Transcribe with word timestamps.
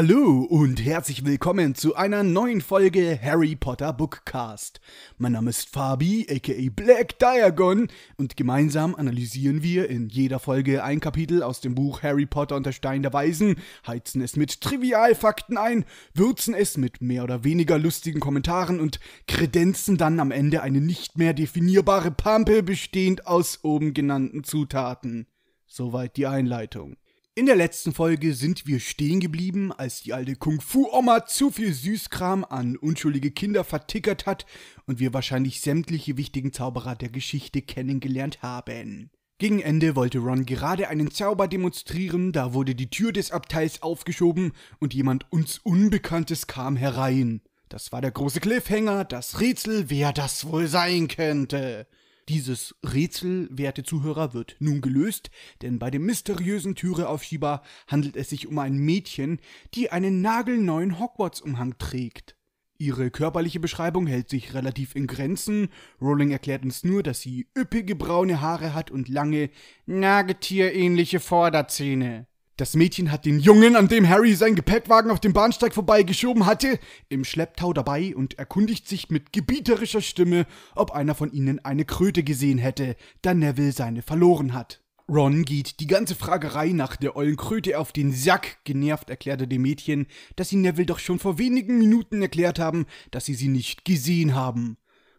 Hallo 0.00 0.46
und 0.48 0.84
herzlich 0.84 1.24
willkommen 1.24 1.74
zu 1.74 1.96
einer 1.96 2.22
neuen 2.22 2.60
Folge 2.60 3.18
Harry 3.20 3.56
Potter 3.56 3.92
Bookcast. 3.92 4.80
Mein 5.16 5.32
Name 5.32 5.50
ist 5.50 5.70
Fabi, 5.70 6.24
aka 6.30 6.70
Black 6.70 7.18
Diagon, 7.18 7.88
und 8.16 8.36
gemeinsam 8.36 8.94
analysieren 8.94 9.64
wir 9.64 9.90
in 9.90 10.08
jeder 10.08 10.38
Folge 10.38 10.84
ein 10.84 11.00
Kapitel 11.00 11.42
aus 11.42 11.60
dem 11.60 11.74
Buch 11.74 12.04
Harry 12.04 12.26
Potter 12.26 12.54
und 12.54 12.64
der 12.64 12.70
Stein 12.70 13.02
der 13.02 13.12
Weisen, 13.12 13.56
heizen 13.88 14.22
es 14.22 14.36
mit 14.36 14.60
Trivialfakten 14.60 15.58
ein, 15.58 15.84
würzen 16.14 16.54
es 16.54 16.76
mit 16.76 17.00
mehr 17.00 17.24
oder 17.24 17.42
weniger 17.42 17.76
lustigen 17.76 18.20
Kommentaren 18.20 18.78
und 18.78 19.00
kredenzen 19.26 19.96
dann 19.96 20.20
am 20.20 20.30
Ende 20.30 20.62
eine 20.62 20.80
nicht 20.80 21.18
mehr 21.18 21.34
definierbare 21.34 22.12
Pampe 22.12 22.62
bestehend 22.62 23.26
aus 23.26 23.64
oben 23.64 23.94
genannten 23.94 24.44
Zutaten. 24.44 25.26
Soweit 25.66 26.16
die 26.16 26.28
Einleitung. 26.28 26.96
In 27.38 27.46
der 27.46 27.54
letzten 27.54 27.94
Folge 27.94 28.34
sind 28.34 28.66
wir 28.66 28.80
stehen 28.80 29.20
geblieben, 29.20 29.70
als 29.70 30.02
die 30.02 30.12
alte 30.12 30.34
Kung-Fu-Oma 30.34 31.24
zu 31.26 31.52
viel 31.52 31.72
Süßkram 31.72 32.44
an 32.44 32.76
unschuldige 32.76 33.30
Kinder 33.30 33.62
vertickert 33.62 34.26
hat 34.26 34.44
und 34.86 34.98
wir 34.98 35.14
wahrscheinlich 35.14 35.60
sämtliche 35.60 36.16
wichtigen 36.16 36.52
Zauberer 36.52 36.96
der 36.96 37.10
Geschichte 37.10 37.62
kennengelernt 37.62 38.42
haben. 38.42 39.10
Gegen 39.38 39.60
Ende 39.60 39.94
wollte 39.94 40.18
Ron 40.18 40.46
gerade 40.46 40.88
einen 40.88 41.12
Zauber 41.12 41.46
demonstrieren, 41.46 42.32
da 42.32 42.54
wurde 42.54 42.74
die 42.74 42.90
Tür 42.90 43.12
des 43.12 43.30
Abteils 43.30 43.82
aufgeschoben 43.82 44.50
und 44.80 44.92
jemand 44.92 45.30
uns 45.30 45.58
Unbekanntes 45.58 46.48
kam 46.48 46.74
herein. 46.74 47.42
Das 47.68 47.92
war 47.92 48.00
der 48.00 48.10
große 48.10 48.40
Cliffhanger, 48.40 49.04
das 49.04 49.38
Rätsel, 49.40 49.90
wer 49.90 50.12
das 50.12 50.48
wohl 50.48 50.66
sein 50.66 51.06
könnte. 51.06 51.86
Dieses 52.28 52.74
Rätsel, 52.84 53.48
werte 53.50 53.84
Zuhörer, 53.84 54.34
wird 54.34 54.56
nun 54.58 54.82
gelöst, 54.82 55.30
denn 55.62 55.78
bei 55.78 55.90
dem 55.90 56.04
mysteriösen 56.04 56.74
Türeaufschieber 56.74 57.62
handelt 57.86 58.16
es 58.16 58.28
sich 58.28 58.46
um 58.46 58.58
ein 58.58 58.76
Mädchen, 58.76 59.40
die 59.72 59.90
einen 59.90 60.20
nagelneuen 60.20 60.98
Hogwarts-Umhang 60.98 61.78
trägt. 61.78 62.36
Ihre 62.76 63.10
körperliche 63.10 63.60
Beschreibung 63.60 64.06
hält 64.06 64.28
sich 64.28 64.52
relativ 64.52 64.94
in 64.94 65.06
Grenzen. 65.06 65.68
Rowling 66.02 66.30
erklärt 66.30 66.64
uns 66.64 66.84
nur, 66.84 67.02
dass 67.02 67.22
sie 67.22 67.48
üppige 67.56 67.96
braune 67.96 68.42
Haare 68.42 68.74
hat 68.74 68.90
und 68.90 69.08
lange, 69.08 69.48
nagetierähnliche 69.86 71.20
Vorderzähne. 71.20 72.26
Das 72.58 72.74
Mädchen 72.74 73.12
hat 73.12 73.24
den 73.24 73.38
Jungen, 73.38 73.76
an 73.76 73.86
dem 73.86 74.08
Harry 74.08 74.34
seinen 74.34 74.56
Gepäckwagen 74.56 75.12
auf 75.12 75.20
dem 75.20 75.32
Bahnsteig 75.32 75.72
vorbeigeschoben 75.72 76.44
hatte, 76.44 76.80
im 77.08 77.24
Schlepptau 77.24 77.72
dabei 77.72 78.16
und 78.16 78.36
erkundigt 78.36 78.88
sich 78.88 79.10
mit 79.10 79.32
gebieterischer 79.32 80.00
Stimme, 80.00 80.44
ob 80.74 80.90
einer 80.90 81.14
von 81.14 81.30
ihnen 81.30 81.64
eine 81.64 81.84
Kröte 81.84 82.24
gesehen 82.24 82.58
hätte, 82.58 82.96
da 83.22 83.32
Neville 83.32 83.70
seine 83.70 84.02
verloren 84.02 84.54
hat. 84.54 84.82
Ron 85.08 85.44
geht 85.44 85.78
die 85.78 85.86
ganze 85.86 86.16
Fragerei 86.16 86.70
nach 86.70 86.96
der 86.96 87.14
ollen 87.14 87.36
Kröte 87.36 87.78
auf 87.78 87.92
den 87.92 88.10
Sack. 88.10 88.58
Genervt 88.64 89.08
erklärte 89.08 89.46
dem 89.46 89.62
Mädchen, 89.62 90.08
dass 90.34 90.48
sie 90.48 90.56
Neville 90.56 90.86
doch 90.86 90.98
schon 90.98 91.20
vor 91.20 91.38
wenigen 91.38 91.78
Minuten 91.78 92.22
erklärt 92.22 92.58
haben, 92.58 92.86
dass 93.12 93.24
sie 93.24 93.34
sie 93.34 93.46
nicht 93.46 93.84
gesehen 93.84 94.34
haben. 94.34 94.78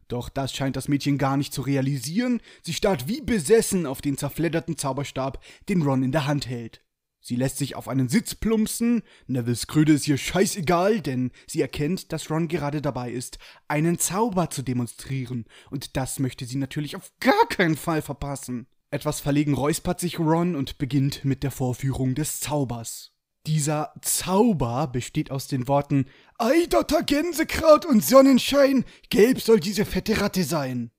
Doch 0.09 0.27
das 0.27 0.53
scheint 0.53 0.75
das 0.75 0.89
Mädchen 0.89 1.17
gar 1.17 1.37
nicht 1.37 1.53
zu 1.53 1.61
realisieren. 1.61 2.41
Sie 2.63 2.73
starrt 2.73 3.07
wie 3.07 3.21
besessen 3.21 3.85
auf 3.85 4.01
den 4.01 4.17
zerfledderten 4.17 4.75
Zauberstab, 4.75 5.41
den 5.69 5.83
Ron 5.83 6.03
in 6.03 6.11
der 6.11 6.27
Hand 6.27 6.49
hält. 6.49 6.81
Sie 7.21 7.35
lässt 7.35 7.57
sich 7.57 7.75
auf 7.75 7.87
einen 7.87 8.07
Sitz 8.07 8.35
plumpsen, 8.35 9.03
Nevils 9.27 9.67
Kröte 9.67 9.93
ist 9.93 10.07
ihr 10.07 10.17
scheißegal, 10.17 11.01
denn 11.01 11.31
sie 11.47 11.61
erkennt, 11.61 12.13
dass 12.13 12.29
Ron 12.29 12.47
gerade 12.47 12.81
dabei 12.81 13.11
ist, 13.11 13.39
einen 13.67 13.99
Zauber 13.99 14.49
zu 14.49 14.61
demonstrieren, 14.61 15.45
und 15.69 15.97
das 15.97 16.19
möchte 16.19 16.45
sie 16.45 16.57
natürlich 16.57 16.95
auf 16.95 17.11
gar 17.19 17.47
keinen 17.49 17.75
Fall 17.75 18.01
verpassen. 18.01 18.67
Etwas 18.91 19.19
verlegen 19.19 19.53
räuspert 19.53 19.99
sich 19.99 20.17
Ron 20.17 20.55
und 20.55 20.77
beginnt 20.77 21.23
mit 21.25 21.43
der 21.43 21.51
Vorführung 21.51 22.15
des 22.15 22.39
Zaubers. 22.39 23.11
Dieser 23.45 23.93
Zauber 24.01 24.87
besteht 24.87 25.31
aus 25.31 25.47
den 25.47 25.67
Worten 25.67 26.05
Eidotter 26.37 27.03
Gänsekraut 27.03 27.85
und 27.85 28.03
Sonnenschein, 28.03 28.85
gelb 29.09 29.41
soll 29.41 29.59
diese 29.59 29.85
fette 29.85 30.21
Ratte 30.21 30.43
sein. 30.43 30.91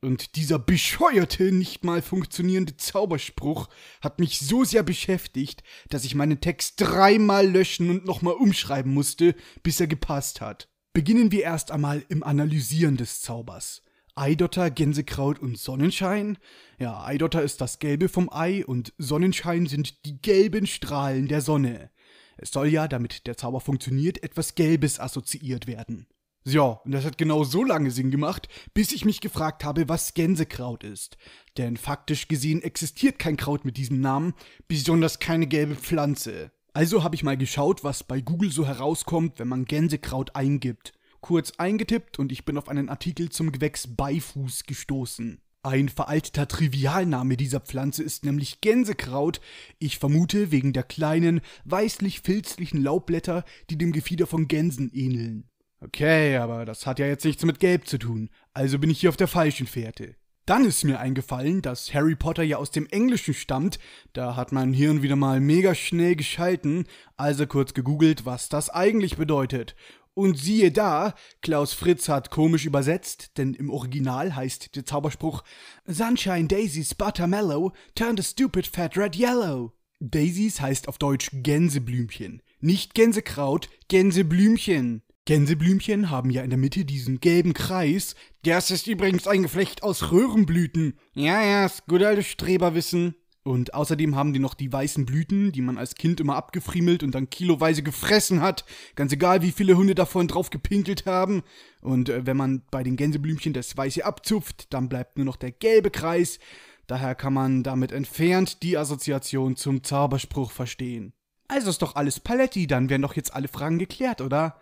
Und 0.00 0.36
dieser 0.36 0.60
bescheuerte, 0.60 1.50
nicht 1.50 1.82
mal 1.82 2.02
funktionierende 2.02 2.76
Zauberspruch 2.76 3.68
hat 4.00 4.20
mich 4.20 4.38
so 4.38 4.62
sehr 4.62 4.84
beschäftigt, 4.84 5.64
dass 5.88 6.04
ich 6.04 6.14
meinen 6.14 6.40
Text 6.40 6.74
dreimal 6.80 7.48
löschen 7.48 7.90
und 7.90 8.04
nochmal 8.04 8.34
umschreiben 8.34 8.94
musste, 8.94 9.34
bis 9.64 9.80
er 9.80 9.88
gepasst 9.88 10.40
hat. 10.40 10.68
Beginnen 10.92 11.32
wir 11.32 11.42
erst 11.42 11.72
einmal 11.72 12.04
im 12.08 12.22
Analysieren 12.22 12.96
des 12.96 13.20
Zaubers. 13.22 13.82
Eidotter, 14.14 14.70
Gänsekraut 14.70 15.40
und 15.40 15.58
Sonnenschein? 15.58 16.38
Ja, 16.78 17.04
Eidotter 17.04 17.42
ist 17.42 17.60
das 17.60 17.80
Gelbe 17.80 18.08
vom 18.08 18.32
Ei 18.32 18.64
und 18.64 18.92
Sonnenschein 18.98 19.66
sind 19.66 20.04
die 20.04 20.20
gelben 20.20 20.66
Strahlen 20.66 21.28
der 21.28 21.40
Sonne. 21.40 21.90
Es 22.36 22.52
soll 22.52 22.68
ja, 22.68 22.86
damit 22.86 23.26
der 23.26 23.36
Zauber 23.36 23.60
funktioniert, 23.60 24.22
etwas 24.22 24.54
Gelbes 24.54 25.00
assoziiert 25.00 25.66
werden. 25.66 26.06
Ja, 26.50 26.80
und 26.82 26.92
das 26.92 27.04
hat 27.04 27.18
genau 27.18 27.44
so 27.44 27.62
lange 27.62 27.90
Sinn 27.90 28.10
gemacht, 28.10 28.48
bis 28.72 28.92
ich 28.92 29.04
mich 29.04 29.20
gefragt 29.20 29.64
habe, 29.64 29.86
was 29.90 30.14
Gänsekraut 30.14 30.82
ist. 30.82 31.18
Denn 31.58 31.76
faktisch 31.76 32.26
gesehen 32.26 32.62
existiert 32.62 33.18
kein 33.18 33.36
Kraut 33.36 33.66
mit 33.66 33.76
diesem 33.76 34.00
Namen, 34.00 34.32
besonders 34.66 35.18
keine 35.18 35.46
gelbe 35.46 35.74
Pflanze. 35.74 36.50
Also 36.72 37.04
habe 37.04 37.16
ich 37.16 37.22
mal 37.22 37.36
geschaut, 37.36 37.84
was 37.84 38.02
bei 38.02 38.22
Google 38.22 38.50
so 38.50 38.66
herauskommt, 38.66 39.38
wenn 39.38 39.48
man 39.48 39.66
Gänsekraut 39.66 40.36
eingibt. 40.36 40.94
Kurz 41.20 41.52
eingetippt 41.58 42.18
und 42.18 42.32
ich 42.32 42.46
bin 42.46 42.56
auf 42.56 42.70
einen 42.70 42.88
Artikel 42.88 43.28
zum 43.28 43.52
Gewächs 43.52 43.86
Beifuß 43.86 44.64
gestoßen. 44.64 45.42
Ein 45.62 45.90
veralteter 45.90 46.48
Trivialname 46.48 47.36
dieser 47.36 47.60
Pflanze 47.60 48.02
ist 48.02 48.24
nämlich 48.24 48.62
Gänsekraut. 48.62 49.42
Ich 49.78 49.98
vermute 49.98 50.50
wegen 50.50 50.72
der 50.72 50.84
kleinen, 50.84 51.42
weißlich-filzlichen 51.66 52.82
Laubblätter, 52.82 53.44
die 53.68 53.76
dem 53.76 53.92
Gefieder 53.92 54.26
von 54.26 54.48
Gänsen 54.48 54.90
ähneln. 54.94 55.50
Okay, 55.80 56.36
aber 56.36 56.64
das 56.64 56.86
hat 56.86 56.98
ja 56.98 57.06
jetzt 57.06 57.24
nichts 57.24 57.44
mit 57.44 57.60
Gelb 57.60 57.86
zu 57.86 57.98
tun, 57.98 58.30
also 58.52 58.78
bin 58.78 58.90
ich 58.90 59.00
hier 59.00 59.10
auf 59.10 59.16
der 59.16 59.28
falschen 59.28 59.66
Fährte. 59.66 60.16
Dann 60.44 60.64
ist 60.64 60.82
mir 60.82 60.98
eingefallen, 60.98 61.60
dass 61.62 61.92
Harry 61.92 62.16
Potter 62.16 62.42
ja 62.42 62.56
aus 62.56 62.70
dem 62.70 62.86
Englischen 62.86 63.34
stammt, 63.34 63.78
da 64.14 64.34
hat 64.34 64.50
mein 64.50 64.72
Hirn 64.72 65.02
wieder 65.02 65.14
mal 65.14 65.40
mega 65.40 65.74
schnell 65.74 66.16
geschalten, 66.16 66.86
also 67.16 67.46
kurz 67.46 67.74
gegoogelt, 67.74 68.24
was 68.24 68.48
das 68.48 68.70
eigentlich 68.70 69.18
bedeutet. 69.18 69.76
Und 70.14 70.36
siehe 70.36 70.72
da, 70.72 71.14
Klaus 71.42 71.74
Fritz 71.74 72.08
hat 72.08 72.30
komisch 72.30 72.64
übersetzt, 72.64 73.38
denn 73.38 73.54
im 73.54 73.70
Original 73.70 74.34
heißt 74.34 74.74
der 74.74 74.84
Zauberspruch 74.84 75.44
Sunshine 75.86 76.48
Daisies 76.48 76.96
Buttermellow 76.96 77.72
turned 77.94 78.18
a 78.18 78.22
stupid 78.24 78.66
fat 78.66 78.96
red 78.96 79.16
yellow. 79.16 79.74
Daisies 80.00 80.60
heißt 80.60 80.88
auf 80.88 80.98
Deutsch 80.98 81.30
Gänseblümchen. 81.32 82.42
Nicht 82.60 82.94
Gänsekraut, 82.94 83.68
Gänseblümchen. 83.88 85.02
Gänseblümchen 85.28 86.08
haben 86.08 86.30
ja 86.30 86.42
in 86.42 86.48
der 86.48 86.58
Mitte 86.58 86.86
diesen 86.86 87.20
gelben 87.20 87.52
Kreis. 87.52 88.14
Das 88.44 88.70
ist 88.70 88.86
übrigens 88.86 89.26
ein 89.26 89.42
Geflecht 89.42 89.82
aus 89.82 90.10
Röhrenblüten. 90.10 90.98
Ja, 91.12 91.44
ja, 91.44 91.66
ist 91.66 91.86
gut 91.86 92.02
altes 92.02 92.28
Streberwissen. 92.28 93.14
Und 93.42 93.74
außerdem 93.74 94.16
haben 94.16 94.32
die 94.32 94.38
noch 94.38 94.54
die 94.54 94.72
weißen 94.72 95.04
Blüten, 95.04 95.52
die 95.52 95.60
man 95.60 95.76
als 95.76 95.96
Kind 95.96 96.18
immer 96.20 96.36
abgefriemelt 96.36 97.02
und 97.02 97.14
dann 97.14 97.28
kiloweise 97.28 97.82
gefressen 97.82 98.40
hat. 98.40 98.64
Ganz 98.94 99.12
egal, 99.12 99.42
wie 99.42 99.52
viele 99.52 99.76
Hunde 99.76 99.94
davon 99.94 100.28
drauf 100.28 100.48
gepinkelt 100.48 101.04
haben. 101.04 101.42
Und 101.82 102.08
äh, 102.08 102.24
wenn 102.24 102.38
man 102.38 102.62
bei 102.70 102.82
den 102.82 102.96
Gänseblümchen 102.96 103.52
das 103.52 103.76
Weiße 103.76 104.06
abzupft, 104.06 104.72
dann 104.72 104.88
bleibt 104.88 105.18
nur 105.18 105.26
noch 105.26 105.36
der 105.36 105.52
gelbe 105.52 105.90
Kreis. 105.90 106.38
Daher 106.86 107.14
kann 107.14 107.34
man 107.34 107.62
damit 107.62 107.92
entfernt 107.92 108.62
die 108.62 108.78
Assoziation 108.78 109.56
zum 109.56 109.84
Zauberspruch 109.84 110.52
verstehen. 110.52 111.12
Also 111.48 111.68
ist 111.68 111.82
doch 111.82 111.96
alles 111.96 112.18
Paletti, 112.18 112.66
dann 112.66 112.88
wären 112.88 113.02
doch 113.02 113.14
jetzt 113.14 113.34
alle 113.34 113.48
Fragen 113.48 113.78
geklärt, 113.78 114.22
oder? 114.22 114.58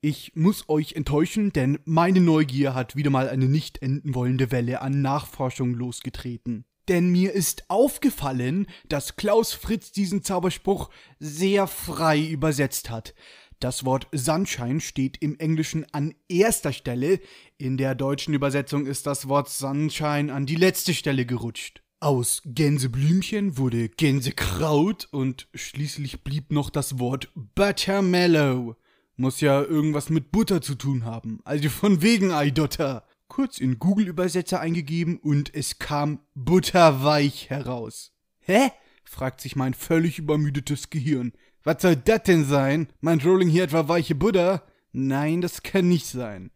Ich 0.00 0.32
muss 0.34 0.68
euch 0.68 0.92
enttäuschen, 0.92 1.52
denn 1.52 1.78
meine 1.84 2.20
Neugier 2.20 2.74
hat 2.74 2.96
wieder 2.96 3.10
mal 3.10 3.28
eine 3.28 3.46
nicht 3.46 3.82
enden 3.82 4.14
wollende 4.14 4.50
Welle 4.50 4.82
an 4.82 5.00
Nachforschung 5.00 5.74
losgetreten. 5.74 6.64
Denn 6.88 7.10
mir 7.10 7.32
ist 7.32 7.64
aufgefallen, 7.68 8.66
dass 8.88 9.16
Klaus 9.16 9.52
Fritz 9.52 9.90
diesen 9.90 10.22
Zauberspruch 10.22 10.90
sehr 11.18 11.66
frei 11.66 12.22
übersetzt 12.22 12.90
hat. 12.90 13.14
Das 13.58 13.84
Wort 13.84 14.06
Sunshine 14.12 14.80
steht 14.80 15.16
im 15.22 15.38
Englischen 15.38 15.86
an 15.92 16.14
erster 16.28 16.72
Stelle, 16.72 17.20
in 17.56 17.78
der 17.78 17.94
deutschen 17.94 18.34
Übersetzung 18.34 18.86
ist 18.86 19.06
das 19.06 19.28
Wort 19.28 19.48
Sunshine 19.48 20.32
an 20.32 20.44
die 20.44 20.56
letzte 20.56 20.92
Stelle 20.92 21.24
gerutscht. 21.24 21.82
Aus 21.98 22.42
Gänseblümchen 22.44 23.56
wurde 23.56 23.88
Gänsekraut 23.88 25.08
und 25.10 25.48
schließlich 25.54 26.22
blieb 26.22 26.52
noch 26.52 26.68
das 26.68 26.98
Wort 26.98 27.32
Buttermellow. 27.54 28.76
Muss 29.16 29.40
ja 29.40 29.62
irgendwas 29.62 30.10
mit 30.10 30.30
Butter 30.30 30.60
zu 30.60 30.74
tun 30.74 31.04
haben. 31.04 31.40
Also 31.44 31.68
von 31.70 32.02
wegen 32.02 32.32
Eidotter. 32.32 33.04
Kurz 33.28 33.58
in 33.58 33.78
Google-Übersetzer 33.78 34.60
eingegeben 34.60 35.18
und 35.18 35.54
es 35.54 35.78
kam 35.78 36.20
butterweich 36.34 37.50
heraus. 37.50 38.12
Hä? 38.40 38.70
fragt 39.04 39.40
sich 39.40 39.56
mein 39.56 39.74
völlig 39.74 40.18
übermüdetes 40.18 40.90
Gehirn. 40.90 41.32
Was 41.64 41.82
soll 41.82 41.96
das 41.96 42.22
denn 42.24 42.44
sein? 42.44 42.88
Meint 43.00 43.24
Rolling 43.24 43.48
hier 43.48 43.64
etwa 43.64 43.88
weiche 43.88 44.14
Butter? 44.14 44.62
Nein, 44.92 45.40
das 45.40 45.62
kann 45.62 45.88
nicht 45.88 46.06
sein. 46.06 46.50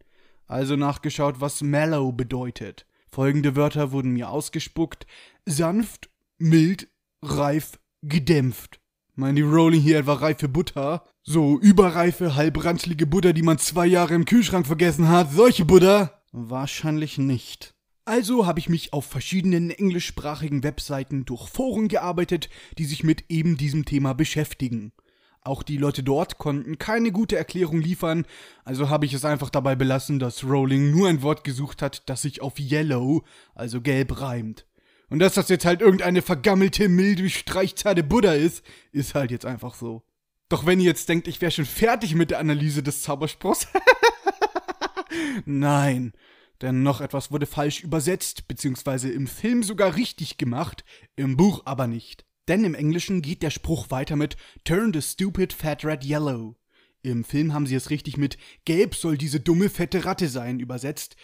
Also 0.47 0.75
nachgeschaut, 0.75 1.41
was 1.41 1.61
mellow 1.61 2.11
bedeutet. 2.11 2.85
Folgende 3.09 3.55
Wörter 3.55 3.91
wurden 3.91 4.11
mir 4.11 4.29
ausgespuckt. 4.29 5.05
Sanft, 5.45 6.09
mild, 6.37 6.87
reif, 7.21 7.79
gedämpft. 8.01 8.79
Meinen 9.15 9.35
die 9.35 9.41
Rowling 9.41 9.81
hier 9.81 9.99
etwa 9.99 10.13
reife 10.13 10.47
Butter? 10.47 11.05
So 11.23 11.59
überreife, 11.59 12.35
halbranzlige 12.35 13.05
Butter, 13.05 13.31
die 13.33 13.43
man 13.43 13.59
zwei 13.59 13.85
Jahre 13.85 14.15
im 14.15 14.25
Kühlschrank 14.25 14.65
vergessen 14.65 15.07
hat? 15.07 15.31
Solche 15.31 15.65
Butter? 15.65 16.23
Wahrscheinlich 16.31 17.19
nicht. 17.19 17.75
Also 18.05 18.47
habe 18.47 18.57
ich 18.57 18.69
mich 18.69 18.91
auf 18.91 19.05
verschiedenen 19.05 19.69
englischsprachigen 19.69 20.63
Webseiten 20.63 21.25
durch 21.25 21.47
Foren 21.47 21.89
gearbeitet, 21.89 22.49
die 22.79 22.85
sich 22.85 23.03
mit 23.03 23.25
eben 23.29 23.55
diesem 23.55 23.85
Thema 23.85 24.13
beschäftigen. 24.13 24.93
Auch 25.41 25.61
die 25.61 25.77
Leute 25.77 26.01
dort 26.01 26.39
konnten 26.39 26.79
keine 26.79 27.11
gute 27.11 27.35
Erklärung 27.35 27.81
liefern, 27.81 28.25
also 28.65 28.89
habe 28.89 29.05
ich 29.05 29.13
es 29.13 29.23
einfach 29.23 29.51
dabei 29.51 29.75
belassen, 29.75 30.17
dass 30.17 30.43
Rowling 30.43 30.89
nur 30.89 31.07
ein 31.07 31.21
Wort 31.21 31.43
gesucht 31.43 31.83
hat, 31.83 32.09
das 32.09 32.23
sich 32.23 32.41
auf 32.41 32.59
Yellow, 32.59 33.23
also 33.53 33.79
gelb, 33.79 34.19
reimt. 34.21 34.65
Und 35.11 35.19
dass 35.19 35.35
das 35.35 35.49
jetzt 35.49 35.65
halt 35.65 35.81
irgendeine 35.81 36.23
vergammelte, 36.23 36.89
milde, 36.89 37.29
streichzarte 37.29 38.03
Buddha 38.03 38.33
ist, 38.33 38.63
ist 38.91 39.13
halt 39.13 39.29
jetzt 39.29 39.45
einfach 39.45 39.75
so. 39.75 40.03
Doch 40.51 40.65
wenn 40.65 40.81
ihr 40.81 40.87
jetzt 40.87 41.07
denkt, 41.07 41.29
ich 41.29 41.39
wäre 41.39 41.49
schon 41.49 41.63
fertig 41.63 42.13
mit 42.13 42.29
der 42.29 42.39
Analyse 42.39 42.83
des 42.83 43.03
Zauberspruchs. 43.03 43.69
Nein, 45.45 46.11
denn 46.61 46.83
noch 46.83 46.99
etwas 46.99 47.31
wurde 47.31 47.45
falsch 47.45 47.81
übersetzt, 47.81 48.49
beziehungsweise 48.49 49.09
im 49.09 49.27
Film 49.27 49.63
sogar 49.63 49.95
richtig 49.95 50.37
gemacht, 50.37 50.83
im 51.15 51.37
Buch 51.37 51.61
aber 51.63 51.87
nicht. 51.87 52.25
Denn 52.49 52.65
im 52.65 52.75
Englischen 52.75 53.21
geht 53.21 53.43
der 53.43 53.49
Spruch 53.49 53.91
weiter 53.91 54.17
mit 54.17 54.35
Turn 54.65 54.91
the 54.91 55.01
stupid 55.01 55.53
fat 55.53 55.85
rat 55.85 56.03
yellow. 56.03 56.57
Im 57.01 57.23
Film 57.23 57.53
haben 57.53 57.65
sie 57.65 57.75
es 57.75 57.89
richtig 57.89 58.17
mit 58.17 58.37
Gelb 58.65 58.95
soll 58.95 59.17
diese 59.17 59.39
dumme 59.39 59.69
fette 59.69 60.03
Ratte 60.03 60.27
sein 60.27 60.59
übersetzt. 60.59 61.15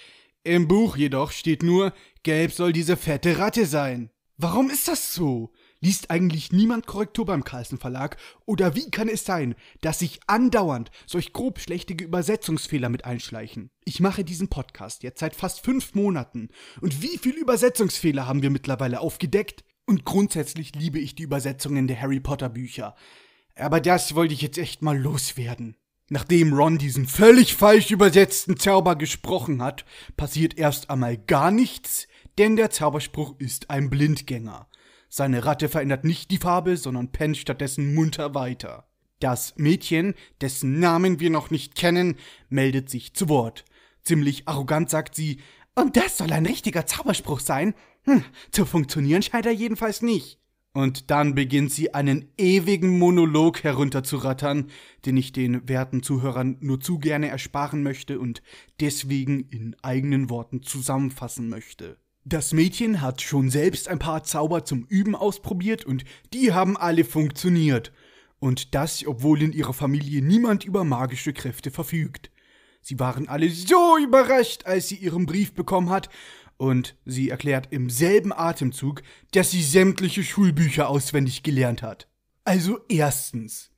Im 0.45 0.69
Buch 0.69 0.95
jedoch 0.95 1.31
steht 1.31 1.63
nur, 1.63 1.93
gelb 2.23 2.53
soll 2.53 2.71
diese 2.71 2.95
fette 2.95 3.39
Ratte 3.39 3.65
sein. 3.65 4.09
Warum 4.37 4.69
ist 4.69 4.87
das 4.87 5.13
so? 5.13 5.51
Liest 5.79 6.09
eigentlich 6.09 6.51
niemand 6.51 6.87
Korrektur 6.87 7.25
beim 7.25 7.43
Carlsen 7.43 7.77
Verlag? 7.77 8.17
Oder 8.45 8.75
wie 8.75 8.89
kann 8.89 9.07
es 9.07 9.25
sein, 9.25 9.55
dass 9.81 9.99
sich 9.99 10.19
andauernd 10.25 10.89
solch 11.05 11.33
grob 11.33 11.59
schlechtige 11.59 12.03
Übersetzungsfehler 12.03 12.89
mit 12.89 13.05
einschleichen? 13.05 13.69
Ich 13.85 13.99
mache 13.99 14.23
diesen 14.23 14.47
Podcast 14.47 15.03
jetzt 15.03 15.19
seit 15.19 15.35
fast 15.35 15.63
fünf 15.63 15.93
Monaten. 15.93 16.49
Und 16.81 17.03
wie 17.03 17.19
viele 17.19 17.39
Übersetzungsfehler 17.39 18.25
haben 18.25 18.41
wir 18.41 18.49
mittlerweile 18.49 19.01
aufgedeckt? 19.01 19.63
Und 19.85 20.03
grundsätzlich 20.03 20.73
liebe 20.75 20.99
ich 20.99 21.13
die 21.13 21.23
Übersetzungen 21.23 21.87
der 21.87 22.01
Harry 22.01 22.19
Potter 22.19 22.49
Bücher. 22.49 22.95
Aber 23.55 23.79
das 23.79 24.15
wollte 24.15 24.33
ich 24.33 24.41
jetzt 24.41 24.57
echt 24.57 24.81
mal 24.81 24.97
loswerden. 24.97 25.77
Nachdem 26.09 26.53
Ron 26.53 26.77
diesen 26.77 27.05
völlig 27.05 27.53
falsch 27.53 27.91
übersetzten 27.91 28.57
Zauber 28.57 28.95
gesprochen 28.95 29.61
hat, 29.61 29.85
passiert 30.15 30.57
erst 30.57 30.89
einmal 30.89 31.17
gar 31.17 31.51
nichts, 31.51 32.07
denn 32.37 32.55
der 32.55 32.69
Zauberspruch 32.69 33.35
ist 33.39 33.69
ein 33.69 33.89
Blindgänger. 33.89 34.67
Seine 35.09 35.45
Ratte 35.45 35.69
verändert 35.69 36.03
nicht 36.03 36.31
die 36.31 36.37
Farbe, 36.37 36.77
sondern 36.77 37.11
pennt 37.11 37.37
stattdessen 37.37 37.93
munter 37.93 38.35
weiter. 38.35 38.87
Das 39.19 39.55
Mädchen, 39.57 40.13
dessen 40.41 40.79
Namen 40.79 41.19
wir 41.19 41.29
noch 41.29 41.49
nicht 41.49 41.75
kennen, 41.75 42.17
meldet 42.49 42.89
sich 42.89 43.13
zu 43.13 43.29
Wort. 43.29 43.65
Ziemlich 44.03 44.47
arrogant 44.47 44.89
sagt 44.89 45.15
sie, 45.15 45.39
und 45.75 45.97
das 45.97 46.17
soll 46.17 46.31
ein 46.31 46.45
richtiger 46.45 46.85
Zauberspruch 46.85 47.39
sein? 47.39 47.73
Hm, 48.03 48.23
zu 48.51 48.65
funktionieren 48.65 49.21
scheint 49.21 49.45
er 49.45 49.51
jedenfalls 49.51 50.01
nicht. 50.01 50.39
Und 50.73 51.09
dann 51.09 51.33
beginnt 51.33 51.71
sie 51.71 51.95
einen 51.95 52.31
ewigen 52.37 52.99
Monolog 52.99 53.63
herunterzurattern, 53.63 54.69
den 55.05 55.17
ich 55.17 55.31
den 55.31 55.67
werten 55.67 56.03
Zuhörern 56.03 56.57
nur 56.59 56.79
zu 56.79 56.99
gerne 56.99 57.29
ersparen 57.29 57.81
möchte 57.81 58.19
und 58.19 58.43
deswegen 58.79 59.39
in 59.49 59.75
eigenen 59.81 60.29
Worten 60.29 60.61
zusammenfassen 60.61 61.49
möchte. 61.49 61.97
Das 62.29 62.51
Mädchen 62.51 63.01
hat 63.01 63.21
schon 63.21 63.49
selbst 63.49 63.87
ein 63.87 63.99
paar 63.99 64.21
Zauber 64.21 64.65
zum 64.65 64.83
Üben 64.89 65.15
ausprobiert 65.15 65.85
und 65.85 66.03
die 66.33 66.51
haben 66.51 66.75
alle 66.75 67.05
funktioniert. 67.05 67.93
Und 68.39 68.75
das, 68.75 69.07
obwohl 69.07 69.41
in 69.41 69.53
ihrer 69.53 69.71
Familie 69.71 70.21
niemand 70.21 70.65
über 70.65 70.83
magische 70.83 71.31
Kräfte 71.31 71.71
verfügt. 71.71 72.29
Sie 72.81 72.99
waren 72.99 73.29
alle 73.29 73.49
so 73.49 73.97
überrascht, 73.97 74.65
als 74.65 74.89
sie 74.89 74.97
ihren 74.97 75.25
Brief 75.25 75.53
bekommen 75.53 75.89
hat, 75.89 76.09
und 76.57 76.97
sie 77.05 77.29
erklärt 77.29 77.69
im 77.71 77.89
selben 77.89 78.33
Atemzug, 78.33 79.03
dass 79.31 79.51
sie 79.51 79.63
sämtliche 79.63 80.23
Schulbücher 80.23 80.89
auswendig 80.89 81.43
gelernt 81.43 81.81
hat. 81.81 82.09
Also 82.43 82.79
erstens. 82.89 83.71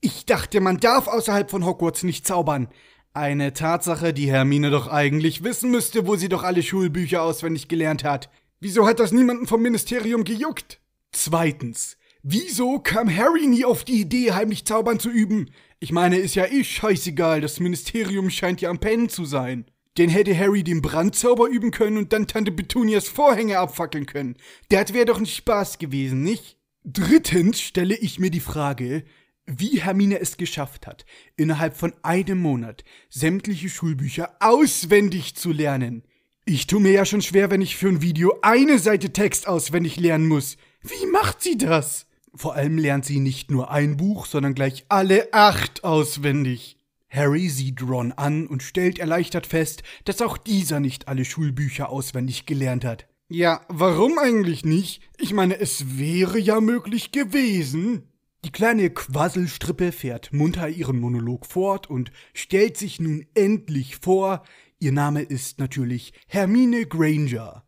Ich 0.00 0.26
dachte, 0.26 0.60
man 0.60 0.78
darf 0.78 1.08
außerhalb 1.08 1.50
von 1.50 1.64
Hogwarts 1.64 2.04
nicht 2.04 2.24
zaubern. 2.24 2.68
Eine 3.16 3.54
Tatsache, 3.54 4.12
die 4.12 4.30
Hermine 4.30 4.68
doch 4.68 4.88
eigentlich 4.88 5.42
wissen 5.42 5.70
müsste, 5.70 6.06
wo 6.06 6.16
sie 6.16 6.28
doch 6.28 6.42
alle 6.42 6.62
Schulbücher 6.62 7.22
auswendig 7.22 7.66
gelernt 7.66 8.04
hat. 8.04 8.28
Wieso 8.60 8.86
hat 8.86 9.00
das 9.00 9.10
niemanden 9.10 9.46
vom 9.46 9.62
Ministerium 9.62 10.22
gejuckt? 10.22 10.82
Zweitens. 11.12 11.96
Wieso 12.22 12.78
kam 12.78 13.08
Harry 13.08 13.46
nie 13.46 13.64
auf 13.64 13.84
die 13.84 14.02
Idee, 14.02 14.32
heimlich 14.32 14.66
zaubern 14.66 15.00
zu 15.00 15.08
üben? 15.08 15.48
Ich 15.80 15.92
meine, 15.92 16.18
ist 16.18 16.34
ja 16.34 16.44
eh 16.44 16.62
scheißegal, 16.62 17.40
das 17.40 17.58
Ministerium 17.58 18.28
scheint 18.28 18.60
ja 18.60 18.68
am 18.68 18.80
Pennen 18.80 19.08
zu 19.08 19.24
sein. 19.24 19.64
Denn 19.96 20.10
hätte 20.10 20.38
Harry 20.38 20.62
den 20.62 20.82
Brandzauber 20.82 21.48
üben 21.48 21.70
können 21.70 21.96
und 21.96 22.12
dann 22.12 22.26
Tante 22.26 22.52
Petunias 22.52 23.08
Vorhänge 23.08 23.58
abfackeln 23.58 24.04
können. 24.04 24.36
Das 24.68 24.92
wäre 24.92 25.06
doch 25.06 25.18
ein 25.18 25.24
Spaß 25.24 25.78
gewesen, 25.78 26.22
nicht? 26.22 26.58
Drittens 26.84 27.62
stelle 27.62 27.96
ich 27.96 28.18
mir 28.18 28.30
die 28.30 28.40
Frage, 28.40 29.04
wie 29.46 29.80
Hermine 29.80 30.20
es 30.20 30.36
geschafft 30.36 30.86
hat, 30.86 31.06
innerhalb 31.36 31.76
von 31.76 31.94
einem 32.02 32.38
Monat 32.38 32.84
sämtliche 33.08 33.68
Schulbücher 33.68 34.36
auswendig 34.40 35.36
zu 35.36 35.52
lernen. 35.52 36.02
Ich 36.44 36.66
tue 36.66 36.80
mir 36.80 36.92
ja 36.92 37.04
schon 37.04 37.22
schwer, 37.22 37.50
wenn 37.50 37.60
ich 37.60 37.76
für 37.76 37.88
ein 37.88 38.02
Video 38.02 38.38
eine 38.42 38.78
Seite 38.78 39.12
Text 39.12 39.48
auswendig 39.48 39.98
lernen 39.98 40.28
muss. 40.28 40.56
Wie 40.82 41.06
macht 41.06 41.42
sie 41.42 41.58
das? 41.58 42.06
Vor 42.34 42.54
allem 42.54 42.78
lernt 42.78 43.04
sie 43.04 43.18
nicht 43.18 43.50
nur 43.50 43.70
ein 43.70 43.96
Buch, 43.96 44.26
sondern 44.26 44.54
gleich 44.54 44.84
alle 44.88 45.32
acht 45.32 45.84
auswendig. 45.84 46.76
Harry 47.08 47.48
sieht 47.48 47.82
Ron 47.82 48.12
an 48.12 48.46
und 48.46 48.62
stellt 48.62 48.98
erleichtert 48.98 49.46
fest, 49.46 49.82
dass 50.04 50.20
auch 50.20 50.36
dieser 50.36 50.80
nicht 50.80 51.08
alle 51.08 51.24
Schulbücher 51.24 51.88
auswendig 51.88 52.46
gelernt 52.46 52.84
hat. 52.84 53.08
Ja, 53.28 53.62
warum 53.68 54.18
eigentlich 54.18 54.64
nicht? 54.64 55.02
Ich 55.18 55.32
meine, 55.32 55.58
es 55.58 55.98
wäre 55.98 56.38
ja 56.38 56.60
möglich 56.60 57.10
gewesen. 57.10 58.04
Die 58.46 58.52
kleine 58.52 58.90
Quasselstrippe 58.90 59.90
fährt 59.90 60.32
munter 60.32 60.68
ihren 60.68 61.00
Monolog 61.00 61.46
fort 61.46 61.90
und 61.90 62.12
stellt 62.32 62.76
sich 62.76 63.00
nun 63.00 63.26
endlich 63.34 63.96
vor. 63.96 64.44
Ihr 64.78 64.92
Name 64.92 65.22
ist 65.22 65.58
natürlich 65.58 66.12
Hermine 66.28 66.86
Granger. 66.86 67.66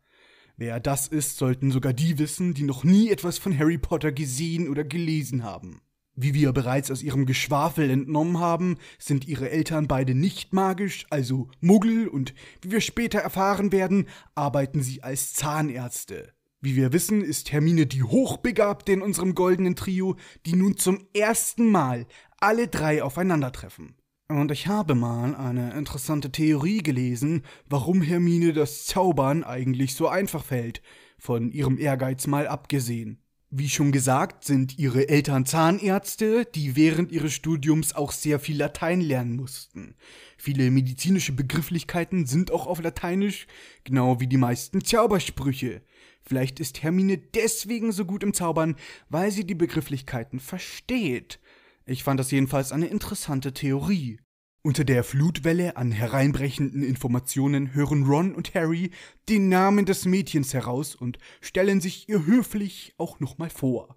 Wer 0.57 0.79
das 0.79 1.09
ist, 1.09 1.37
sollten 1.37 1.73
sogar 1.73 1.93
die 1.93 2.21
wissen, 2.21 2.55
die 2.55 2.63
noch 2.63 2.85
nie 2.85 3.11
etwas 3.11 3.39
von 3.39 3.59
Harry 3.59 3.77
Potter 3.77 4.13
gesehen 4.13 4.69
oder 4.69 4.85
gelesen 4.85 5.43
haben. 5.43 5.81
Wie 6.15 6.33
wir 6.33 6.53
bereits 6.53 6.93
aus 6.93 7.03
ihrem 7.03 7.27
Geschwafel 7.27 7.91
entnommen 7.91 8.39
haben, 8.39 8.77
sind 9.01 9.27
ihre 9.27 9.51
Eltern 9.51 9.89
beide 9.89 10.15
nicht 10.15 10.53
magisch, 10.53 11.07
also 11.11 11.51
Muggel, 11.59 12.07
und 12.07 12.35
wie 12.63 12.71
wir 12.71 12.81
später 12.81 13.19
erfahren 13.19 13.73
werden, 13.73 14.07
arbeiten 14.37 14.85
sie 14.85 15.03
als 15.03 15.33
Zahnärzte. 15.33 16.38
Wie 16.61 16.75
wir 16.75 16.93
wissen, 16.93 17.23
ist 17.23 17.53
Hermine 17.53 17.87
die 17.87 18.03
Hochbegabte 18.03 18.91
in 18.91 19.01
unserem 19.01 19.37
goldenen 19.37 19.77
Trio, 19.77 20.17
die 20.45 20.57
nun 20.57 20.77
zum 20.77 21.07
ersten 21.15 21.71
Mal 21.71 22.07
alle 22.41 22.67
drei 22.67 23.03
aufeinandertreffen. 23.03 23.95
Und 24.29 24.51
ich 24.51 24.67
habe 24.67 24.95
mal 24.95 25.37
eine 25.37 25.73
interessante 25.75 26.33
Theorie 26.33 26.83
gelesen, 26.83 27.45
warum 27.67 28.03
Hermine 28.03 28.53
das 28.53 28.87
Zaubern 28.87 29.45
eigentlich 29.45 29.95
so 29.95 30.09
einfach 30.09 30.45
fällt, 30.45 30.83
von 31.17 31.51
ihrem 31.51 31.79
Ehrgeiz 31.79 32.27
mal 32.27 32.49
abgesehen. 32.49 33.23
Wie 33.51 33.71
schon 33.71 33.93
gesagt, 33.93 34.45
sind 34.45 34.79
ihre 34.79 35.09
Eltern 35.09 35.47
Zahnärzte, 35.47 36.45
die 36.45 36.77
während 36.77 37.13
ihres 37.13 37.33
Studiums 37.33 37.95
auch 37.95 38.13
sehr 38.13 38.39
viel 38.39 38.59
Latein 38.59 39.01
lernen 39.01 39.37
mussten. 39.37 39.95
Viele 40.37 40.71
medizinische 40.71 41.33
Begrifflichkeiten 41.33 42.27
sind 42.27 42.51
auch 42.51 42.67
auf 42.67 42.83
Lateinisch, 42.83 43.47
genau 43.85 44.21
wie 44.21 44.27
die 44.27 44.37
meisten 44.37 44.85
Zaubersprüche. 44.85 45.81
Vielleicht 46.29 46.61
ist 46.61 46.83
Hermine 46.83 47.17
deswegen 47.17 47.91
so 47.91 48.05
gut 48.05 48.23
im 48.23 48.35
Zaubern, 48.35 48.77
weil 49.09 49.31
sie 49.31 49.47
die 49.47 49.55
Begrifflichkeiten 49.55 50.41
versteht. 50.41 51.41
Ich 51.87 52.05
fand 52.05 52.21
das 52.21 52.31
jedenfalls 52.31 52.71
eine 52.71 52.89
interessante 52.89 53.55
Theorie. 53.55 54.21
Unter 54.61 54.85
der 54.85 55.05
Flutwelle 55.05 55.79
an 55.79 55.91
hereinbrechenden 55.91 56.83
Informationen 56.83 57.73
hören 57.73 58.05
Ron 58.05 58.35
und 58.35 58.55
Harry 58.55 58.91
den 59.31 59.49
Namen 59.49 59.87
des 59.87 60.05
Mädchens 60.05 60.53
heraus 60.53 60.95
und 60.95 61.17
stellen 61.41 61.81
sich 61.81 62.11
ihr 62.11 62.27
höflich 62.27 62.93
auch 62.99 63.21
nochmal 63.21 63.49
vor. 63.49 63.97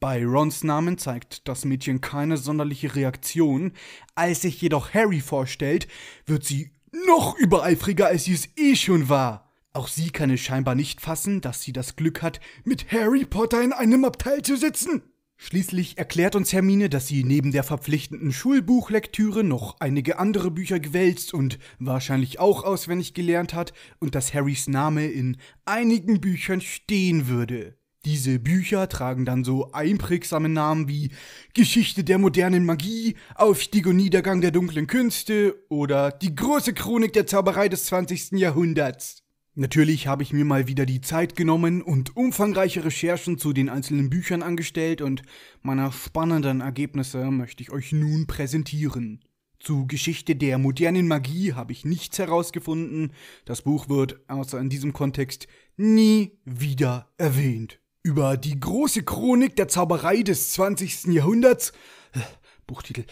Bei 0.00 0.24
Rons 0.24 0.64
Namen 0.64 0.98
zeigt 0.98 1.46
das 1.46 1.64
Mädchen 1.64 2.00
keine 2.00 2.36
sonderliche 2.36 2.96
Reaktion, 2.96 3.74
als 4.16 4.42
sich 4.42 4.60
jedoch 4.60 4.92
Harry 4.92 5.20
vorstellt, 5.20 5.86
wird 6.26 6.42
sie 6.42 6.72
noch 7.06 7.38
übereifriger, 7.38 8.08
als 8.08 8.24
sie 8.24 8.34
es 8.34 8.48
eh 8.56 8.74
schon 8.74 9.08
war. 9.08 9.49
Auch 9.72 9.86
sie 9.86 10.10
kann 10.10 10.30
es 10.30 10.40
scheinbar 10.40 10.74
nicht 10.74 11.00
fassen, 11.00 11.40
dass 11.40 11.62
sie 11.62 11.72
das 11.72 11.94
Glück 11.94 12.22
hat, 12.22 12.40
mit 12.64 12.90
Harry 12.90 13.24
Potter 13.24 13.62
in 13.62 13.72
einem 13.72 14.04
Abteil 14.04 14.42
zu 14.42 14.56
sitzen. 14.56 15.02
Schließlich 15.36 15.96
erklärt 15.96 16.36
uns 16.36 16.52
Hermine, 16.52 16.90
dass 16.90 17.06
sie 17.06 17.24
neben 17.24 17.50
der 17.50 17.62
verpflichtenden 17.62 18.30
Schulbuchlektüre 18.30 19.42
noch 19.42 19.80
einige 19.80 20.18
andere 20.18 20.50
Bücher 20.50 20.80
gewälzt 20.80 21.32
und 21.32 21.58
wahrscheinlich 21.78 22.38
auch 22.38 22.62
auswendig 22.62 23.14
gelernt 23.14 23.54
hat 23.54 23.72
und 24.00 24.14
dass 24.14 24.34
Harrys 24.34 24.68
Name 24.68 25.06
in 25.06 25.38
einigen 25.64 26.20
Büchern 26.20 26.60
stehen 26.60 27.28
würde. 27.28 27.78
Diese 28.04 28.38
Bücher 28.38 28.88
tragen 28.88 29.24
dann 29.24 29.44
so 29.44 29.72
einprägsame 29.72 30.48
Namen 30.48 30.88
wie 30.88 31.10
Geschichte 31.54 32.02
der 32.02 32.18
modernen 32.18 32.66
Magie, 32.66 33.14
Aufstieg 33.34 33.86
und 33.86 33.96
Niedergang 33.96 34.40
der 34.40 34.50
dunklen 34.50 34.88
Künste 34.88 35.54
oder 35.70 36.10
Die 36.10 36.34
große 36.34 36.74
Chronik 36.74 37.12
der 37.12 37.26
Zauberei 37.26 37.68
des 37.68 37.86
20. 37.86 38.32
Jahrhunderts. 38.32 39.22
Natürlich 39.56 40.06
habe 40.06 40.22
ich 40.22 40.32
mir 40.32 40.44
mal 40.44 40.68
wieder 40.68 40.86
die 40.86 41.00
Zeit 41.00 41.34
genommen 41.34 41.82
und 41.82 42.16
umfangreiche 42.16 42.84
Recherchen 42.84 43.36
zu 43.36 43.52
den 43.52 43.68
einzelnen 43.68 44.08
Büchern 44.08 44.42
angestellt 44.42 45.02
und 45.02 45.22
meine 45.60 45.90
spannenden 45.90 46.60
Ergebnisse 46.60 47.30
möchte 47.32 47.62
ich 47.62 47.72
euch 47.72 47.90
nun 47.90 48.28
präsentieren. 48.28 49.20
Zu 49.58 49.86
Geschichte 49.88 50.36
der 50.36 50.56
modernen 50.58 51.08
Magie 51.08 51.52
habe 51.52 51.72
ich 51.72 51.84
nichts 51.84 52.18
herausgefunden. 52.18 53.12
Das 53.44 53.62
Buch 53.62 53.88
wird, 53.88 54.20
außer 54.28 54.58
in 54.58 54.70
diesem 54.70 54.92
Kontext, 54.92 55.48
nie 55.76 56.38
wieder 56.44 57.12
erwähnt. 57.18 57.80
Über 58.02 58.36
die 58.36 58.58
große 58.58 59.02
Chronik 59.02 59.56
der 59.56 59.68
Zauberei 59.68 60.22
des 60.22 60.52
20. 60.52 61.06
Jahrhunderts 61.06 61.72
äh, 62.12 62.20
Buchtitel. 62.70 63.04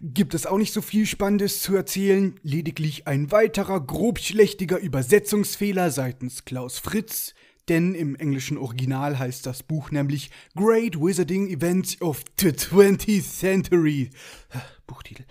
Gibt 0.00 0.34
es 0.34 0.46
auch 0.46 0.56
nicht 0.56 0.72
so 0.72 0.80
viel 0.80 1.04
Spannendes 1.04 1.62
zu 1.62 1.74
erzählen, 1.74 2.38
lediglich 2.44 3.08
ein 3.08 3.32
weiterer 3.32 3.84
grobschlächtiger 3.84 4.78
Übersetzungsfehler 4.78 5.90
seitens 5.90 6.44
Klaus 6.44 6.78
Fritz, 6.78 7.34
denn 7.68 7.96
im 7.96 8.14
englischen 8.14 8.56
Original 8.56 9.18
heißt 9.18 9.46
das 9.46 9.64
Buch 9.64 9.90
nämlich 9.90 10.30
Great 10.54 10.96
Wizarding 10.96 11.48
Events 11.48 12.00
of 12.00 12.22
the 12.38 12.50
20th 12.50 13.28
Century. 13.28 14.10
Buchtitel. 14.86 15.24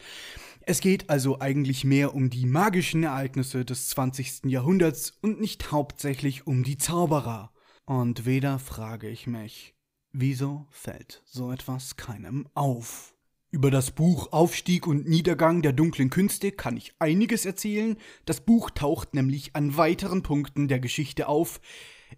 Es 0.62 0.82
geht 0.82 1.10
also 1.10 1.40
eigentlich 1.40 1.86
mehr 1.86 2.14
um 2.14 2.30
die 2.30 2.46
magischen 2.46 3.04
Ereignisse 3.04 3.64
des 3.64 3.88
20. 3.88 4.44
Jahrhunderts 4.44 5.14
und 5.22 5.40
nicht 5.40 5.72
hauptsächlich 5.72 6.48
um 6.48 6.64
die 6.64 6.78
Zauberer. 6.78 7.54
Und 7.86 8.26
wieder 8.26 8.60
frage 8.60 9.08
ich 9.08 9.26
mich, 9.26 9.74
wieso 10.12 10.68
fällt 10.70 11.24
so 11.26 11.52
etwas 11.54 11.96
keinem 11.96 12.46
auf? 12.56 13.16
Über 13.52 13.72
das 13.72 13.90
Buch 13.90 14.32
Aufstieg 14.32 14.86
und 14.86 15.10
Niedergang 15.10 15.64
der 15.64 15.74
dunklen 15.74 16.12
Künste 16.12 16.52
kann 16.52 16.78
ich 16.78 16.94
einiges 17.00 17.48
erzählen. 17.48 17.98
Das 18.26 18.42
Buch 18.42 18.70
taucht 18.70 19.16
nämlich 19.16 19.56
an 19.56 19.76
weiteren 19.76 20.22
Punkten 20.22 20.68
der 20.68 20.80
Geschichte 20.80 21.28
auf. 21.28 21.60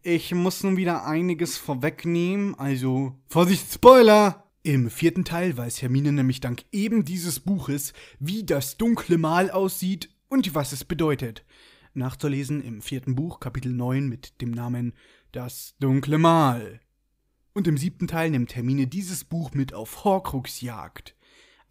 Ich 0.02 0.36
muss 0.36 0.62
nun 0.62 0.76
wieder 0.76 1.06
einiges 1.06 1.58
vorwegnehmen, 1.58 2.56
also 2.56 3.16
Vorsicht, 3.30 3.72
Spoiler! 3.72 4.44
Im 4.64 4.90
vierten 4.90 5.24
Teil 5.24 5.56
weiß 5.56 5.82
Hermine 5.82 6.12
nämlich 6.12 6.42
dank 6.42 6.66
eben 6.74 7.06
dieses 7.06 7.40
Buches, 7.40 7.94
wie 8.20 8.44
das 8.44 8.76
dunkle 8.76 9.18
Mal 9.18 9.50
aussieht 9.52 10.10
und 10.28 10.54
was 10.54 10.74
es 10.74 10.84
bedeutet. 10.84 11.46
Nachzulesen 11.94 12.62
im 12.62 12.82
vierten 12.82 13.16
Buch, 13.16 13.40
Kapitel 13.40 13.72
9 13.72 14.06
mit 14.06 14.42
dem 14.42 14.52
Namen 14.52 14.94
das 15.32 15.76
dunkle 15.80 16.18
Mal. 16.18 16.82
Und 17.54 17.68
im 17.68 17.78
siebten 17.78 18.08
Teil 18.08 18.32
nimmt 18.32 18.54
Hermine 18.54 18.88
dieses 18.88 19.24
Buch 19.24 19.54
mit 19.54 19.74
auf 19.74 20.04
Horcruxjagd. 20.04 21.16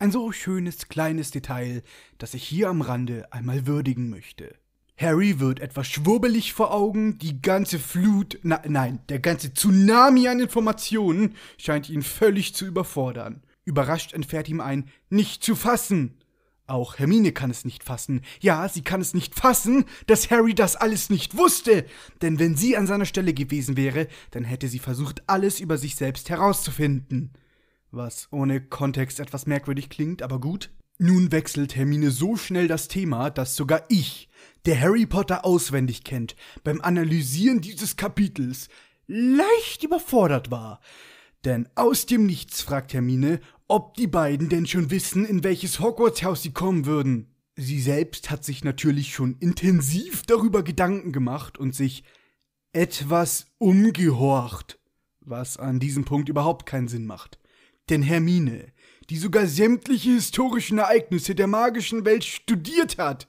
Ein 0.03 0.13
so 0.13 0.33
schönes 0.33 0.89
kleines 0.89 1.31
Detail, 1.31 1.83
das 2.17 2.33
ich 2.33 2.43
hier 2.43 2.71
am 2.71 2.81
Rande 2.81 3.31
einmal 3.35 3.67
würdigen 3.67 4.09
möchte. 4.09 4.55
Harry 4.97 5.41
wird 5.41 5.61
etwas 5.61 5.89
schwurbelig 5.89 6.55
vor 6.55 6.73
Augen, 6.73 7.19
die 7.19 7.43
ganze 7.43 7.79
Flut, 7.79 8.39
na, 8.43 8.63
nein, 8.67 9.01
der 9.11 9.19
ganze 9.19 9.53
Tsunami 9.53 10.27
an 10.27 10.41
Informationen 10.41 11.35
scheint 11.59 11.91
ihn 11.91 12.01
völlig 12.01 12.55
zu 12.55 12.65
überfordern. 12.65 13.43
Überrascht 13.67 14.15
entfährt 14.15 14.49
ihm 14.49 14.63
ein 14.63 14.89
Nicht 15.11 15.45
zu 15.45 15.55
fassen. 15.55 16.17
Auch 16.67 16.99
Hermine 16.99 17.33
kann 17.33 17.51
es 17.51 17.67
nicht 17.67 17.85
fassen. 17.85 18.23
Ja, 18.41 18.71
sie 18.71 18.83
kann 18.83 19.03
es 19.03 19.13
nicht 19.13 19.35
fassen, 19.35 19.85
dass 20.07 20.31
Harry 20.31 20.55
das 20.55 20.77
alles 20.77 21.11
nicht 21.11 21.37
wusste. 21.37 21.85
Denn 22.23 22.39
wenn 22.39 22.57
sie 22.57 22.75
an 22.75 22.87
seiner 22.87 23.05
Stelle 23.05 23.35
gewesen 23.35 23.77
wäre, 23.77 24.09
dann 24.31 24.45
hätte 24.45 24.69
sie 24.69 24.79
versucht, 24.79 25.29
alles 25.29 25.61
über 25.61 25.77
sich 25.77 25.95
selbst 25.95 26.31
herauszufinden. 26.31 27.35
Was 27.93 28.29
ohne 28.31 28.61
Kontext 28.61 29.19
etwas 29.19 29.47
merkwürdig 29.47 29.91
klingt, 29.91 30.23
aber 30.23 30.41
gut. 30.41 30.71
Nun 30.99 31.33
wechselt 31.33 31.75
Hermine 31.77 32.11
so 32.11 32.37
schnell 32.37 32.69
das 32.69 32.87
Thema, 32.87 33.31
dass 33.31 33.57
sogar 33.57 33.85
ich, 33.89 34.29
der 34.67 34.81
Harry 34.81 35.07
Potter 35.07 35.45
auswendig 35.45 36.05
kennt, 36.05 36.37
beim 36.63 36.81
Analysieren 36.83 37.61
dieses 37.61 37.97
Kapitels 37.97 38.69
leicht 39.07 39.83
überfordert 39.83 40.51
war. 40.51 40.81
Denn 41.45 41.69
aus 41.75 42.07
dem 42.07 42.27
Nichts 42.27 42.61
fragt 42.63 42.93
Hermine, 42.93 43.41
ob 43.67 43.95
die 43.95 44.07
beiden 44.07 44.49
denn 44.49 44.67
schon 44.67 44.91
wissen, 44.91 45.25
in 45.25 45.43
welches 45.43 45.81
Hogwarts-Haus 45.81 46.43
sie 46.43 46.53
kommen 46.53 46.87
würden. 46.87 47.35
Sie 47.57 47.81
selbst 47.81 48.31
hat 48.31 48.45
sich 48.45 48.63
natürlich 48.63 49.15
schon 49.15 49.37
intensiv 49.39 50.23
darüber 50.23 50.63
Gedanken 50.63 51.13
gemacht 51.13 51.59
und 51.59 51.75
sich 51.75 52.05
etwas 52.73 53.47
umgehorcht, 53.59 54.79
was 55.21 55.57
an 55.57 55.81
diesem 55.81 56.05
Punkt 56.05 56.29
überhaupt 56.29 56.67
keinen 56.67 56.89
Sinn 56.89 57.07
macht. 57.07 57.39
Denn 57.91 58.03
Hermine, 58.03 58.73
die 59.11 59.17
sogar 59.17 59.47
sämtliche 59.47 60.11
historischen 60.11 60.79
Ereignisse 60.79 61.35
der 61.35 61.49
magischen 61.49 62.05
Welt 62.05 62.25
studiert 62.25 62.99
hat, 62.99 63.29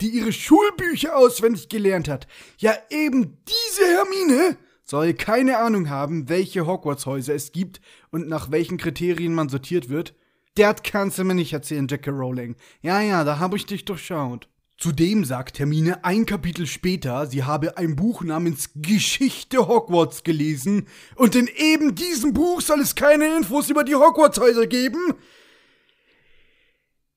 die 0.00 0.08
ihre 0.08 0.32
Schulbücher 0.32 1.16
auswendig 1.16 1.68
gelernt 1.68 2.08
hat, 2.08 2.26
ja 2.58 2.72
eben 2.88 3.36
diese 3.46 3.86
Hermine 3.86 4.56
soll 4.84 5.12
keine 5.12 5.58
Ahnung 5.58 5.90
haben, 5.90 6.30
welche 6.30 6.66
Hogwarts-Häuser 6.66 7.34
es 7.34 7.52
gibt 7.52 7.82
und 8.10 8.26
nach 8.28 8.50
welchen 8.50 8.78
Kriterien 8.78 9.34
man 9.34 9.50
sortiert 9.50 9.90
wird. 9.90 10.14
Das 10.54 10.82
kannst 10.82 11.18
du 11.18 11.24
mir 11.24 11.34
nicht 11.34 11.52
erzählen, 11.52 11.86
J.K. 11.86 12.10
Rowling. 12.10 12.56
Ja, 12.80 13.02
ja, 13.02 13.22
da 13.22 13.38
habe 13.38 13.56
ich 13.56 13.66
dich 13.66 13.84
durchschaut. 13.84 14.48
Zudem 14.78 15.24
sagt 15.24 15.58
Hermine 15.58 16.04
ein 16.04 16.24
Kapitel 16.24 16.64
später, 16.68 17.26
sie 17.26 17.42
habe 17.42 17.76
ein 17.76 17.96
Buch 17.96 18.22
namens 18.22 18.70
Geschichte 18.76 19.66
Hogwarts 19.66 20.22
gelesen 20.22 20.86
und 21.16 21.34
in 21.34 21.48
eben 21.48 21.96
diesem 21.96 22.32
Buch 22.32 22.60
soll 22.60 22.78
es 22.78 22.94
keine 22.94 23.36
Infos 23.36 23.70
über 23.70 23.82
die 23.82 23.96
Hogwarts-Häuser 23.96 24.68
geben. 24.68 25.14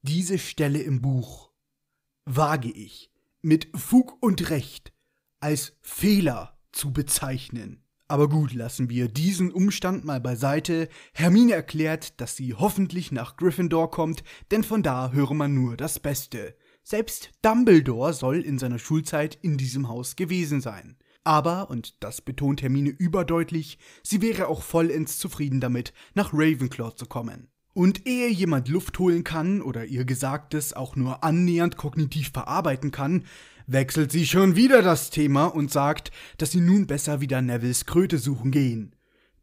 Diese 0.02 0.40
Stelle 0.40 0.82
im 0.82 1.04
Buch 1.04 1.52
wage 2.26 2.72
ich 2.72 3.12
mit 3.44 3.68
Fug 3.76 4.18
und 4.24 4.50
Recht 4.50 4.92
als 5.40 5.74
Fehler 5.82 6.58
zu 6.72 6.92
bezeichnen. 6.92 7.84
Aber 8.08 8.28
gut, 8.28 8.54
lassen 8.54 8.90
wir 8.90 9.08
diesen 9.08 9.52
Umstand 9.52 10.04
mal 10.04 10.20
beiseite. 10.20 10.90
Hermine 11.14 11.54
erklärt, 11.54 12.20
dass 12.20 12.36
sie 12.36 12.56
hoffentlich 12.56 13.12
nach 13.12 13.38
Gryffindor 13.38 13.92
kommt, 13.92 14.24
denn 14.50 14.64
von 14.64 14.82
da 14.82 15.12
höre 15.12 15.36
man 15.36 15.54
nur 15.54 15.78
das 15.78 16.00
Beste. 16.00 16.56
Selbst 16.84 17.32
Dumbledore 17.42 18.14
soll 18.14 18.42
in 18.42 18.58
seiner 18.58 18.80
Schulzeit 18.80 19.38
in 19.42 19.58
diesem 19.58 19.88
Haus 19.88 20.16
gewesen 20.16 20.62
sein. 20.62 20.98
Aber, 21.24 21.70
und 21.70 22.04
das 22.04 22.22
betont 22.22 22.62
Hermine 22.62 22.90
überdeutlich, 22.90 23.78
sie 24.04 24.22
wäre 24.22 24.48
auch 24.48 24.64
vollends 24.64 25.20
zufrieden 25.20 25.60
damit, 25.62 25.94
nach 26.16 26.34
Ravenclaw 26.34 26.96
zu 26.96 27.06
kommen. 27.06 27.48
Und 27.74 28.08
ehe 28.08 28.30
jemand 28.30 28.68
Luft 28.68 29.00
holen 29.00 29.24
kann 29.24 29.62
oder 29.62 29.86
ihr 29.86 30.04
Gesagtes 30.04 30.74
auch 30.74 30.96
nur 30.96 31.24
annähernd 31.24 31.78
kognitiv 31.78 32.32
verarbeiten 32.32 32.92
kann, 32.92 33.24
wechselt 33.68 34.12
sie 34.12 34.26
schon 34.26 34.56
wieder 34.56 34.82
das 34.82 35.10
Thema 35.10 35.46
und 35.46 35.72
sagt, 35.72 36.12
dass 36.38 36.52
sie 36.52 36.60
nun 36.60 36.88
besser 36.88 37.22
wieder 37.22 37.42
Nevilles 37.42 37.86
Kröte 37.86 38.18
suchen 38.18 38.52
gehen. 38.52 38.96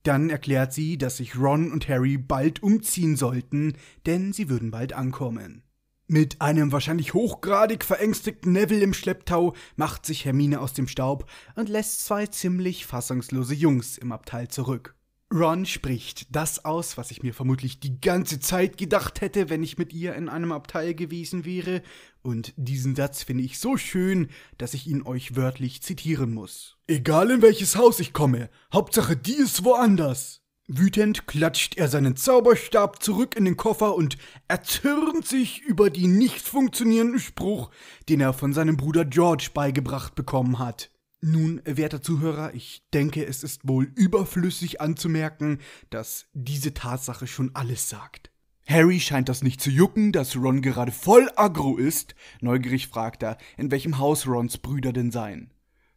Dann 0.03 0.31
erklärt 0.31 0.73
sie, 0.73 0.99
dass 0.99 1.19
sich 1.19 1.39
Ron 1.39 1.73
und 1.73 1.89
Harry 1.89 2.19
bald 2.19 2.63
umziehen 2.63 3.17
sollten, 3.17 3.75
denn 4.05 4.33
sie 4.33 4.51
würden 4.51 4.71
bald 4.71 4.93
ankommen. 4.93 5.63
Mit 6.11 6.41
einem 6.41 6.73
wahrscheinlich 6.73 7.13
hochgradig 7.13 7.85
verängstigten 7.85 8.53
Neville 8.53 8.83
im 8.83 8.95
Schlepptau 8.95 9.55
macht 9.77 10.07
sich 10.07 10.25
Hermine 10.25 10.61
aus 10.61 10.73
dem 10.73 10.89
Staub 10.89 11.29
und 11.55 11.69
lässt 11.69 12.07
zwei 12.07 12.27
ziemlich 12.27 12.87
fassungslose 12.87 13.53
Jungs 13.53 13.99
im 13.99 14.11
Abteil 14.11 14.49
zurück. 14.49 14.95
Ron 15.31 15.67
spricht 15.67 16.35
das 16.35 16.65
aus, 16.65 16.97
was 16.97 17.11
ich 17.11 17.23
mir 17.23 17.35
vermutlich 17.35 17.81
die 17.81 18.01
ganze 18.01 18.41
Zeit 18.41 18.79
gedacht 18.79 19.21
hätte, 19.21 19.51
wenn 19.51 19.63
ich 19.63 19.77
mit 19.77 19.93
ihr 19.93 20.15
in 20.15 20.31
einem 20.31 20.53
Abteil 20.53 20.95
gewesen 20.95 21.45
wäre, 21.45 21.83
und 22.23 22.55
diesen 22.57 22.97
Satz 22.97 23.23
finde 23.23 23.45
ich 23.45 23.59
so 23.59 23.77
schön, 23.77 24.29
dass 24.57 24.73
ich 24.73 24.87
ihn 24.87 25.03
euch 25.03 25.37
wörtlich 25.37 25.83
zitieren 25.83 26.33
muss. 26.33 26.79
Egal 26.87 27.31
in 27.31 27.43
welches 27.43 27.77
Haus 27.77 28.01
ich 28.01 28.15
komme, 28.15 28.49
Hauptsache 28.73 29.15
die 29.15 29.35
ist 29.35 29.63
woanders. 29.65 30.41
Wütend 30.71 31.27
klatscht 31.27 31.79
er 31.79 31.89
seinen 31.89 32.15
Zauberstab 32.15 33.03
zurück 33.03 33.37
in 33.37 33.47
den 33.47 33.57
Koffer 33.57 33.95
und 33.95 34.19
erzürnt 34.49 35.27
sich 35.27 35.63
über 35.63 35.89
die 35.89 36.09
nicht 36.09 36.47
funktionierenden 36.47 37.19
Spruch, 37.19 37.71
den 38.11 38.21
er 38.21 38.35
von 38.35 38.53
seinem 38.53 38.77
Bruder 38.77 39.07
George 39.07 39.49
beigebracht 39.55 40.15
bekommen 40.15 40.59
hat. 40.59 40.91
Nun, 41.23 41.63
werter 41.65 42.03
Zuhörer, 42.03 42.53
ich 42.53 42.83
denke, 42.93 43.25
es 43.25 43.43
ist 43.43 43.67
wohl 43.67 43.91
überflüssig 43.95 44.83
anzumerken, 44.83 45.59
dass 45.89 46.27
diese 46.35 46.75
Tatsache 46.75 47.27
schon 47.27 47.51
alles 47.55 47.89
sagt. 47.89 48.31
Harry 48.67 49.01
scheint 49.01 49.31
das 49.31 49.43
nicht 49.43 49.63
zu 49.63 49.71
jucken, 49.71 50.13
dass 50.13 50.37
Ron 50.37 50.61
gerade 50.61 50.93
voll 50.93 51.31
aggro 51.35 51.79
ist. 51.79 52.15
Neugierig 52.43 52.89
fragt 52.89 53.23
er, 53.23 53.39
in 53.57 53.71
welchem 53.71 53.97
Haus 53.97 54.27
Rons 54.27 54.59
Brüder 54.59 54.93
denn 54.93 55.13
seien. 55.13 55.51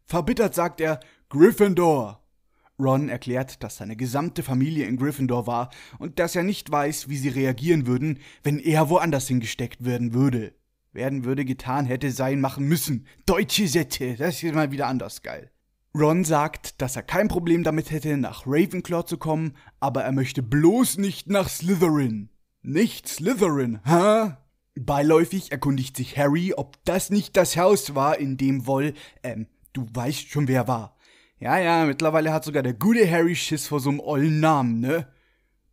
Verbittert 0.06 0.56
sagt 0.56 0.80
er 0.80 1.01
Gryffindor. 1.28 2.21
Ron 2.82 3.10
erklärt, 3.10 3.64
dass 3.64 3.78
seine 3.78 3.96
gesamte 3.96 4.44
Familie 4.44 4.86
in 4.86 4.98
Gryffindor 4.98 5.48
war 5.48 5.70
und 6.00 6.20
dass 6.20 6.36
er 6.36 6.44
nicht 6.44 6.72
weiß, 6.72 7.10
wie 7.10 7.18
sie 7.18 7.30
reagieren 7.30 7.86
würden, 7.86 8.20
wenn 8.44 8.60
er 8.60 8.90
woanders 8.90 9.28
hingesteckt 9.28 9.86
werden 9.86 10.14
würde 10.14 10.54
werden 10.94 11.24
würde, 11.26 11.46
getan 11.46 11.86
hätte, 11.86 12.12
sein, 12.12 12.42
machen 12.42 12.68
müssen. 12.68 13.08
Deutsche 13.26 13.68
Sätze, 13.68 14.16
das 14.16 14.44
ist 14.44 14.54
mal 14.54 14.72
wieder 14.72 14.88
anders 14.88 15.22
geil. 15.22 15.52
Ron 15.94 16.24
sagt, 16.24 16.82
dass 16.82 16.96
er 16.96 17.04
kein 17.04 17.28
Problem 17.28 17.64
damit 17.64 17.92
hätte, 17.92 18.16
nach 18.18 18.46
Ravenclaw 18.46 19.06
zu 19.06 19.18
kommen, 19.18 19.56
aber 19.80 20.04
er 20.04 20.14
möchte 20.14 20.42
bloß 20.42 20.98
nicht 20.98 21.30
nach 21.30 21.50
Slytherin. 21.50 22.30
Nicht 22.62 23.10
Slytherin, 23.10 23.80
hä? 23.84 24.34
Beiläufig 24.76 25.52
erkundigt 25.52 25.98
sich 25.98 26.18
Harry, 26.18 26.54
ob 26.56 26.78
das 26.86 27.10
nicht 27.10 27.36
das 27.36 27.58
Haus 27.58 27.94
war, 27.94 28.18
in 28.18 28.38
dem 28.38 28.68
Woll, 28.68 28.94
ähm, 29.22 29.48
du 29.74 29.86
weißt 29.92 30.30
schon 30.30 30.48
wer 30.48 30.68
war. 30.70 30.96
Ja, 31.42 31.58
ja, 31.58 31.86
mittlerweile 31.86 32.32
hat 32.32 32.44
sogar 32.44 32.62
der 32.62 32.76
gute 32.76 33.10
Harry 33.10 33.36
Schiss 33.36 33.68
vor 33.68 33.80
so 33.80 33.90
einem 33.90 34.00
ollen 34.00 34.40
Namen, 34.40 34.80
ne? 34.80 35.08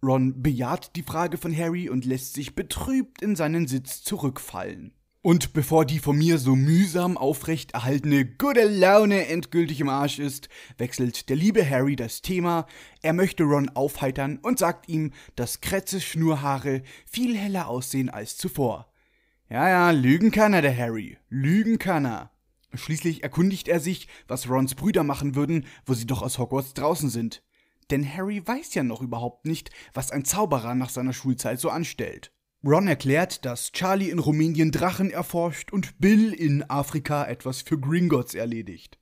Ron 0.03 0.41
bejaht 0.43 0.97
die 0.97 1.03
Frage 1.03 1.37
von 1.37 1.55
Harry 1.55 1.91
und 1.91 2.07
lässt 2.07 2.33
sich 2.33 2.55
betrübt 2.55 3.21
in 3.21 3.37
seinen 3.37 3.67
Sitz 3.67 4.03
zurückfallen. 4.03 4.95
Und 5.21 5.53
bevor 5.53 5.85
die 5.85 5.99
von 5.99 6.17
mir 6.17 6.39
so 6.39 6.57
mühsam 6.57 7.19
aufrecht 7.19 7.73
erhaltene 7.73 8.25
gute 8.25 8.67
Laune 8.67 9.27
endgültig 9.27 9.83
im 9.83 9.91
Arsch 9.91 10.19
ist, 10.19 10.49
wechselt 10.79 11.29
der 11.29 11.37
liebe 11.37 11.69
Harry 11.69 11.97
das 11.97 12.23
Thema. 12.23 12.67
Er 13.03 13.13
möchte 13.13 13.43
Ron 13.43 13.69
aufheitern 13.69 14.39
und 14.39 14.59
sagt 14.59 14.89
ihm, 14.89 15.13
dass 15.37 15.61
Kretzes 15.61 16.03
Schnurhaare 16.03 16.81
viel 17.05 17.37
heller 17.37 17.69
aussehen 17.69 18.09
als 18.09 18.39
zuvor. 18.39 18.91
Ja, 19.51 19.69
ja, 19.69 19.91
lügen 19.91 20.31
kann 20.31 20.55
er, 20.55 20.63
der 20.63 20.75
Harry. 20.75 21.19
Lügen 21.29 21.79
kann 21.79 22.07
er. 22.07 22.31
Schließlich 22.75 23.23
erkundigt 23.23 23.69
er 23.69 23.81
sich, 23.81 24.09
was 24.27 24.49
Rons 24.49 24.75
Brüder 24.75 25.03
machen 25.03 25.35
würden, 25.35 25.67
wo 25.87 25.95
sie 25.95 26.07
doch 26.07 26.23
aus 26.23 26.39
Hogwarts 26.39 26.75
draußen 26.75 27.09
sind. 27.09 27.43
Denn 27.91 28.07
Harry 28.07 28.47
weiß 28.47 28.75
ja 28.75 28.83
noch 28.83 29.01
überhaupt 29.01 29.47
nicht, 29.47 29.71
was 29.95 30.11
ein 30.11 30.25
Zauberer 30.25 30.75
nach 30.75 30.91
seiner 30.91 31.15
Schulzeit 31.15 31.59
so 31.59 31.71
anstellt. 31.71 32.33
Ron 32.65 32.89
erklärt, 32.89 33.45
dass 33.45 33.73
Charlie 33.73 34.11
in 34.11 34.19
Rumänien 34.19 34.73
Drachen 34.73 35.11
erforscht 35.11 35.73
und 35.73 35.99
Bill 36.01 36.33
in 36.33 36.69
Afrika 36.69 37.25
etwas 37.25 37.63
für 37.63 37.79
Gringotts 37.79 38.35
erledigt. 38.35 38.99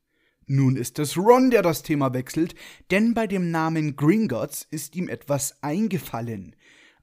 Nun 0.47 0.77
ist 0.77 0.99
es 1.01 1.17
Ron, 1.17 1.51
der 1.51 1.63
das 1.63 1.83
Thema 1.83 2.13
wechselt, 2.13 2.55
denn 2.93 3.15
bei 3.15 3.27
dem 3.27 3.51
Namen 3.51 3.97
Gringotts 3.97 4.67
ist 4.71 4.95
ihm 4.95 5.09
etwas 5.09 5.61
eingefallen. 5.63 6.55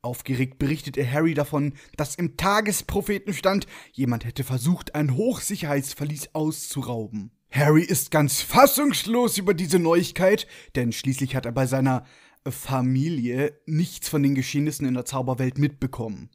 Aufgeregt 0.03 0.59
berichtet 0.59 0.97
er 0.97 1.09
Harry 1.09 1.33
davon, 1.33 1.73
dass 1.95 2.15
im 2.15 2.35
Tagespropheten 2.35 3.33
stand, 3.33 3.67
jemand 3.93 4.25
hätte 4.25 4.43
versucht, 4.43 4.95
ein 4.95 5.15
Hochsicherheitsverlies 5.15 6.35
auszurauben. 6.35 7.31
Harry 7.49 7.83
ist 7.83 8.11
ganz 8.11 8.41
fassungslos 8.41 9.37
über 9.37 9.53
diese 9.53 9.79
Neuigkeit, 9.79 10.45
denn 10.75 10.91
schließlich 10.91 11.37
hat 11.37 11.45
er 11.45 11.53
bei 11.53 11.67
seiner 11.67 12.03
Familie 12.45 13.57
nichts 13.65 14.09
von 14.09 14.21
den 14.21 14.35
Geschehnissen 14.35 14.85
in 14.85 14.95
der 14.95 15.05
Zauberwelt 15.05 15.57
mitbekommen. 15.57 16.29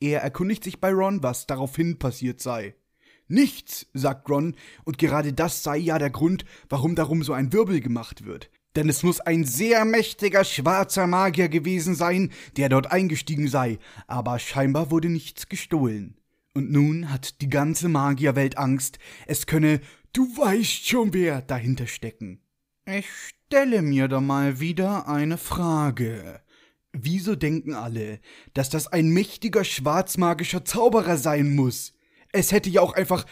Er 0.00 0.22
erkundigt 0.22 0.64
sich 0.64 0.80
bei 0.80 0.90
Ron, 0.90 1.22
was 1.22 1.46
daraufhin 1.46 2.00
passiert 2.00 2.40
sei. 2.40 2.74
Nichts, 3.28 3.86
sagt 3.94 4.28
Ron, 4.28 4.56
und 4.84 4.98
gerade 4.98 5.32
das 5.32 5.62
sei 5.62 5.76
ja 5.76 6.00
der 6.00 6.10
Grund, 6.10 6.44
warum 6.68 6.96
darum 6.96 7.22
so 7.22 7.32
ein 7.32 7.52
Wirbel 7.52 7.80
gemacht 7.80 8.24
wird. 8.24 8.50
Denn 8.76 8.88
es 8.88 9.02
muss 9.02 9.20
ein 9.20 9.44
sehr 9.44 9.84
mächtiger 9.84 10.44
schwarzer 10.44 11.06
Magier 11.06 11.48
gewesen 11.48 11.94
sein, 11.94 12.32
der 12.56 12.68
dort 12.68 12.90
eingestiegen 12.90 13.48
sei, 13.48 13.78
aber 14.06 14.38
scheinbar 14.38 14.90
wurde 14.90 15.08
nichts 15.08 15.48
gestohlen. 15.48 16.16
Und 16.54 16.70
nun 16.70 17.10
hat 17.10 17.40
die 17.40 17.48
ganze 17.48 17.88
Magierwelt 17.88 18.58
Angst, 18.58 18.98
es 19.26 19.46
könne, 19.46 19.80
du 20.12 20.24
weißt 20.36 20.88
schon 20.88 21.12
wer, 21.12 21.42
dahinter 21.42 21.86
stecken. 21.86 22.40
Ich 22.86 23.06
stelle 23.08 23.82
mir 23.82 24.08
da 24.08 24.20
mal 24.20 24.60
wieder 24.60 25.08
eine 25.08 25.38
Frage. 25.38 26.40
Wieso 26.92 27.34
denken 27.34 27.74
alle, 27.74 28.20
dass 28.52 28.70
das 28.70 28.86
ein 28.86 29.08
mächtiger 29.08 29.64
schwarzmagischer 29.64 30.64
Zauberer 30.64 31.16
sein 31.16 31.54
muss? 31.54 31.93
Es 32.36 32.50
hätte 32.50 32.68
ja 32.68 32.80
auch 32.80 32.94
einfach 32.94 33.26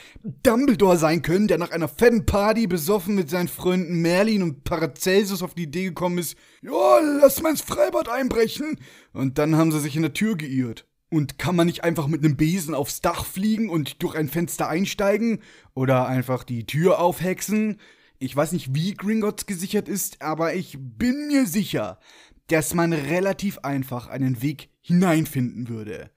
Dumbledore 0.45 0.97
sein 0.97 1.23
können, 1.23 1.49
der 1.49 1.59
nach 1.59 1.73
einer 1.73 1.89
fetten 1.89 2.25
Party 2.25 2.69
besoffen 2.69 3.17
mit 3.17 3.29
seinen 3.29 3.49
Freunden 3.49 4.01
Merlin 4.01 4.45
und 4.45 4.63
Paracelsus 4.63 5.43
auf 5.43 5.55
die 5.55 5.65
Idee 5.65 5.87
gekommen 5.87 6.19
ist, 6.19 6.37
ja, 6.63 7.01
lass 7.21 7.43
mal 7.43 7.51
ins 7.51 7.63
Freibad 7.63 8.09
einbrechen. 8.09 8.79
Und 9.13 9.39
dann 9.39 9.57
haben 9.57 9.73
sie 9.73 9.81
sich 9.81 9.97
in 9.97 10.03
der 10.03 10.13
Tür 10.13 10.37
geirrt. 10.37 10.87
Und 11.11 11.37
kann 11.37 11.57
man 11.57 11.67
nicht 11.67 11.83
einfach 11.83 12.07
mit 12.07 12.25
einem 12.25 12.37
Besen 12.37 12.77
aufs 12.77 13.01
Dach 13.01 13.25
fliegen 13.25 13.71
und 13.71 14.05
durch 14.05 14.15
ein 14.15 14.29
Fenster 14.29 14.69
einsteigen? 14.69 15.43
Oder 15.75 16.07
einfach 16.07 16.45
die 16.45 16.65
Tür 16.65 17.01
aufhexen? 17.01 17.81
Ich 18.21 18.37
weiß 18.37 18.53
nicht, 18.53 18.73
wie 18.73 18.95
Gringotts 18.95 19.47
gesichert 19.47 19.89
ist, 19.89 20.23
aber 20.23 20.55
ich 20.55 20.79
bin 20.79 21.27
mir 21.27 21.47
sicher, 21.47 21.99
dass 22.47 22.73
man 22.73 22.93
relativ 22.93 23.59
einfach 23.59 24.07
einen 24.07 24.43
Weg 24.43 24.69
hineinfinden 24.81 25.69
würde. 25.69 26.13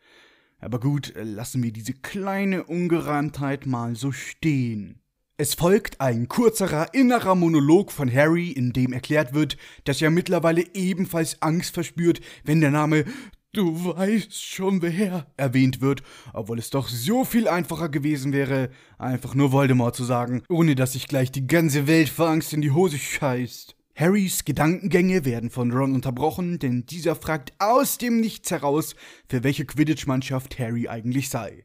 Aber 0.66 0.80
gut, 0.80 1.14
lassen 1.16 1.62
wir 1.62 1.72
diese 1.72 1.94
kleine 1.94 2.64
Ungereimtheit 2.64 3.68
mal 3.68 3.96
so 3.96 4.12
stehen. 4.12 5.00
Es 5.38 5.54
folgt 5.54 6.02
ein 6.02 6.28
kurzerer 6.28 6.92
innerer 6.96 7.36
Monolog 7.36 7.92
von 7.92 8.12
Harry, 8.12 8.50
in 8.50 8.74
dem 8.74 8.92
erklärt 8.92 9.36
wird, 9.36 9.58
dass 9.84 10.02
er 10.02 10.10
mittlerweile 10.10 10.64
ebenfalls 10.74 11.40
Angst 11.44 11.76
verspürt, 11.76 12.20
wenn 12.46 12.62
der 12.62 12.72
Name 12.72 13.06
Du 13.54 13.96
weißt 13.96 14.34
schon 14.34 14.82
wer 14.82 15.28
erwähnt 15.38 15.82
wird, 15.82 16.02
obwohl 16.34 16.58
es 16.58 16.72
doch 16.72 16.90
so 16.90 17.24
viel 17.24 17.48
einfacher 17.48 17.88
gewesen 17.88 18.34
wäre, 18.34 18.72
einfach 18.98 19.36
nur 19.36 19.52
Voldemort 19.52 19.96
zu 19.96 20.04
sagen, 20.04 20.42
ohne 20.50 20.74
dass 20.74 20.94
sich 20.94 21.08
gleich 21.08 21.32
die 21.32 21.46
ganze 21.46 21.86
Welt 21.86 22.10
vor 22.10 22.28
Angst 22.28 22.54
in 22.54 22.62
die 22.62 22.72
Hose 22.72 22.98
scheißt. 22.98 23.75
Harrys 23.98 24.44
Gedankengänge 24.44 25.24
werden 25.24 25.50
von 25.50 25.72
Ron 25.72 25.96
unterbrochen, 25.96 26.60
denn 26.60 26.86
dieser 26.86 27.16
fragt 27.16 27.54
aus 27.60 27.98
dem 27.98 28.20
Nichts 28.20 28.52
heraus, 28.52 28.94
für 29.30 29.42
welche 29.46 29.64
Quidditch-Mannschaft 29.64 30.60
Harry 30.60 30.90
eigentlich 30.90 31.30
sei. 31.30 31.64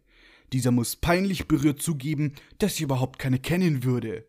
Dieser 0.53 0.71
muss 0.71 0.95
peinlich 0.95 1.49
berührt 1.49 1.83
zugeben, 1.83 2.35
dass 2.59 2.77
sie 2.77 2.85
überhaupt 2.85 3.19
keine 3.19 3.41
kennen 3.41 3.83
würde. 3.83 4.29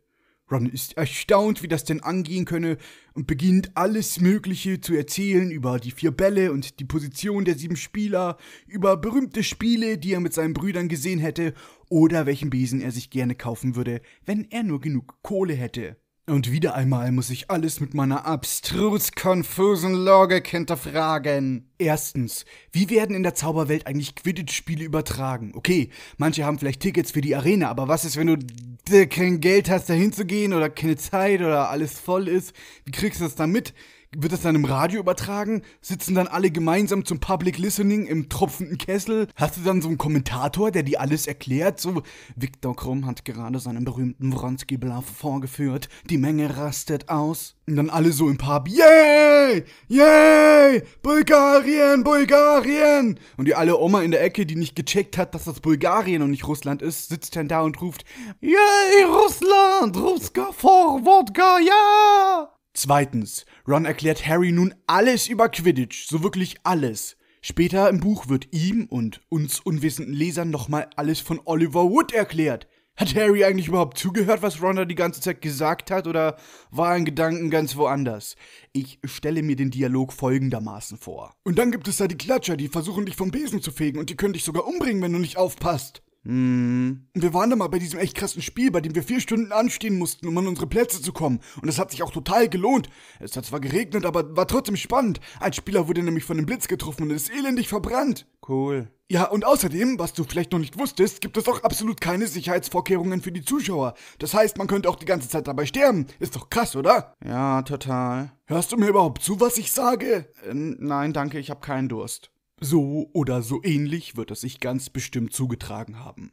Ron 0.52 0.66
ist 0.66 0.98
erstaunt, 0.98 1.62
wie 1.62 1.68
das 1.68 1.84
denn 1.84 2.02
angehen 2.02 2.46
könne, 2.46 2.80
und 3.14 3.28
beginnt 3.28 3.78
alles 3.78 4.20
Mögliche 4.20 4.82
zu 4.82 4.96
erzählen 4.96 5.52
über 5.52 5.80
die 5.80 5.92
vier 5.92 6.10
Bälle 6.10 6.52
und 6.52 6.80
die 6.80 6.86
Position 6.86 7.46
der 7.46 7.56
sieben 7.56 7.76
Spieler, 7.76 8.38
über 8.66 8.98
berühmte 8.98 9.44
Spiele, 9.44 10.00
die 10.00 10.14
er 10.14 10.22
mit 10.22 10.34
seinen 10.34 10.56
Brüdern 10.56 10.90
gesehen 10.90 11.20
hätte, 11.20 11.54
oder 11.88 12.26
welchen 12.26 12.50
Besen 12.50 12.82
er 12.82 12.92
sich 12.92 13.12
gerne 13.12 13.36
kaufen 13.36 13.76
würde, 13.76 14.02
wenn 14.26 14.50
er 14.50 14.64
nur 14.64 14.82
genug 14.82 15.22
Kohle 15.22 15.54
hätte. 15.54 15.98
Und 16.32 16.50
wieder 16.50 16.76
einmal 16.76 17.12
muss 17.12 17.30
ich 17.30 17.52
alles 17.52 17.82
mit 17.82 17.94
meiner 17.94 18.26
abstrus 18.26 19.12
konfusen 19.12 19.94
Logik 19.94 20.48
hinterfragen. 20.48 21.70
Erstens, 21.78 22.46
wie 22.72 22.90
werden 22.90 23.18
in 23.18 23.24
der 23.24 23.36
Zauberwelt 23.36 23.86
eigentlich 23.86 24.16
Quidditch-Spiele 24.16 24.86
übertragen? 24.86 25.52
Okay, 25.56 25.90
manche 26.16 26.46
haben 26.46 26.58
vielleicht 26.58 26.80
Tickets 26.80 27.12
für 27.12 27.20
die 27.20 27.36
Arena, 27.36 27.68
aber 27.68 27.90
was 27.90 28.06
ist, 28.06 28.16
wenn 28.16 28.28
du 28.28 29.08
kein 29.08 29.42
Geld 29.42 29.70
hast, 29.70 29.90
da 29.90 29.94
hinzugehen 29.94 30.54
oder 30.54 30.70
keine 30.70 30.96
Zeit 30.96 31.42
oder 31.42 31.70
alles 31.70 32.00
voll 32.00 32.30
ist? 32.30 32.54
Wie 32.86 32.92
kriegst 32.92 33.20
du 33.20 33.26
das 33.26 33.36
dann 33.36 33.52
mit? 33.52 33.74
Wird 34.14 34.34
das 34.34 34.42
dann 34.42 34.56
im 34.56 34.66
Radio 34.66 35.00
übertragen? 35.00 35.62
Sitzen 35.80 36.16
dann 36.16 36.28
alle 36.28 36.52
gemeinsam 36.52 37.06
zum 37.06 37.22
Public 37.22 37.58
Listening 37.58 38.08
im 38.08 38.28
tropfenden 38.28 38.78
Kessel? 38.78 39.30
Hast 39.38 39.56
du 39.56 39.62
dann 39.62 39.82
so 39.82 39.88
einen 39.88 39.98
Kommentator, 39.98 40.70
der 40.70 40.84
dir 40.84 41.00
alles 41.00 41.28
erklärt? 41.28 41.80
So, 41.80 42.04
Viktor 42.36 42.76
Krumm 42.76 43.06
hat 43.06 43.24
gerade 43.24 43.60
seinen 43.60 43.86
berühmten 43.86 44.34
Wronski-Bluff 44.34 45.06
vorgeführt. 45.06 45.88
Die 46.10 46.18
Menge 46.18 46.58
rastet 46.58 47.08
aus. 47.08 47.56
Und 47.66 47.78
dann 47.78 47.90
alle 47.90 48.12
so 48.12 48.28
im 48.28 48.38
Pub, 48.38 48.68
yay, 48.68 49.64
yay, 49.88 50.84
Bulgarien, 51.02 52.04
Bulgarien. 52.04 53.18
Und 53.38 53.46
die 53.46 53.56
alle 53.56 53.78
Oma 53.78 54.02
in 54.02 54.12
der 54.12 54.24
Ecke, 54.26 54.46
die 54.46 54.58
nicht 54.58 54.76
gecheckt 54.76 55.18
hat, 55.18 55.34
dass 55.34 55.46
das 55.46 55.62
Bulgarien 55.62 56.22
und 56.22 56.32
nicht 56.32 56.46
Russland 56.50 56.82
ist, 56.82 57.08
sitzt 57.08 57.38
dann 57.38 57.48
da 57.48 57.62
und 57.62 57.82
ruft, 57.82 58.04
yay, 58.42 59.06
Russland, 59.06 59.96
Ruska 59.96 60.52
vor, 60.52 61.06
Wodka, 61.06 61.60
ja. 61.60 62.61
Zweitens, 62.74 63.46
Ron 63.68 63.86
erklärt 63.86 64.26
Harry 64.26 64.52
nun 64.52 64.74
alles 64.88 65.28
über 65.28 65.50
Quidditch, 65.50 66.08
so 66.08 66.24
wirklich 66.24 66.56
alles. 66.64 67.18
Später 67.42 67.90
im 67.90 68.00
Buch 68.00 68.30
wird 68.30 68.48
ihm 68.52 68.86
und 68.86 69.22
uns 69.30 69.60
unwissenden 69.60 70.14
Lesern 70.14 70.52
nochmal 70.52 70.90
alles 70.96 71.20
von 71.20 71.42
Oliver 71.46 71.90
Wood 71.90 72.14
erklärt. 72.14 72.68
Hat 72.96 73.16
Harry 73.16 73.44
eigentlich 73.44 73.68
überhaupt 73.68 73.98
zugehört, 73.98 74.42
was 74.42 74.62
Ron 74.62 74.76
da 74.76 74.86
die 74.86 74.96
ganze 74.96 75.22
Zeit 75.22 75.42
gesagt 75.42 75.90
hat, 75.92 76.08
oder 76.08 76.38
war 76.70 76.92
ein 76.92 77.06
Gedanken 77.06 77.50
ganz 77.50 77.76
woanders? 77.76 78.36
Ich 78.74 79.00
stelle 79.06 79.42
mir 79.42 79.56
den 79.56 79.72
Dialog 79.72 80.14
folgendermaßen 80.14 80.98
vor. 80.98 81.36
Und 81.44 81.58
dann 81.58 81.72
gibt 81.72 81.88
es 81.88 81.98
da 81.98 82.08
die 82.08 82.18
Klatscher, 82.18 82.58
die 82.58 82.68
versuchen 82.68 83.06
dich 83.06 83.16
vom 83.16 83.32
Besen 83.32 83.62
zu 83.62 83.72
fegen 83.72 83.98
und 83.98 84.10
die 84.10 84.16
können 84.16 84.34
dich 84.34 84.44
sogar 84.44 84.68
umbringen, 84.68 85.02
wenn 85.02 85.14
du 85.14 85.20
nicht 85.20 85.38
aufpasst. 85.38 86.04
Hm. 86.24 87.08
Und 87.16 87.22
wir 87.22 87.34
waren 87.34 87.50
da 87.50 87.56
mal 87.56 87.68
bei 87.68 87.80
diesem 87.80 88.00
echt 88.00 88.16
krassen 88.16 88.42
Spiel, 88.42 88.72
bei 88.72 88.82
dem 88.82 88.94
wir 88.94 89.04
vier 89.04 89.20
Stunden 89.20 89.52
anstehen 89.52 89.98
mussten, 89.98 90.28
um 90.28 90.38
an 90.38 90.48
unsere 90.48 90.68
Plätze 90.68 91.02
zu 91.02 91.14
kommen. 91.14 91.40
Und 91.62 91.68
es 91.68 91.80
hat 91.80 91.92
sich 91.92 92.04
auch 92.04 92.12
total 92.12 92.48
gelohnt. 92.48 92.90
Es 93.20 93.36
hat 93.36 93.46
zwar 93.46 93.60
geregnet, 93.60 94.06
aber 94.06 94.36
war 94.36 94.48
trotzdem 94.48 94.76
spannend. 94.76 95.20
Ein 95.40 95.54
Spieler 95.54 95.88
wurde 95.88 96.04
nämlich 96.04 96.24
von 96.24 96.38
einem 96.38 96.46
Blitz 96.46 96.68
getroffen 96.68 97.04
und 97.04 97.12
ist 97.12 97.32
elendig 97.32 97.68
verbrannt. 97.68 98.28
Cool. 98.48 98.92
Ja, 99.12 99.26
und 99.26 99.44
außerdem, 99.44 100.00
was 100.00 100.14
du 100.14 100.24
vielleicht 100.24 100.54
noch 100.54 100.60
nicht 100.60 100.80
wusstest, 100.80 101.20
gibt 101.20 101.36
es 101.36 101.48
auch 101.50 101.64
absolut 101.64 102.00
keine 102.00 102.28
Sicherheitsvorkehrungen 102.28 103.22
für 103.22 103.34
die 103.34 103.44
Zuschauer. 103.44 103.94
Das 104.20 104.34
heißt, 104.34 104.58
man 104.58 104.68
könnte 104.68 104.90
auch 104.90 104.96
die 104.96 105.06
ganze 105.06 105.28
Zeit 105.28 105.48
dabei 105.48 105.66
sterben. 105.66 106.08
Ist 106.20 106.38
doch 106.38 106.50
krass, 106.50 106.78
oder? 106.78 107.14
Ja, 107.26 107.62
total. 107.64 108.32
Hörst 108.46 108.72
du 108.72 108.78
mir 108.78 108.88
überhaupt 108.88 109.22
zu, 109.22 109.42
was 109.42 109.58
ich 109.58 109.74
sage? 109.74 110.30
Äh, 110.48 110.54
nein, 110.54 111.12
danke, 111.12 111.40
ich 111.40 111.50
habe 111.50 111.60
keinen 111.60 111.90
Durst. 111.90 112.31
So 112.64 113.10
oder 113.14 113.42
so 113.42 113.64
ähnlich 113.64 114.16
wird 114.16 114.30
es 114.30 114.42
sich 114.42 114.60
ganz 114.60 114.92
bestimmt 114.92 115.34
zugetragen 115.34 115.98
haben. 115.98 116.32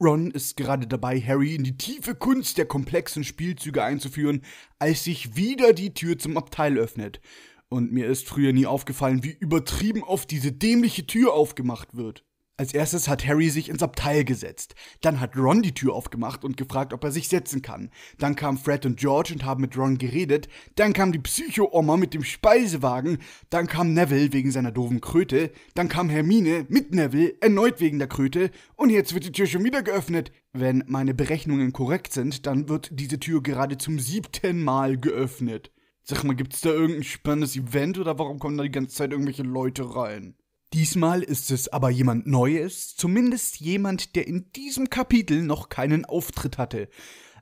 Ron 0.00 0.32
ist 0.32 0.56
gerade 0.56 0.88
dabei, 0.88 1.20
Harry 1.20 1.54
in 1.54 1.62
die 1.62 1.78
tiefe 1.78 2.16
Kunst 2.16 2.58
der 2.58 2.66
komplexen 2.66 3.22
Spielzüge 3.22 3.84
einzuführen, 3.84 4.42
als 4.80 5.04
sich 5.04 5.36
wieder 5.36 5.72
die 5.72 5.94
Tür 5.94 6.18
zum 6.18 6.36
Abteil 6.36 6.78
öffnet. 6.78 7.20
Und 7.68 7.92
mir 7.92 8.08
ist 8.08 8.26
früher 8.26 8.52
nie 8.52 8.66
aufgefallen, 8.66 9.22
wie 9.22 9.36
übertrieben 9.38 10.02
oft 10.02 10.32
diese 10.32 10.50
dämliche 10.50 11.06
Tür 11.06 11.32
aufgemacht 11.32 11.96
wird. 11.96 12.24
Als 12.60 12.74
erstes 12.74 13.06
hat 13.06 13.24
Harry 13.24 13.50
sich 13.50 13.68
ins 13.68 13.84
Abteil 13.84 14.24
gesetzt. 14.24 14.74
Dann 15.00 15.20
hat 15.20 15.36
Ron 15.36 15.62
die 15.62 15.74
Tür 15.74 15.94
aufgemacht 15.94 16.42
und 16.44 16.56
gefragt, 16.56 16.92
ob 16.92 17.04
er 17.04 17.12
sich 17.12 17.28
setzen 17.28 17.62
kann. 17.62 17.92
Dann 18.18 18.34
kamen 18.34 18.58
Fred 18.58 18.84
und 18.84 18.98
George 18.98 19.32
und 19.32 19.44
haben 19.44 19.60
mit 19.60 19.78
Ron 19.78 19.96
geredet. 19.96 20.48
Dann 20.74 20.92
kam 20.92 21.12
die 21.12 21.20
Psycho-Oma 21.20 21.96
mit 21.96 22.14
dem 22.14 22.24
Speisewagen. 22.24 23.18
Dann 23.48 23.68
kam 23.68 23.94
Neville 23.94 24.32
wegen 24.32 24.50
seiner 24.50 24.72
doofen 24.72 25.00
Kröte. 25.00 25.52
Dann 25.76 25.88
kam 25.88 26.10
Hermine 26.10 26.66
mit 26.68 26.92
Neville, 26.92 27.36
erneut 27.40 27.78
wegen 27.78 28.00
der 28.00 28.08
Kröte. 28.08 28.50
Und 28.74 28.90
jetzt 28.90 29.14
wird 29.14 29.24
die 29.24 29.32
Tür 29.32 29.46
schon 29.46 29.62
wieder 29.62 29.84
geöffnet. 29.84 30.32
Wenn 30.52 30.82
meine 30.88 31.14
Berechnungen 31.14 31.72
korrekt 31.72 32.12
sind, 32.12 32.44
dann 32.44 32.68
wird 32.68 32.88
diese 32.90 33.20
Tür 33.20 33.40
gerade 33.40 33.78
zum 33.78 34.00
siebten 34.00 34.64
Mal 34.64 34.98
geöffnet. 34.98 35.70
Sag 36.02 36.24
mal, 36.24 36.34
gibt's 36.34 36.62
da 36.62 36.70
irgendein 36.70 37.04
spannendes 37.04 37.54
Event 37.54 37.98
oder 37.98 38.18
warum 38.18 38.40
kommen 38.40 38.56
da 38.56 38.64
die 38.64 38.72
ganze 38.72 38.96
Zeit 38.96 39.12
irgendwelche 39.12 39.44
Leute 39.44 39.94
rein? 39.94 40.34
Diesmal 40.74 41.22
ist 41.22 41.50
es 41.50 41.68
aber 41.68 41.88
jemand 41.88 42.26
Neues, 42.26 42.94
zumindest 42.94 43.58
jemand, 43.58 44.14
der 44.16 44.26
in 44.26 44.52
diesem 44.52 44.90
Kapitel 44.90 45.42
noch 45.42 45.70
keinen 45.70 46.04
Auftritt 46.04 46.58
hatte. 46.58 46.88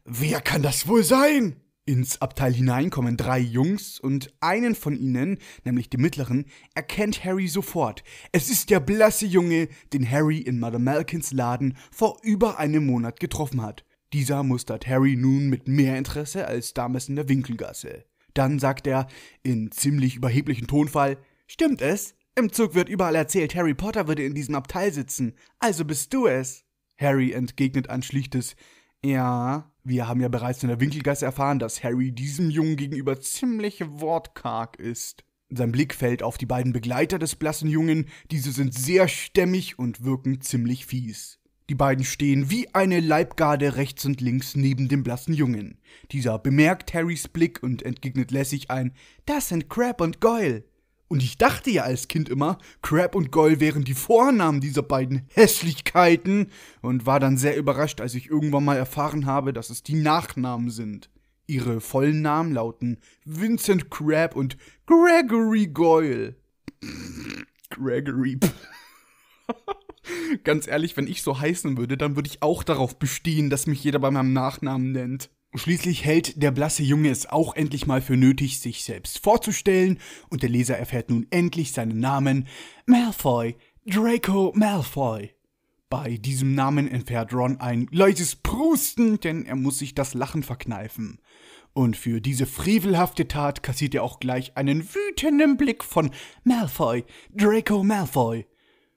Wer 0.05 0.41
kann 0.41 0.62
das 0.62 0.87
wohl 0.87 1.03
sein? 1.03 1.57
Ins 1.89 2.21
Abteil 2.21 2.53
hinein 2.53 2.91
kommen 2.91 3.17
drei 3.17 3.39
Jungs 3.39 3.99
und 3.99 4.33
einen 4.41 4.75
von 4.75 4.97
ihnen, 4.97 5.39
nämlich 5.65 5.91
den 5.91 6.01
mittleren, 6.01 6.47
erkennt 6.75 7.25
Harry 7.25 7.49
sofort. 7.49 8.05
Es 8.33 8.49
ist 8.51 8.71
der 8.71 8.81
blasse 8.81 9.27
Junge, 9.27 9.69
den 9.93 10.09
Harry 10.09 10.39
in 10.39 10.61
Mother 10.61 10.81
Malkins 10.81 11.33
Laden 11.33 11.77
vor 11.91 12.19
über 12.23 12.59
einem 12.59 12.87
Monat 12.87 13.21
getroffen 13.21 13.62
hat. 13.62 13.85
Dieser 14.12 14.43
mustert 14.43 14.87
Harry 14.87 15.17
nun 15.17 15.49
mit 15.49 15.69
mehr 15.69 15.99
Interesse 15.99 16.47
als 16.47 16.75
damals 16.75 17.09
in 17.09 17.17
der 17.17 17.29
Winkelgasse. 17.29 18.05
Dann 18.35 18.59
sagt 18.59 18.87
er 18.87 19.09
in 19.43 19.71
ziemlich 19.73 20.17
überheblichem 20.17 20.67
Tonfall: 20.67 21.19
Stimmt 21.47 21.83
es? 21.83 22.15
Im 22.38 22.53
Zug 22.53 22.75
wird 22.75 22.90
überall 22.90 23.14
erzählt, 23.14 23.55
Harry 23.55 23.72
Potter 23.72 24.09
würde 24.09 24.22
in 24.22 24.35
diesem 24.35 24.57
Abteil 24.57 24.92
sitzen. 24.92 25.33
Also 25.59 25.87
bist 25.87 26.12
du 26.12 26.27
es. 26.27 26.64
Harry 26.99 27.33
entgegnet 27.33 27.88
ein 27.88 28.03
schlichtes 28.03 28.57
Ja. 29.03 29.72
Wir 29.85 30.07
haben 30.07 30.20
ja 30.20 30.29
bereits 30.29 30.62
in 30.62 30.68
der 30.68 30.81
Winkelgasse 30.81 31.25
erfahren, 31.25 31.59
dass 31.59 31.83
Harry 31.83 32.12
diesem 32.12 32.51
Jungen 32.51 32.77
gegenüber 32.77 33.18
ziemlich 33.20 33.83
wortkarg 33.87 34.79
ist. 34.79 35.25
Sein 35.49 35.72
Blick 35.72 35.94
fällt 35.94 36.22
auf 36.22 36.37
die 36.37 36.44
beiden 36.44 36.75
Begleiter 36.75 37.18
des 37.18 37.37
blassen 37.37 37.70
Jungen, 37.70 38.07
diese 38.31 38.53
sind 38.53 38.75
sehr 38.75 39.09
stämmig 39.09 39.79
und 39.79 40.05
wirken 40.05 40.42
ziemlich 40.42 40.85
fies. 40.85 41.38
Die 41.70 41.75
beiden 41.75 42.05
stehen 42.05 42.51
wie 42.51 42.68
eine 42.75 43.01
Leibgarde 43.01 43.77
rechts 43.77 44.05
und 44.05 44.20
links 44.20 44.57
neben 44.57 44.88
dem 44.88 45.05
blassen 45.05 45.33
Jungen. 45.33 45.81
Dieser 46.11 46.38
bemerkt 46.38 46.92
Harrys 46.92 47.29
Blick 47.29 47.62
und 47.62 47.83
entgegnet 47.83 48.31
lässig 48.31 48.70
ein 48.70 48.92
Das 49.25 49.49
sind 49.49 49.70
Crab 49.70 50.03
und 50.03 50.20
Goyle. 50.20 50.64
Und 51.09 51.23
ich 51.23 51.38
dachte 51.38 51.71
ja 51.71 51.85
als 51.85 52.09
Kind 52.09 52.29
immer, 52.29 52.59
Crab 52.83 53.14
und 53.14 53.31
Goyle 53.31 53.61
wären 53.61 53.85
die 53.85 53.95
Vornamen 53.95 54.61
dieser 54.61 54.83
beiden 54.83 55.23
Hässlichkeiten 55.33 56.51
und 56.83 57.07
war 57.07 57.21
dann 57.21 57.37
sehr 57.37 57.57
überrascht, 57.57 58.01
als 58.01 58.14
ich 58.14 58.29
irgendwann 58.29 58.64
mal 58.64 58.77
erfahren 58.77 59.27
habe, 59.27 59.53
dass 59.53 59.71
es 59.71 59.85
die 59.85 59.95
Nachnamen 59.95 60.71
sind. 60.71 61.09
Ihre 61.47 61.81
vollen 61.81 62.23
Namen 62.23 62.53
lauten 62.53 62.99
Vincent 63.25 63.88
Crab 63.88 64.35
und 64.35 64.57
Gregory 64.87 65.69
Goyle. 65.69 66.35
Gregory. 67.71 68.40
Ganz 70.45 70.66
ehrlich, 70.66 70.97
wenn 70.97 71.07
ich 71.07 71.23
so 71.23 71.38
heißen 71.38 71.77
würde, 71.77 71.97
dann 71.97 72.16
würde 72.16 72.29
ich 72.29 72.42
auch 72.42 72.64
darauf 72.64 72.99
bestehen, 72.99 73.49
dass 73.49 73.69
mich 73.69 73.85
jeder 73.85 74.01
bei 74.01 74.11
meinem 74.11 74.33
Nachnamen 74.33 74.90
nennt. 74.90 75.31
Schließlich 75.57 76.05
hält 76.05 76.42
der 76.42 76.51
blasse 76.51 76.83
Junge 76.83 77.09
es 77.09 77.27
auch 77.27 77.57
endlich 77.57 77.87
mal 77.87 78.03
für 78.03 78.16
nötig, 78.16 78.61
sich 78.61 78.85
selbst 78.85 79.23
vorzustellen, 79.23 79.99
und 80.29 80.42
der 80.42 80.51
Leser 80.51 80.77
erfährt 80.77 81.09
nun 81.09 81.27
endlich 81.31 81.73
seinen 81.73 81.99
Namen 81.99 82.47
Malfoy, 82.85 83.57
Draco 83.87 84.53
Malfoy. 84.55 85.31
Bei 85.88 86.19
diesem 86.19 86.55
Namen 86.55 86.88
entfährt 86.88 87.33
Ron 87.33 87.59
ein 87.59 87.88
leises 87.90 88.37
Prusten, 88.37 89.19
denn 89.21 89.47
er 89.47 89.57
muss 89.57 89.79
sich 89.79 89.95
das 89.95 90.12
Lachen 90.12 90.42
verkneifen. 90.42 91.21
Und 91.73 91.97
für 91.97 92.21
diese 92.21 92.45
frevelhafte 92.45 93.27
Tat 93.27 93.62
kassiert 93.62 93.95
er 93.95 94.03
auch 94.03 94.21
gleich 94.21 94.57
einen 94.57 94.87
wütenden 94.95 95.57
Blick 95.57 95.85
von 95.85 96.11
Malfoy, 96.45 97.05
Draco 97.31 97.83
Malfoy. 97.83 98.47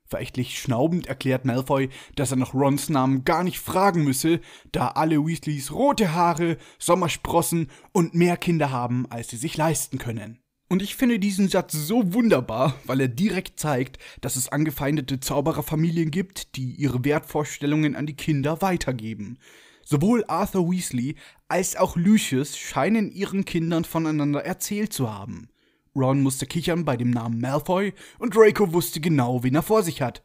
Verächtlich 0.10 0.58
schnaubend 0.58 1.06
erklärt 1.06 1.46
Malfoy, 1.46 1.90
dass 2.16 2.32
er 2.32 2.38
nach 2.38 2.56
Rons 2.56 2.90
Namen 2.90 3.26
gar 3.26 3.44
nicht 3.44 3.60
fragen 3.60 4.04
müsse, 4.04 4.42
da 4.72 4.88
alle 4.88 5.24
Weasleys 5.24 5.72
rote 5.72 6.14
Haare, 6.14 6.58
Sommersprossen 6.80 7.70
und 7.92 8.16
mehr 8.16 8.36
Kinder 8.36 8.72
haben, 8.72 9.06
als 9.12 9.30
sie 9.30 9.38
sich 9.38 9.56
leisten 9.56 10.00
können. 10.00 10.40
Und 10.68 10.82
ich 10.82 10.96
finde 10.96 11.20
diesen 11.20 11.48
Satz 11.48 11.74
so 11.74 12.14
wunderbar, 12.14 12.76
weil 12.86 13.02
er 13.02 13.08
direkt 13.08 13.60
zeigt, 13.60 14.00
dass 14.22 14.36
es 14.36 14.50
angefeindete 14.50 15.20
Zaubererfamilien 15.20 16.10
gibt, 16.10 16.56
die 16.56 16.72
ihre 16.72 17.06
Wertvorstellungen 17.06 17.96
an 17.96 18.08
die 18.08 18.16
Kinder 18.16 18.64
weitergeben. 18.64 19.38
Sowohl 19.84 20.24
Arthur 20.28 20.72
Weasley 20.72 21.16
als 21.48 21.76
auch 21.76 21.96
Lucius 21.96 22.58
scheinen 22.58 23.12
ihren 23.12 23.46
Kindern 23.46 23.84
voneinander 23.84 24.44
erzählt 24.44 24.92
zu 24.92 25.12
haben. 25.12 25.50
Ron 25.96 26.22
musste 26.22 26.46
kichern 26.46 26.86
bei 26.86 26.98
dem 26.98 27.10
Namen 27.10 27.40
Malfoy 27.40 27.94
und 28.20 28.36
Draco 28.36 28.74
wusste 28.74 29.00
genau, 29.00 29.44
wen 29.44 29.56
er 29.56 29.64
vor 29.64 29.84
sich 29.84 30.02
hat. 30.02 30.24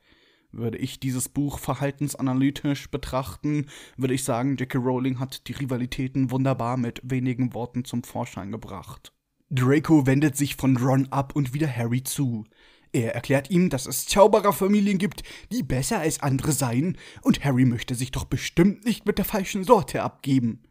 Würde 0.52 0.78
ich 0.78 1.00
dieses 1.00 1.28
Buch 1.28 1.58
verhaltensanalytisch 1.58 2.90
betrachten, 2.90 3.66
würde 3.96 4.14
ich 4.14 4.22
sagen, 4.22 4.56
J.K. 4.56 4.78
Rowling 4.78 5.18
hat 5.18 5.48
die 5.48 5.52
Rivalitäten 5.52 6.30
wunderbar 6.30 6.76
mit 6.76 7.00
wenigen 7.02 7.54
Worten 7.54 7.84
zum 7.84 8.04
Vorschein 8.04 8.52
gebracht. 8.52 9.12
Draco 9.50 10.06
wendet 10.06 10.36
sich 10.36 10.54
von 10.56 10.76
Ron 10.76 11.08
ab 11.10 11.34
und 11.34 11.54
wieder 11.54 11.74
Harry 11.74 12.04
zu. 12.04 12.44
Er 12.92 13.14
erklärt 13.14 13.50
ihm, 13.50 13.70
dass 13.70 13.86
es 13.86 14.06
Zaubererfamilien 14.06 14.98
gibt, 14.98 15.24
die 15.50 15.64
besser 15.64 15.98
als 15.98 16.22
andere 16.22 16.52
seien, 16.52 16.96
und 17.22 17.44
Harry 17.44 17.64
möchte 17.64 17.96
sich 17.96 18.12
doch 18.12 18.24
bestimmt 18.24 18.84
nicht 18.84 19.06
mit 19.06 19.18
der 19.18 19.24
falschen 19.24 19.64
Sorte 19.64 20.02
abgeben. 20.04 20.62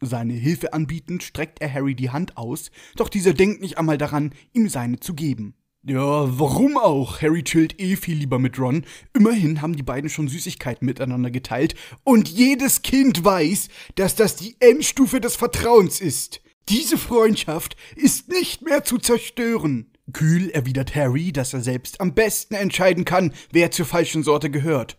Seine 0.00 0.34
Hilfe 0.34 0.72
anbietend 0.72 1.22
streckt 1.22 1.60
er 1.60 1.72
Harry 1.72 1.94
die 1.94 2.10
Hand 2.10 2.36
aus, 2.36 2.70
doch 2.96 3.08
dieser 3.08 3.34
denkt 3.34 3.60
nicht 3.60 3.78
einmal 3.78 3.98
daran, 3.98 4.32
ihm 4.52 4.68
seine 4.68 5.00
zu 5.00 5.14
geben. 5.14 5.54
Ja, 5.84 6.38
warum 6.38 6.76
auch? 6.76 7.22
Harry 7.22 7.42
chillt 7.42 7.80
eh 7.80 7.96
viel 7.96 8.18
lieber 8.18 8.38
mit 8.38 8.58
Ron. 8.58 8.84
Immerhin 9.14 9.62
haben 9.62 9.76
die 9.76 9.82
beiden 9.82 10.10
schon 10.10 10.28
Süßigkeiten 10.28 10.84
miteinander 10.84 11.30
geteilt. 11.30 11.74
Und 12.04 12.28
jedes 12.28 12.82
Kind 12.82 13.24
weiß, 13.24 13.68
dass 13.94 14.14
das 14.14 14.36
die 14.36 14.56
Endstufe 14.60 15.20
des 15.20 15.36
Vertrauens 15.36 16.00
ist. 16.00 16.42
Diese 16.68 16.98
Freundschaft 16.98 17.76
ist 17.96 18.28
nicht 18.28 18.62
mehr 18.62 18.84
zu 18.84 18.98
zerstören. 18.98 19.90
Kühl 20.12 20.50
erwidert 20.50 20.94
Harry, 20.94 21.32
dass 21.32 21.54
er 21.54 21.60
selbst 21.60 22.00
am 22.00 22.14
besten 22.14 22.54
entscheiden 22.54 23.04
kann, 23.04 23.32
wer 23.52 23.70
zur 23.70 23.86
falschen 23.86 24.22
Sorte 24.22 24.50
gehört. 24.50 24.98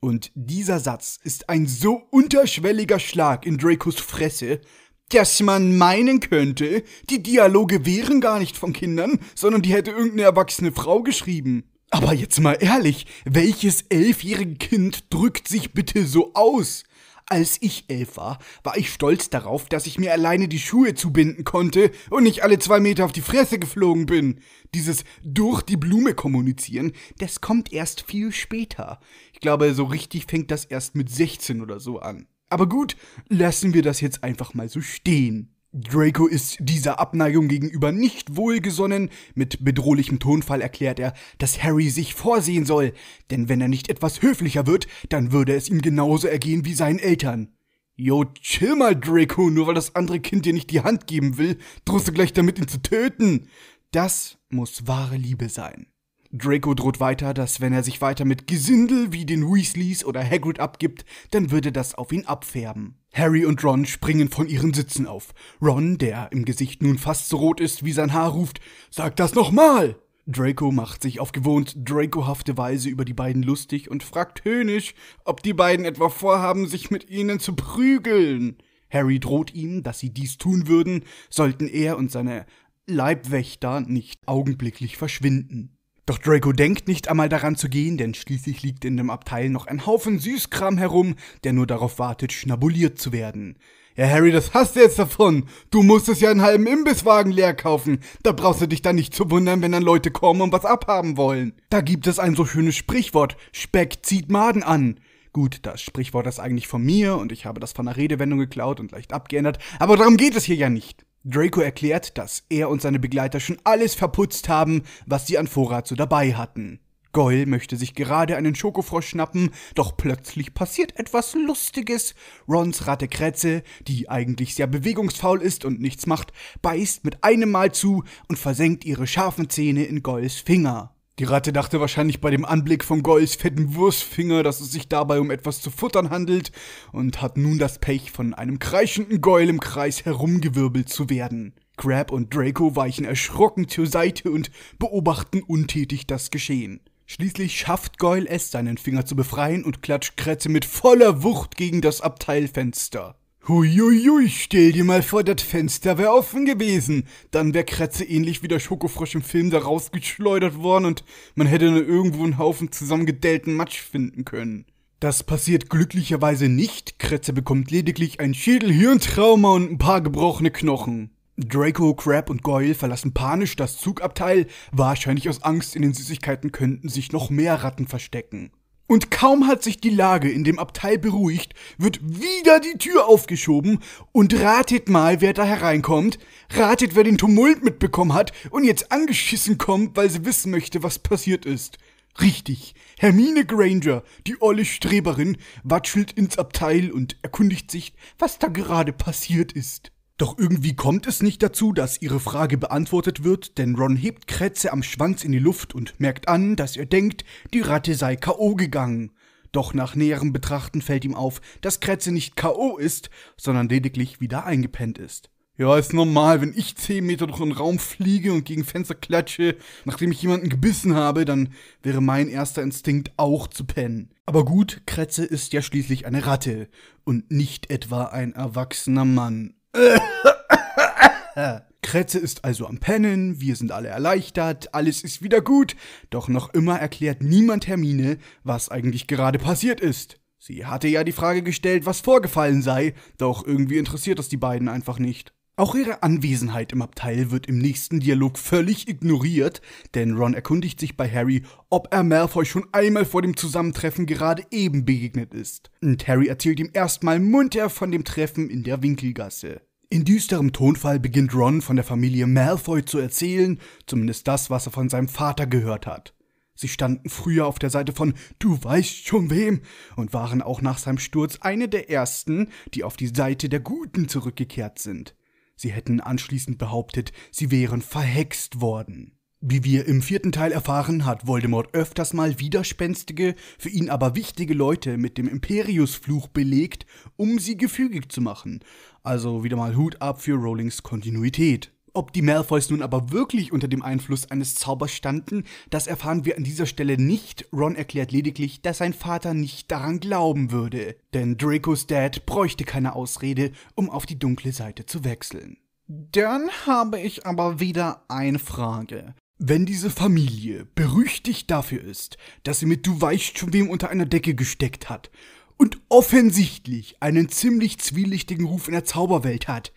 Und 0.00 0.30
dieser 0.34 0.78
Satz 0.78 1.18
ist 1.24 1.48
ein 1.48 1.66
so 1.66 2.02
unterschwelliger 2.10 3.00
Schlag 3.00 3.44
in 3.44 3.58
Dracos 3.58 3.96
Fresse, 3.96 4.60
dass 5.08 5.40
man 5.40 5.76
meinen 5.76 6.20
könnte, 6.20 6.84
die 7.10 7.22
Dialoge 7.22 7.84
wären 7.84 8.20
gar 8.20 8.38
nicht 8.38 8.56
von 8.56 8.72
Kindern, 8.72 9.18
sondern 9.34 9.62
die 9.62 9.72
hätte 9.72 9.90
irgendeine 9.90 10.22
erwachsene 10.22 10.70
Frau 10.70 11.02
geschrieben. 11.02 11.64
Aber 11.90 12.12
jetzt 12.12 12.38
mal 12.40 12.58
ehrlich, 12.60 13.06
welches 13.24 13.82
elfjährige 13.88 14.56
Kind 14.56 15.04
drückt 15.10 15.48
sich 15.48 15.72
bitte 15.72 16.06
so 16.06 16.32
aus? 16.34 16.84
Als 17.30 17.58
ich 17.60 17.84
elf 17.88 18.16
war, 18.16 18.38
war 18.62 18.78
ich 18.78 18.90
stolz 18.90 19.28
darauf, 19.28 19.68
dass 19.68 19.86
ich 19.86 19.98
mir 19.98 20.12
alleine 20.12 20.48
die 20.48 20.58
Schuhe 20.58 20.94
zubinden 20.94 21.44
konnte 21.44 21.90
und 22.08 22.22
nicht 22.22 22.42
alle 22.42 22.58
zwei 22.58 22.80
Meter 22.80 23.04
auf 23.04 23.12
die 23.12 23.20
Fresse 23.20 23.58
geflogen 23.58 24.06
bin. 24.06 24.40
Dieses 24.74 25.04
durch 25.22 25.60
die 25.60 25.76
Blume 25.76 26.14
kommunizieren, 26.14 26.92
das 27.18 27.42
kommt 27.42 27.70
erst 27.70 28.00
viel 28.00 28.32
später. 28.32 28.98
Ich 29.34 29.40
glaube, 29.40 29.74
so 29.74 29.84
richtig 29.84 30.24
fängt 30.24 30.50
das 30.50 30.64
erst 30.64 30.94
mit 30.94 31.10
16 31.10 31.60
oder 31.60 31.80
so 31.80 31.98
an. 31.98 32.26
Aber 32.48 32.66
gut, 32.66 32.96
lassen 33.28 33.74
wir 33.74 33.82
das 33.82 34.00
jetzt 34.00 34.24
einfach 34.24 34.54
mal 34.54 34.70
so 34.70 34.80
stehen. 34.80 35.54
Draco 35.72 36.26
ist 36.26 36.56
dieser 36.60 36.98
Abneigung 36.98 37.46
gegenüber 37.46 37.92
nicht 37.92 38.36
wohlgesonnen. 38.36 39.10
Mit 39.34 39.64
bedrohlichem 39.64 40.18
Tonfall 40.18 40.62
erklärt 40.62 40.98
er, 40.98 41.12
dass 41.36 41.62
Harry 41.62 41.90
sich 41.90 42.14
vorsehen 42.14 42.64
soll, 42.64 42.94
denn 43.30 43.48
wenn 43.48 43.60
er 43.60 43.68
nicht 43.68 43.90
etwas 43.90 44.22
höflicher 44.22 44.66
wird, 44.66 44.86
dann 45.10 45.30
würde 45.30 45.54
es 45.54 45.68
ihm 45.68 45.82
genauso 45.82 46.26
ergehen 46.26 46.64
wie 46.64 46.74
seinen 46.74 46.98
Eltern. 46.98 47.52
Jo, 47.96 48.24
chill 48.40 48.76
mal, 48.76 48.94
Draco, 48.94 49.50
nur 49.50 49.66
weil 49.66 49.74
das 49.74 49.94
andere 49.94 50.20
Kind 50.20 50.46
dir 50.46 50.52
nicht 50.54 50.70
die 50.70 50.82
Hand 50.82 51.06
geben 51.06 51.36
will, 51.36 51.58
drohst 51.84 52.08
du 52.08 52.12
gleich 52.12 52.32
damit, 52.32 52.58
ihn 52.58 52.68
zu 52.68 52.80
töten. 52.80 53.48
Das 53.90 54.38
muss 54.48 54.86
wahre 54.86 55.16
Liebe 55.16 55.48
sein. 55.48 55.86
Draco 56.30 56.74
droht 56.74 57.00
weiter, 57.00 57.32
dass 57.32 57.62
wenn 57.62 57.72
er 57.72 57.82
sich 57.82 58.02
weiter 58.02 58.26
mit 58.26 58.46
Gesindel 58.46 59.12
wie 59.12 59.24
den 59.24 59.50
Weasleys 59.50 60.04
oder 60.04 60.22
Hagrid 60.22 60.60
abgibt, 60.60 61.06
dann 61.30 61.50
würde 61.50 61.72
das 61.72 61.94
auf 61.94 62.12
ihn 62.12 62.26
abfärben. 62.26 62.98
Harry 63.14 63.46
und 63.46 63.64
Ron 63.64 63.86
springen 63.86 64.28
von 64.28 64.46
ihren 64.46 64.74
Sitzen 64.74 65.06
auf. 65.06 65.32
Ron, 65.62 65.96
der 65.96 66.30
im 66.30 66.44
Gesicht 66.44 66.82
nun 66.82 66.98
fast 66.98 67.30
so 67.30 67.38
rot 67.38 67.60
ist 67.60 67.82
wie 67.82 67.92
sein 67.92 68.12
Haar, 68.12 68.30
ruft: 68.30 68.60
Sag 68.90 69.16
das 69.16 69.34
nochmal! 69.34 69.96
Draco 70.26 70.70
macht 70.70 71.00
sich 71.00 71.20
auf 71.20 71.32
gewohnt 71.32 71.74
Dracohafte 71.88 72.58
Weise 72.58 72.90
über 72.90 73.06
die 73.06 73.14
beiden 73.14 73.42
lustig 73.42 73.90
und 73.90 74.02
fragt 74.02 74.44
höhnisch, 74.44 74.94
ob 75.24 75.42
die 75.42 75.54
beiden 75.54 75.86
etwa 75.86 76.10
vorhaben, 76.10 76.66
sich 76.66 76.90
mit 76.90 77.08
ihnen 77.08 77.40
zu 77.40 77.56
prügeln. 77.56 78.58
Harry 78.90 79.20
droht 79.20 79.54
ihm, 79.54 79.82
dass 79.82 79.98
sie 79.98 80.10
dies 80.10 80.36
tun 80.36 80.68
würden, 80.68 81.04
sollten 81.30 81.66
er 81.66 81.96
und 81.96 82.10
seine 82.10 82.44
Leibwächter 82.86 83.80
nicht 83.80 84.28
augenblicklich 84.28 84.98
verschwinden. 84.98 85.77
Doch 86.08 86.16
Draco 86.16 86.52
denkt 86.52 86.88
nicht 86.88 87.08
einmal 87.08 87.28
daran 87.28 87.54
zu 87.54 87.68
gehen, 87.68 87.98
denn 87.98 88.14
schließlich 88.14 88.62
liegt 88.62 88.86
in 88.86 88.96
dem 88.96 89.10
Abteil 89.10 89.50
noch 89.50 89.66
ein 89.66 89.84
Haufen 89.84 90.18
Süßkram 90.18 90.78
herum, 90.78 91.16
der 91.44 91.52
nur 91.52 91.66
darauf 91.66 91.98
wartet, 91.98 92.32
schnabuliert 92.32 92.98
zu 92.98 93.12
werden. 93.12 93.58
Ja, 93.94 94.08
Harry, 94.08 94.32
das 94.32 94.54
hast 94.54 94.74
du 94.74 94.80
jetzt 94.80 94.98
davon. 94.98 95.44
Du 95.70 95.82
musstest 95.82 96.22
ja 96.22 96.30
einen 96.30 96.40
halben 96.40 96.66
Imbisswagen 96.66 97.30
leer 97.30 97.52
kaufen. 97.52 97.98
Da 98.22 98.32
brauchst 98.32 98.62
du 98.62 98.66
dich 98.66 98.80
dann 98.80 98.96
nicht 98.96 99.14
zu 99.14 99.30
wundern, 99.30 99.60
wenn 99.60 99.72
dann 99.72 99.82
Leute 99.82 100.10
kommen 100.10 100.40
und 100.40 100.50
was 100.50 100.64
abhaben 100.64 101.18
wollen. 101.18 101.52
Da 101.68 101.82
gibt 101.82 102.06
es 102.06 102.18
ein 102.18 102.34
so 102.34 102.46
schönes 102.46 102.74
Sprichwort. 102.74 103.36
Speck 103.52 103.98
zieht 104.00 104.30
Maden 104.30 104.62
an. 104.62 105.00
Gut, 105.34 105.58
das 105.64 105.82
Sprichwort 105.82 106.26
ist 106.26 106.40
eigentlich 106.40 106.68
von 106.68 106.82
mir 106.82 107.18
und 107.18 107.32
ich 107.32 107.44
habe 107.44 107.60
das 107.60 107.72
von 107.72 107.86
einer 107.86 107.98
Redewendung 107.98 108.38
geklaut 108.38 108.80
und 108.80 108.92
leicht 108.92 109.12
abgeändert, 109.12 109.58
aber 109.78 109.98
darum 109.98 110.16
geht 110.16 110.34
es 110.34 110.44
hier 110.44 110.56
ja 110.56 110.70
nicht. 110.70 111.04
Draco 111.30 111.60
erklärt, 111.60 112.16
dass 112.16 112.44
er 112.48 112.70
und 112.70 112.80
seine 112.80 112.98
Begleiter 112.98 113.38
schon 113.38 113.58
alles 113.64 113.94
verputzt 113.94 114.48
haben, 114.48 114.82
was 115.06 115.26
sie 115.26 115.36
an 115.36 115.46
Vorrat 115.46 115.86
so 115.86 115.94
dabei 115.94 116.34
hatten. 116.34 116.80
Goyle 117.12 117.46
möchte 117.46 117.76
sich 117.76 117.94
gerade 117.94 118.36
einen 118.36 118.54
Schokofrosch 118.54 119.08
schnappen, 119.08 119.50
doch 119.74 119.96
plötzlich 119.96 120.54
passiert 120.54 120.98
etwas 120.98 121.34
Lustiges. 121.34 122.14
Rons 122.48 122.86
Ratte 122.86 123.08
Krätze, 123.08 123.62
die 123.86 124.08
eigentlich 124.08 124.54
sehr 124.54 124.66
bewegungsfaul 124.66 125.42
ist 125.42 125.64
und 125.64 125.80
nichts 125.80 126.06
macht, 126.06 126.32
beißt 126.62 127.04
mit 127.04 127.24
einem 127.24 127.50
Mal 127.50 127.72
zu 127.72 128.04
und 128.28 128.38
versenkt 128.38 128.84
ihre 128.84 129.06
scharfen 129.06 129.50
Zähne 129.50 129.84
in 129.84 130.02
Goyles 130.02 130.36
Finger. 130.36 130.94
Die 131.18 131.24
Ratte 131.24 131.52
dachte 131.52 131.80
wahrscheinlich 131.80 132.20
bei 132.20 132.30
dem 132.30 132.44
Anblick 132.44 132.84
von 132.84 133.02
Goyles 133.02 133.34
fetten 133.34 133.74
Wurstfinger, 133.74 134.44
dass 134.44 134.60
es 134.60 134.70
sich 134.70 134.88
dabei 134.88 135.18
um 135.18 135.32
etwas 135.32 135.60
zu 135.60 135.70
futtern 135.70 136.10
handelt 136.10 136.52
und 136.92 137.20
hat 137.20 137.36
nun 137.36 137.58
das 137.58 137.80
Pech, 137.80 138.12
von 138.12 138.34
einem 138.34 138.60
kreischenden 138.60 139.20
Goyle 139.20 139.50
im 139.50 139.58
Kreis 139.58 140.04
herumgewirbelt 140.04 140.88
zu 140.88 141.10
werden. 141.10 141.54
Crab 141.76 142.12
und 142.12 142.32
Draco 142.32 142.76
weichen 142.76 143.04
erschrocken 143.04 143.66
zur 143.66 143.86
Seite 143.86 144.30
und 144.30 144.52
beobachten 144.78 145.42
untätig 145.42 146.06
das 146.06 146.30
Geschehen. 146.30 146.80
Schließlich 147.06 147.58
schafft 147.58 147.98
Goyle 147.98 148.28
es, 148.28 148.52
seinen 148.52 148.78
Finger 148.78 149.04
zu 149.04 149.16
befreien 149.16 149.64
und 149.64 149.82
klatscht 149.82 150.16
Kretze 150.16 150.48
mit 150.48 150.64
voller 150.64 151.24
Wucht 151.24 151.56
gegen 151.56 151.80
das 151.80 152.00
Abteilfenster. 152.00 153.16
Huiuiui, 153.48 154.28
stell 154.28 154.72
dir 154.72 154.84
mal 154.84 155.02
vor, 155.02 155.24
das 155.24 155.40
Fenster 155.40 155.96
wäre 155.96 156.12
offen 156.12 156.44
gewesen. 156.44 157.04
Dann 157.30 157.54
wäre 157.54 157.64
Kretze 157.64 158.04
ähnlich 158.04 158.42
wie 158.42 158.48
der 158.48 158.58
Schokofrosch 158.58 159.14
im 159.14 159.22
Film 159.22 159.48
da 159.48 159.60
rausgeschleudert 159.60 160.58
worden 160.58 160.84
und 160.84 161.02
man 161.34 161.46
hätte 161.46 161.70
nur 161.70 161.82
irgendwo 161.82 162.24
einen 162.24 162.36
Haufen 162.36 162.70
zusammengedellten 162.70 163.54
Matsch 163.54 163.80
finden 163.80 164.26
können. 164.26 164.66
Das 165.00 165.22
passiert 165.22 165.70
glücklicherweise 165.70 166.50
nicht. 166.50 166.98
Kretze 166.98 167.32
bekommt 167.32 167.70
lediglich 167.70 168.20
ein 168.20 168.34
Schädel-Hirntrauma 168.34 169.54
und 169.54 169.70
ein 169.70 169.78
paar 169.78 170.02
gebrochene 170.02 170.50
Knochen. 170.50 171.12
Draco, 171.38 171.94
Crab 171.94 172.28
und 172.28 172.42
Goyle 172.42 172.74
verlassen 172.74 173.14
panisch 173.14 173.56
das 173.56 173.78
Zugabteil. 173.78 174.46
Wahrscheinlich 174.72 175.26
aus 175.30 175.42
Angst, 175.42 175.74
in 175.74 175.80
den 175.80 175.94
Süßigkeiten 175.94 176.52
könnten 176.52 176.90
sich 176.90 177.12
noch 177.12 177.30
mehr 177.30 177.62
Ratten 177.62 177.86
verstecken. 177.86 178.50
Und 178.88 179.10
kaum 179.10 179.46
hat 179.46 179.62
sich 179.62 179.82
die 179.82 179.90
Lage 179.90 180.30
in 180.30 180.44
dem 180.44 180.58
Abteil 180.58 180.96
beruhigt, 180.96 181.54
wird 181.76 182.00
wieder 182.02 182.58
die 182.58 182.78
Tür 182.78 183.06
aufgeschoben 183.06 183.80
und 184.12 184.32
ratet 184.40 184.88
mal, 184.88 185.20
wer 185.20 185.34
da 185.34 185.44
hereinkommt. 185.44 186.18
Ratet, 186.48 186.94
wer 186.94 187.04
den 187.04 187.18
Tumult 187.18 187.62
mitbekommen 187.62 188.14
hat 188.14 188.32
und 188.48 188.64
jetzt 188.64 188.90
angeschissen 188.90 189.58
kommt, 189.58 189.94
weil 189.98 190.08
sie 190.08 190.24
wissen 190.24 190.50
möchte, 190.50 190.82
was 190.82 190.98
passiert 190.98 191.44
ist. 191.44 191.76
Richtig, 192.22 192.74
Hermine 192.98 193.44
Granger, 193.44 194.02
die 194.26 194.40
olle 194.40 194.64
Streberin, 194.64 195.36
watschelt 195.62 196.12
ins 196.12 196.38
Abteil 196.38 196.90
und 196.90 197.18
erkundigt 197.20 197.70
sich, 197.70 197.92
was 198.18 198.38
da 198.38 198.48
gerade 198.48 198.94
passiert 198.94 199.52
ist. 199.52 199.92
Doch 200.18 200.36
irgendwie 200.36 200.74
kommt 200.74 201.06
es 201.06 201.22
nicht 201.22 201.44
dazu, 201.44 201.72
dass 201.72 202.02
ihre 202.02 202.18
Frage 202.18 202.58
beantwortet 202.58 203.22
wird, 203.22 203.56
denn 203.56 203.76
Ron 203.76 203.94
hebt 203.94 204.26
Kretze 204.26 204.72
am 204.72 204.82
Schwanz 204.82 205.22
in 205.22 205.30
die 205.30 205.38
Luft 205.38 205.76
und 205.76 206.00
merkt 206.00 206.26
an, 206.26 206.56
dass 206.56 206.76
er 206.76 206.86
denkt, 206.86 207.24
die 207.54 207.60
Ratte 207.60 207.94
sei 207.94 208.16
K.O. 208.16 208.56
gegangen. 208.56 209.12
Doch 209.52 209.74
nach 209.74 209.94
näherem 209.94 210.32
Betrachten 210.32 210.82
fällt 210.82 211.04
ihm 211.04 211.14
auf, 211.14 211.40
dass 211.60 211.78
Kretze 211.78 212.10
nicht 212.10 212.34
K.O. 212.34 212.78
ist, 212.78 213.10
sondern 213.36 213.68
lediglich 213.68 214.20
wieder 214.20 214.44
eingepennt 214.44 214.98
ist. 214.98 215.30
Ja, 215.56 215.78
ist 215.78 215.92
normal, 215.92 216.40
wenn 216.40 216.52
ich 216.54 216.76
10 216.76 217.06
Meter 217.06 217.28
durch 217.28 217.38
den 217.38 217.52
Raum 217.52 217.78
fliege 217.78 218.32
und 218.32 218.44
gegen 218.44 218.64
Fenster 218.64 218.96
klatsche, 218.96 219.56
nachdem 219.84 220.10
ich 220.10 220.22
jemanden 220.22 220.48
gebissen 220.48 220.94
habe, 220.94 221.24
dann 221.24 221.50
wäre 221.80 222.00
mein 222.00 222.28
erster 222.28 222.62
Instinkt 222.62 223.12
auch 223.16 223.46
zu 223.46 223.64
pennen. 223.64 224.10
Aber 224.26 224.44
gut, 224.44 224.82
Kretze 224.86 225.24
ist 225.24 225.52
ja 225.52 225.62
schließlich 225.62 226.06
eine 226.06 226.26
Ratte 226.26 226.68
und 227.04 227.30
nicht 227.30 227.70
etwa 227.70 228.04
ein 228.04 228.34
erwachsener 228.34 229.04
Mann. 229.04 229.54
Kretze 231.82 232.18
ist 232.18 232.44
also 232.44 232.66
am 232.66 232.78
Pennen, 232.78 233.40
wir 233.40 233.56
sind 233.56 233.72
alle 233.72 233.88
erleichtert, 233.88 234.74
alles 234.74 235.02
ist 235.02 235.22
wieder 235.22 235.40
gut, 235.40 235.74
doch 236.10 236.28
noch 236.28 236.52
immer 236.52 236.78
erklärt 236.78 237.22
niemand 237.22 237.66
Hermine, 237.66 238.18
was 238.44 238.68
eigentlich 238.68 239.06
gerade 239.06 239.38
passiert 239.38 239.80
ist. 239.80 240.20
Sie 240.38 240.66
hatte 240.66 240.88
ja 240.88 241.02
die 241.02 241.12
Frage 241.12 241.42
gestellt, 241.42 241.86
was 241.86 242.00
vorgefallen 242.00 242.60
sei, 242.62 242.94
doch 243.16 243.46
irgendwie 243.46 243.78
interessiert 243.78 244.18
das 244.18 244.28
die 244.28 244.36
beiden 244.36 244.68
einfach 244.68 244.98
nicht. 244.98 245.32
Auch 245.58 245.74
ihre 245.74 246.04
Anwesenheit 246.04 246.70
im 246.70 246.82
Abteil 246.82 247.32
wird 247.32 247.46
im 247.46 247.58
nächsten 247.58 247.98
Dialog 247.98 248.38
völlig 248.38 248.86
ignoriert, 248.86 249.60
denn 249.96 250.16
Ron 250.16 250.32
erkundigt 250.32 250.78
sich 250.78 250.96
bei 250.96 251.10
Harry, 251.10 251.42
ob 251.68 251.92
er 251.92 252.04
Malfoy 252.04 252.44
schon 252.44 252.68
einmal 252.70 253.04
vor 253.04 253.22
dem 253.22 253.36
Zusammentreffen 253.36 254.06
gerade 254.06 254.44
eben 254.52 254.84
begegnet 254.84 255.34
ist. 255.34 255.72
Und 255.82 256.06
Harry 256.06 256.28
erzählt 256.28 256.60
ihm 256.60 256.70
erstmal 256.74 257.18
munter 257.18 257.70
von 257.70 257.90
dem 257.90 258.04
Treffen 258.04 258.48
in 258.48 258.62
der 258.62 258.84
Winkelgasse. 258.84 259.60
In 259.90 260.04
düsterem 260.04 260.52
Tonfall 260.52 261.00
beginnt 261.00 261.34
Ron 261.34 261.60
von 261.60 261.74
der 261.74 261.84
Familie 261.84 262.28
Malfoy 262.28 262.84
zu 262.84 262.98
erzählen, 262.98 263.58
zumindest 263.84 264.28
das, 264.28 264.50
was 264.50 264.66
er 264.66 264.70
von 264.70 264.88
seinem 264.88 265.08
Vater 265.08 265.48
gehört 265.48 265.88
hat. 265.88 266.14
Sie 266.54 266.68
standen 266.68 267.08
früher 267.08 267.48
auf 267.48 267.58
der 267.58 267.70
Seite 267.70 267.92
von 267.92 268.14
Du 268.38 268.62
weißt 268.62 269.08
schon 269.08 269.28
wem 269.28 269.62
und 269.96 270.12
waren 270.12 270.40
auch 270.40 270.62
nach 270.62 270.78
seinem 270.78 270.98
Sturz 270.98 271.38
eine 271.40 271.68
der 271.68 271.90
ersten, 271.90 272.46
die 272.74 272.84
auf 272.84 272.96
die 272.96 273.08
Seite 273.08 273.48
der 273.48 273.58
Guten 273.58 274.06
zurückgekehrt 274.06 274.78
sind. 274.78 275.16
Sie 275.58 275.72
hätten 275.72 276.00
anschließend 276.00 276.56
behauptet, 276.56 277.12
sie 277.32 277.50
wären 277.50 277.82
verhext 277.82 278.60
worden. 278.60 279.18
Wie 279.40 279.62
wir 279.62 279.86
im 279.86 280.02
vierten 280.02 280.32
Teil 280.32 280.50
erfahren, 280.50 281.04
hat 281.04 281.26
Voldemort 281.26 281.74
öfters 281.74 282.12
mal 282.12 282.40
widerspenstige, 282.40 283.34
für 283.58 283.68
ihn 283.68 283.90
aber 283.90 284.16
wichtige 284.16 284.54
Leute 284.54 284.98
mit 284.98 285.18
dem 285.18 285.28
Imperiusfluch 285.28 286.28
belegt, 286.28 286.86
um 287.16 287.38
sie 287.38 287.56
gefügig 287.56 288.10
zu 288.10 288.20
machen. 288.20 288.60
Also 289.02 289.44
wieder 289.44 289.56
mal 289.56 289.76
Hut 289.76 290.00
ab 290.00 290.22
für 290.22 290.34
Rowlings 290.34 290.82
Kontinuität. 290.82 291.72
Ob 291.98 292.12
die 292.12 292.22
Malfoys 292.22 292.70
nun 292.70 292.80
aber 292.80 293.10
wirklich 293.10 293.50
unter 293.50 293.66
dem 293.66 293.82
Einfluss 293.82 294.30
eines 294.30 294.54
Zaubers 294.54 294.92
standen, 294.92 295.42
das 295.68 295.88
erfahren 295.88 296.24
wir 296.24 296.36
an 296.36 296.44
dieser 296.44 296.66
Stelle 296.66 296.96
nicht. 296.96 297.48
Ron 297.52 297.74
erklärt 297.74 298.12
lediglich, 298.12 298.62
dass 298.62 298.78
sein 298.78 298.92
Vater 298.92 299.34
nicht 299.34 299.68
daran 299.72 299.98
glauben 299.98 300.52
würde. 300.52 300.94
Denn 301.12 301.36
Dracos 301.36 301.88
Dad 301.88 302.24
bräuchte 302.24 302.62
keine 302.62 302.94
Ausrede, 302.94 303.50
um 303.74 303.90
auf 303.90 304.06
die 304.06 304.16
dunkle 304.16 304.52
Seite 304.52 304.86
zu 304.86 305.02
wechseln. 305.02 305.56
Dann 305.88 306.48
habe 306.66 307.00
ich 307.00 307.26
aber 307.26 307.58
wieder 307.58 308.04
eine 308.06 308.38
Frage. 308.38 309.16
Wenn 309.38 309.66
diese 309.66 309.90
Familie 309.90 310.68
berüchtigt 310.76 311.50
dafür 311.50 311.82
ist, 311.82 312.16
dass 312.44 312.60
sie 312.60 312.66
mit 312.66 312.86
du 312.86 313.00
weißt 313.00 313.38
schon 313.38 313.52
wem 313.52 313.68
unter 313.68 313.90
einer 313.90 314.06
Decke 314.06 314.36
gesteckt 314.36 314.88
hat 314.88 315.10
und 315.56 315.80
offensichtlich 315.88 316.94
einen 317.00 317.28
ziemlich 317.28 317.78
zwielichtigen 317.78 318.46
Ruf 318.46 318.68
in 318.68 318.74
der 318.74 318.84
Zauberwelt 318.84 319.48
hat, 319.48 319.72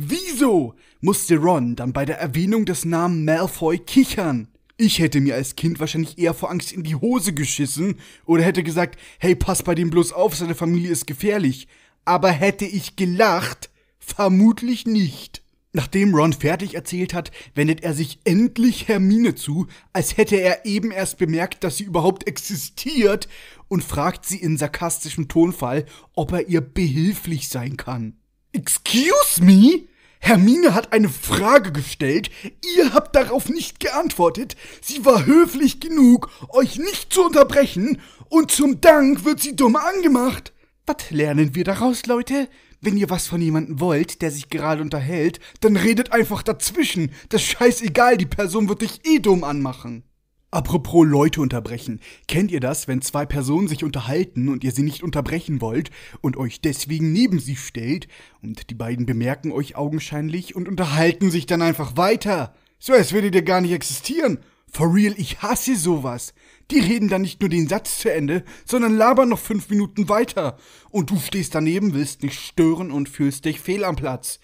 Wieso 0.00 0.76
musste 1.00 1.38
Ron 1.38 1.74
dann 1.74 1.92
bei 1.92 2.04
der 2.04 2.20
Erwähnung 2.20 2.64
des 2.64 2.84
Namen 2.84 3.24
Malfoy 3.24 3.80
kichern? 3.80 4.46
Ich 4.76 5.00
hätte 5.00 5.20
mir 5.20 5.34
als 5.34 5.56
Kind 5.56 5.80
wahrscheinlich 5.80 6.18
eher 6.18 6.34
vor 6.34 6.52
Angst 6.52 6.70
in 6.70 6.84
die 6.84 6.94
Hose 6.94 7.32
geschissen 7.32 7.96
oder 8.24 8.44
hätte 8.44 8.62
gesagt, 8.62 8.96
hey, 9.18 9.34
pass 9.34 9.64
bei 9.64 9.74
dem 9.74 9.90
bloß 9.90 10.12
auf, 10.12 10.36
seine 10.36 10.54
Familie 10.54 10.92
ist 10.92 11.08
gefährlich. 11.08 11.66
Aber 12.04 12.30
hätte 12.30 12.64
ich 12.64 12.94
gelacht? 12.94 13.70
Vermutlich 13.98 14.86
nicht. 14.86 15.42
Nachdem 15.72 16.14
Ron 16.14 16.32
fertig 16.32 16.76
erzählt 16.76 17.12
hat, 17.12 17.32
wendet 17.56 17.82
er 17.82 17.92
sich 17.92 18.20
endlich 18.22 18.86
Hermine 18.86 19.34
zu, 19.34 19.66
als 19.92 20.16
hätte 20.16 20.36
er 20.36 20.64
eben 20.64 20.92
erst 20.92 21.18
bemerkt, 21.18 21.64
dass 21.64 21.76
sie 21.76 21.84
überhaupt 21.84 22.28
existiert, 22.28 23.28
und 23.66 23.82
fragt 23.82 24.26
sie 24.26 24.38
in 24.38 24.58
sarkastischem 24.58 25.26
Tonfall, 25.26 25.86
ob 26.14 26.30
er 26.30 26.48
ihr 26.48 26.60
behilflich 26.60 27.48
sein 27.48 27.76
kann. 27.76 28.14
Excuse 28.58 29.40
me? 29.40 29.86
Hermine 30.18 30.74
hat 30.74 30.92
eine 30.92 31.08
Frage 31.08 31.70
gestellt, 31.70 32.28
ihr 32.76 32.92
habt 32.92 33.14
darauf 33.14 33.48
nicht 33.48 33.78
geantwortet, 33.78 34.56
sie 34.80 35.04
war 35.04 35.26
höflich 35.26 35.78
genug, 35.78 36.28
euch 36.48 36.76
nicht 36.76 37.12
zu 37.12 37.24
unterbrechen, 37.24 38.00
und 38.28 38.50
zum 38.50 38.80
Dank 38.80 39.24
wird 39.24 39.40
sie 39.40 39.54
dumm 39.54 39.76
angemacht. 39.76 40.52
Was 40.86 41.10
lernen 41.10 41.54
wir 41.54 41.62
daraus, 41.62 42.06
Leute? 42.06 42.48
wenn 42.80 42.96
ihr 42.96 43.10
was 43.10 43.26
von 43.26 43.40
jemandem 43.40 43.80
wollt, 43.80 44.22
der 44.22 44.30
sich 44.30 44.50
gerade 44.50 44.82
unterhält, 44.82 45.40
dann 45.60 45.76
redet 45.76 46.12
einfach 46.12 46.44
dazwischen. 46.44 47.10
Das 47.28 47.42
scheißegal, 47.42 48.16
die 48.16 48.26
Person 48.26 48.68
wird 48.68 48.82
dich 48.82 49.04
eh 49.04 49.18
dumm 49.18 49.42
anmachen. 49.42 50.04
Apropos 50.50 51.06
Leute 51.06 51.42
unterbrechen. 51.42 52.00
Kennt 52.26 52.50
ihr 52.50 52.60
das, 52.60 52.88
wenn 52.88 53.02
zwei 53.02 53.26
Personen 53.26 53.68
sich 53.68 53.84
unterhalten 53.84 54.48
und 54.48 54.64
ihr 54.64 54.72
sie 54.72 54.82
nicht 54.82 55.02
unterbrechen 55.02 55.60
wollt 55.60 55.90
und 56.22 56.38
euch 56.38 56.62
deswegen 56.62 57.12
neben 57.12 57.38
sie 57.38 57.56
stellt 57.56 58.08
und 58.40 58.70
die 58.70 58.74
beiden 58.74 59.04
bemerken 59.04 59.52
euch 59.52 59.76
augenscheinlich 59.76 60.56
und 60.56 60.66
unterhalten 60.66 61.30
sich 61.30 61.44
dann 61.44 61.60
einfach 61.60 61.98
weiter? 61.98 62.54
So 62.78 62.94
als 62.94 63.12
würdet 63.12 63.34
ihr 63.34 63.42
gar 63.42 63.60
nicht 63.60 63.72
existieren. 63.72 64.38
For 64.72 64.94
real, 64.94 65.14
ich 65.18 65.42
hasse 65.42 65.76
sowas. 65.76 66.32
Die 66.70 66.80
reden 66.80 67.08
dann 67.08 67.22
nicht 67.22 67.42
nur 67.42 67.50
den 67.50 67.68
Satz 67.68 67.98
zu 67.98 68.10
Ende, 68.10 68.42
sondern 68.64 68.96
labern 68.96 69.28
noch 69.28 69.38
fünf 69.38 69.68
Minuten 69.68 70.08
weiter. 70.08 70.56
Und 70.88 71.10
du 71.10 71.18
stehst 71.18 71.54
daneben, 71.54 71.92
willst 71.92 72.22
nicht 72.22 72.40
stören 72.40 72.90
und 72.90 73.10
fühlst 73.10 73.44
dich 73.44 73.60
fehl 73.60 73.84
am 73.84 73.96
Platz. 73.96 74.40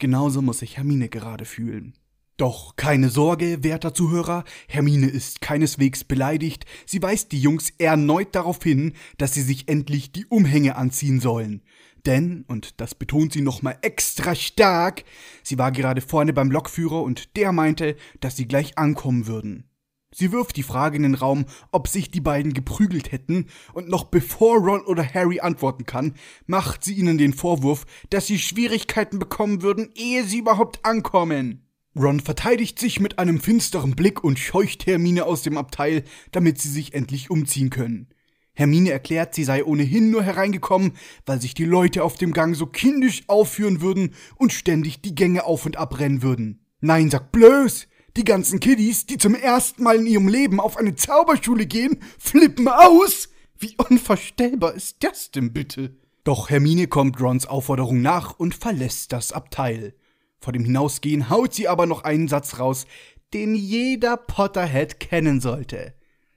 Genauso 0.00 0.42
muss 0.42 0.60
sich 0.60 0.76
Hermine 0.76 1.08
gerade 1.08 1.44
fühlen. 1.44 1.94
Doch 2.38 2.76
keine 2.76 3.08
Sorge, 3.10 3.64
werter 3.64 3.92
Zuhörer, 3.92 4.44
Hermine 4.68 5.08
ist 5.08 5.40
keineswegs 5.40 6.04
beleidigt, 6.04 6.66
sie 6.86 7.02
weist 7.02 7.32
die 7.32 7.40
Jungs 7.40 7.70
erneut 7.78 8.32
darauf 8.36 8.62
hin, 8.62 8.92
dass 9.16 9.34
sie 9.34 9.42
sich 9.42 9.68
endlich 9.68 10.12
die 10.12 10.24
Umhänge 10.24 10.76
anziehen 10.76 11.18
sollen. 11.18 11.62
Denn, 12.06 12.44
und 12.46 12.80
das 12.80 12.94
betont 12.94 13.32
sie 13.32 13.40
nochmal 13.40 13.76
extra 13.82 14.36
stark, 14.36 15.02
sie 15.42 15.58
war 15.58 15.72
gerade 15.72 16.00
vorne 16.00 16.32
beim 16.32 16.52
Lokführer 16.52 17.02
und 17.02 17.36
der 17.36 17.50
meinte, 17.50 17.96
dass 18.20 18.36
sie 18.36 18.46
gleich 18.46 18.78
ankommen 18.78 19.26
würden. 19.26 19.68
Sie 20.14 20.30
wirft 20.30 20.56
die 20.56 20.62
Frage 20.62 20.96
in 20.96 21.02
den 21.02 21.16
Raum, 21.16 21.44
ob 21.72 21.88
sich 21.88 22.08
die 22.08 22.20
beiden 22.20 22.54
geprügelt 22.54 23.10
hätten, 23.10 23.46
und 23.72 23.88
noch 23.88 24.04
bevor 24.04 24.58
Ron 24.58 24.82
oder 24.82 25.02
Harry 25.02 25.40
antworten 25.40 25.86
kann, 25.86 26.14
macht 26.46 26.84
sie 26.84 26.94
ihnen 26.94 27.18
den 27.18 27.32
Vorwurf, 27.32 27.84
dass 28.10 28.28
sie 28.28 28.38
Schwierigkeiten 28.38 29.18
bekommen 29.18 29.60
würden, 29.62 29.90
ehe 29.96 30.22
sie 30.22 30.38
überhaupt 30.38 30.84
ankommen. 30.84 31.67
Ron 31.96 32.20
verteidigt 32.20 32.78
sich 32.78 33.00
mit 33.00 33.18
einem 33.18 33.40
finsteren 33.40 33.96
Blick 33.96 34.22
und 34.22 34.38
scheucht 34.38 34.86
Hermine 34.86 35.26
aus 35.26 35.42
dem 35.42 35.56
Abteil, 35.56 36.04
damit 36.32 36.60
sie 36.60 36.70
sich 36.70 36.94
endlich 36.94 37.30
umziehen 37.30 37.70
können. 37.70 38.08
Hermine 38.54 38.90
erklärt, 38.90 39.34
sie 39.34 39.44
sei 39.44 39.64
ohnehin 39.64 40.10
nur 40.10 40.22
hereingekommen, 40.22 40.94
weil 41.26 41.40
sich 41.40 41.54
die 41.54 41.64
Leute 41.64 42.02
auf 42.02 42.16
dem 42.16 42.32
Gang 42.32 42.56
so 42.56 42.66
kindisch 42.66 43.22
aufführen 43.28 43.80
würden 43.80 44.14
und 44.36 44.52
ständig 44.52 45.00
die 45.00 45.14
Gänge 45.14 45.44
auf 45.44 45.64
und 45.64 45.76
ab 45.76 46.00
rennen 46.00 46.22
würden. 46.22 46.66
Nein, 46.80 47.10
sag 47.10 47.30
bloß! 47.30 47.86
Die 48.16 48.24
ganzen 48.24 48.58
Kiddies, 48.58 49.06
die 49.06 49.16
zum 49.16 49.36
ersten 49.36 49.84
Mal 49.84 49.98
in 49.98 50.06
ihrem 50.06 50.26
Leben 50.26 50.58
auf 50.58 50.76
eine 50.76 50.96
Zauberschule 50.96 51.66
gehen, 51.66 51.98
flippen 52.18 52.66
aus! 52.66 53.28
Wie 53.56 53.76
unvorstellbar 53.76 54.74
ist 54.74 54.96
das 55.00 55.30
denn 55.30 55.52
bitte? 55.52 55.96
Doch 56.24 56.50
Hermine 56.50 56.88
kommt 56.88 57.20
Rons 57.20 57.46
Aufforderung 57.46 58.02
nach 58.02 58.38
und 58.38 58.54
verlässt 58.54 59.12
das 59.12 59.32
Abteil. 59.32 59.94
Vor 60.40 60.52
dem 60.52 60.64
Hinausgehen 60.64 61.30
haut 61.30 61.54
sie 61.54 61.68
aber 61.68 61.86
noch 61.86 62.04
einen 62.04 62.28
Satz 62.28 62.58
raus, 62.58 62.86
den 63.34 63.54
jeder 63.54 64.16
Potterhead 64.16 65.00
kennen 65.00 65.40
sollte. 65.40 65.94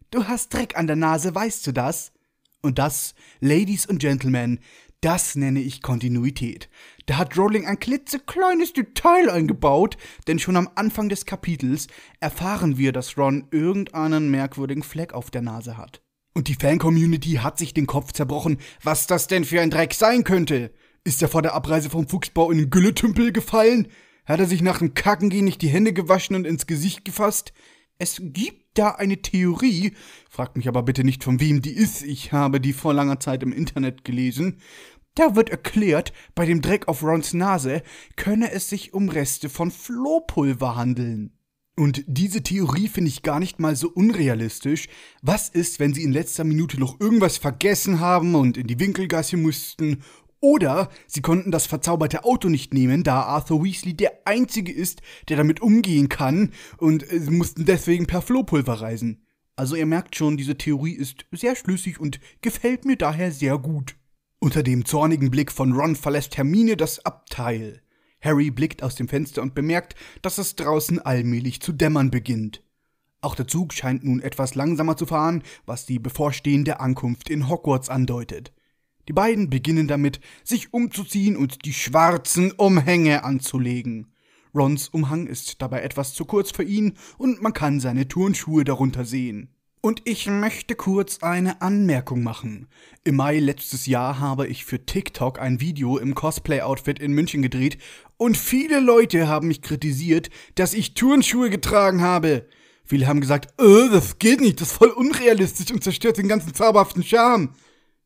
Du 0.09 0.27
hast 0.27 0.53
Dreck 0.53 0.77
an 0.77 0.87
der 0.87 0.95
Nase, 0.95 1.33
weißt 1.33 1.65
du 1.67 1.71
das? 1.71 2.11
Und 2.61 2.79
das, 2.79 3.15
Ladies 3.39 3.85
und 3.85 3.99
Gentlemen, 3.99 4.59
das 5.01 5.35
nenne 5.35 5.61
ich 5.61 5.81
Kontinuität. 5.81 6.69
Da 7.07 7.17
hat 7.17 7.35
Rowling 7.35 7.65
ein 7.65 7.79
klitzekleines 7.79 8.73
Detail 8.73 9.31
eingebaut, 9.31 9.97
denn 10.27 10.37
schon 10.37 10.55
am 10.55 10.69
Anfang 10.75 11.09
des 11.09 11.25
Kapitels 11.25 11.87
erfahren 12.19 12.77
wir, 12.77 12.91
dass 12.91 13.17
Ron 13.17 13.47
irgendeinen 13.49 14.29
merkwürdigen 14.29 14.83
Fleck 14.83 15.13
auf 15.13 15.31
der 15.31 15.41
Nase 15.41 15.77
hat. 15.77 16.03
Und 16.33 16.47
die 16.47 16.55
Fan-Community 16.55 17.39
hat 17.41 17.57
sich 17.57 17.73
den 17.73 17.87
Kopf 17.87 18.11
zerbrochen, 18.13 18.59
was 18.83 19.07
das 19.07 19.27
denn 19.27 19.43
für 19.43 19.59
ein 19.59 19.71
Dreck 19.71 19.93
sein 19.93 20.23
könnte. 20.23 20.71
Ist 21.03 21.21
er 21.23 21.29
vor 21.29 21.41
der 21.41 21.55
Abreise 21.55 21.89
vom 21.89 22.07
Fuchsbau 22.07 22.51
in 22.51 22.59
den 22.59 22.69
Gülletümpel 22.69 23.31
gefallen? 23.31 23.87
Hat 24.25 24.39
er 24.39 24.45
sich 24.45 24.61
nach 24.61 24.77
dem 24.79 24.93
Kackengehen 24.93 25.45
nicht 25.45 25.63
die 25.63 25.69
Hände 25.69 25.93
gewaschen 25.93 26.35
und 26.35 26.45
ins 26.45 26.67
Gesicht 26.67 27.05
gefasst? 27.05 27.53
Es 27.97 28.21
gibt 28.23 28.77
da 28.77 28.91
eine 28.91 29.21
Theorie, 29.21 29.93
fragt 30.29 30.57
mich 30.57 30.67
aber 30.67 30.83
bitte 30.83 31.03
nicht 31.03 31.23
von 31.23 31.39
wem 31.39 31.61
die 31.61 31.73
ist, 31.73 32.03
ich 32.03 32.33
habe 32.33 32.61
die 32.61 32.73
vor 32.73 32.93
langer 32.93 33.19
Zeit 33.19 33.41
im 33.41 33.51
Internet 33.51 34.03
gelesen. 34.03 34.59
Da 35.15 35.35
wird 35.35 35.49
erklärt, 35.49 36.13
bei 36.35 36.45
dem 36.45 36.61
Dreck 36.61 36.87
auf 36.87 37.03
Rons 37.03 37.33
Nase 37.33 37.81
könne 38.15 38.51
es 38.51 38.69
sich 38.69 38.93
um 38.93 39.09
Reste 39.09 39.49
von 39.49 39.71
Flohpulver 39.71 40.75
handeln. 40.75 41.33
Und 41.77 42.03
diese 42.05 42.43
Theorie 42.43 42.87
finde 42.87 43.09
ich 43.09 43.23
gar 43.23 43.39
nicht 43.39 43.59
mal 43.59 43.75
so 43.75 43.89
unrealistisch. 43.89 44.87
Was 45.21 45.49
ist, 45.49 45.79
wenn 45.79 45.93
sie 45.93 46.03
in 46.03 46.11
letzter 46.11 46.43
Minute 46.43 46.79
noch 46.79 46.99
irgendwas 46.99 47.37
vergessen 47.37 47.99
haben 47.99 48.35
und 48.35 48.57
in 48.57 48.67
die 48.67 48.79
Winkelgasse 48.79 49.37
mussten 49.37 50.03
oder 50.41 50.89
sie 51.07 51.21
konnten 51.21 51.51
das 51.51 51.67
verzauberte 51.67 52.25
Auto 52.25 52.49
nicht 52.49 52.73
nehmen, 52.73 53.03
da 53.03 53.21
Arthur 53.21 53.63
Weasley 53.63 53.93
der 53.93 54.11
Einzige 54.25 54.71
ist, 54.73 55.01
der 55.29 55.37
damit 55.37 55.61
umgehen 55.61 56.09
kann, 56.09 56.51
und 56.77 57.09
äh, 57.09 57.19
sie 57.19 57.31
mussten 57.31 57.65
deswegen 57.65 58.07
per 58.07 58.21
Flohpulver 58.21 58.81
reisen. 58.81 59.25
Also 59.55 59.75
ihr 59.75 59.85
merkt 59.85 60.15
schon, 60.15 60.37
diese 60.37 60.57
Theorie 60.57 60.93
ist 60.93 61.25
sehr 61.31 61.55
schlüssig 61.55 61.99
und 61.99 62.19
gefällt 62.41 62.85
mir 62.85 62.97
daher 62.97 63.31
sehr 63.31 63.57
gut. 63.59 63.95
Unter 64.39 64.63
dem 64.63 64.85
zornigen 64.85 65.29
Blick 65.29 65.51
von 65.51 65.73
Ron 65.73 65.95
verlässt 65.95 66.35
Hermine 66.35 66.75
das 66.75 67.05
Abteil. 67.05 67.81
Harry 68.21 68.49
blickt 68.49 68.81
aus 68.81 68.95
dem 68.95 69.07
Fenster 69.07 69.41
und 69.41 69.53
bemerkt, 69.53 69.95
dass 70.23 70.39
es 70.39 70.55
draußen 70.55 70.99
allmählich 70.99 71.61
zu 71.61 71.73
dämmern 71.73 72.09
beginnt. 72.09 72.63
Auch 73.21 73.35
der 73.35 73.47
Zug 73.47 73.73
scheint 73.73 74.03
nun 74.03 74.19
etwas 74.19 74.55
langsamer 74.55 74.97
zu 74.97 75.05
fahren, 75.05 75.43
was 75.67 75.85
die 75.85 75.99
bevorstehende 75.99 76.79
Ankunft 76.79 77.29
in 77.29 77.47
Hogwarts 77.47 77.89
andeutet. 77.89 78.51
Die 79.11 79.13
beiden 79.13 79.49
beginnen 79.49 79.89
damit, 79.89 80.21
sich 80.41 80.73
umzuziehen 80.73 81.35
und 81.35 81.65
die 81.65 81.73
schwarzen 81.73 82.53
Umhänge 82.53 83.25
anzulegen. 83.25 84.07
Rons 84.55 84.87
Umhang 84.87 85.27
ist 85.27 85.61
dabei 85.61 85.81
etwas 85.81 86.13
zu 86.13 86.23
kurz 86.23 86.51
für 86.51 86.63
ihn 86.63 86.93
und 87.17 87.41
man 87.41 87.51
kann 87.51 87.81
seine 87.81 88.07
Turnschuhe 88.07 88.63
darunter 88.63 89.03
sehen. 89.03 89.53
Und 89.81 90.01
ich 90.05 90.27
möchte 90.27 90.75
kurz 90.75 91.23
eine 91.23 91.61
Anmerkung 91.61 92.23
machen. 92.23 92.69
Im 93.03 93.17
Mai 93.17 93.39
letztes 93.39 93.85
Jahr 93.85 94.21
habe 94.21 94.47
ich 94.47 94.63
für 94.63 94.85
TikTok 94.85 95.41
ein 95.41 95.59
Video 95.59 95.97
im 95.97 96.15
Cosplay-Outfit 96.15 96.97
in 96.99 97.11
München 97.11 97.41
gedreht 97.41 97.79
und 98.15 98.37
viele 98.37 98.79
Leute 98.79 99.27
haben 99.27 99.49
mich 99.49 99.61
kritisiert, 99.61 100.29
dass 100.55 100.73
ich 100.73 100.93
Turnschuhe 100.93 101.49
getragen 101.49 101.99
habe. 101.99 102.47
Viele 102.85 103.07
haben 103.07 103.19
gesagt, 103.19 103.59
äh, 103.61 103.89
das 103.91 104.19
geht 104.19 104.39
nicht, 104.39 104.61
das 104.61 104.71
ist 104.71 104.77
voll 104.77 104.91
unrealistisch 104.91 105.69
und 105.69 105.83
zerstört 105.83 106.17
den 106.17 106.29
ganzen 106.29 106.53
zauberhaften 106.53 107.03
Charme. 107.03 107.49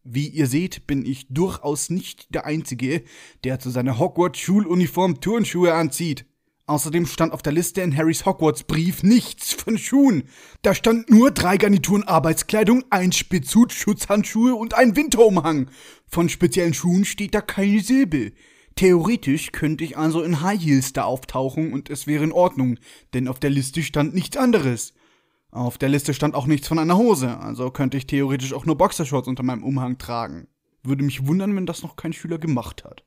Wie 0.07 0.27
ihr 0.27 0.45
seht, 0.45 0.85
bin 0.85 1.03
ich 1.03 1.25
durchaus 1.29 1.89
nicht 1.89 2.31
der 2.31 2.45
Einzige, 2.45 3.03
der 3.43 3.57
zu 3.57 3.71
seiner 3.71 3.97
Hogwarts-Schuluniform 3.97 5.19
Turnschuhe 5.19 5.73
anzieht. 5.73 6.27
Außerdem 6.67 7.07
stand 7.07 7.33
auf 7.33 7.41
der 7.41 7.53
Liste 7.53 7.81
in 7.81 7.97
Harrys 7.97 8.23
Hogwarts-Brief 8.23 9.01
nichts 9.01 9.53
von 9.53 9.79
Schuhen. 9.79 10.25
Da 10.61 10.75
stand 10.75 11.09
nur 11.09 11.31
drei 11.31 11.57
Garnituren 11.57 12.03
Arbeitskleidung, 12.03 12.83
ein 12.91 13.13
Spitzhut, 13.13 13.73
Schutzhandschuhe 13.73 14.53
und 14.53 14.75
ein 14.75 14.95
Winterumhang. 14.95 15.71
Von 16.05 16.29
speziellen 16.29 16.75
Schuhen 16.75 17.03
steht 17.03 17.33
da 17.33 17.41
keine 17.41 17.81
Silbe. 17.81 18.33
Theoretisch 18.75 19.53
könnte 19.53 19.83
ich 19.83 19.97
also 19.97 20.21
in 20.21 20.41
High 20.41 20.61
Heels 20.61 20.93
da 20.93 21.05
auftauchen 21.05 21.73
und 21.73 21.89
es 21.89 22.05
wäre 22.05 22.23
in 22.23 22.31
Ordnung, 22.31 22.77
denn 23.15 23.27
auf 23.27 23.39
der 23.39 23.49
Liste 23.49 23.81
stand 23.81 24.13
nichts 24.13 24.37
anderes. 24.37 24.93
Auf 25.55 25.77
der 25.77 25.87
Liste 25.87 26.13
stand 26.13 26.35
auch 26.35 26.47
nichts 26.47 26.67
von 26.67 26.79
einer 26.79 26.97
Hose, 26.97 27.39
also 27.39 27.71
könnte 27.71 27.95
ich 27.95 28.07
theoretisch 28.07 28.51
auch 28.51 28.65
nur 28.65 28.77
Boxershorts 28.77 29.29
unter 29.29 29.41
meinem 29.41 29.63
Umhang 29.63 29.97
tragen. 29.97 30.49
Würde 30.83 31.05
mich 31.05 31.27
wundern, 31.27 31.55
wenn 31.55 31.65
das 31.65 31.81
noch 31.81 31.95
kein 31.95 32.11
Schüler 32.11 32.37
gemacht 32.37 32.83
hat. 32.83 33.05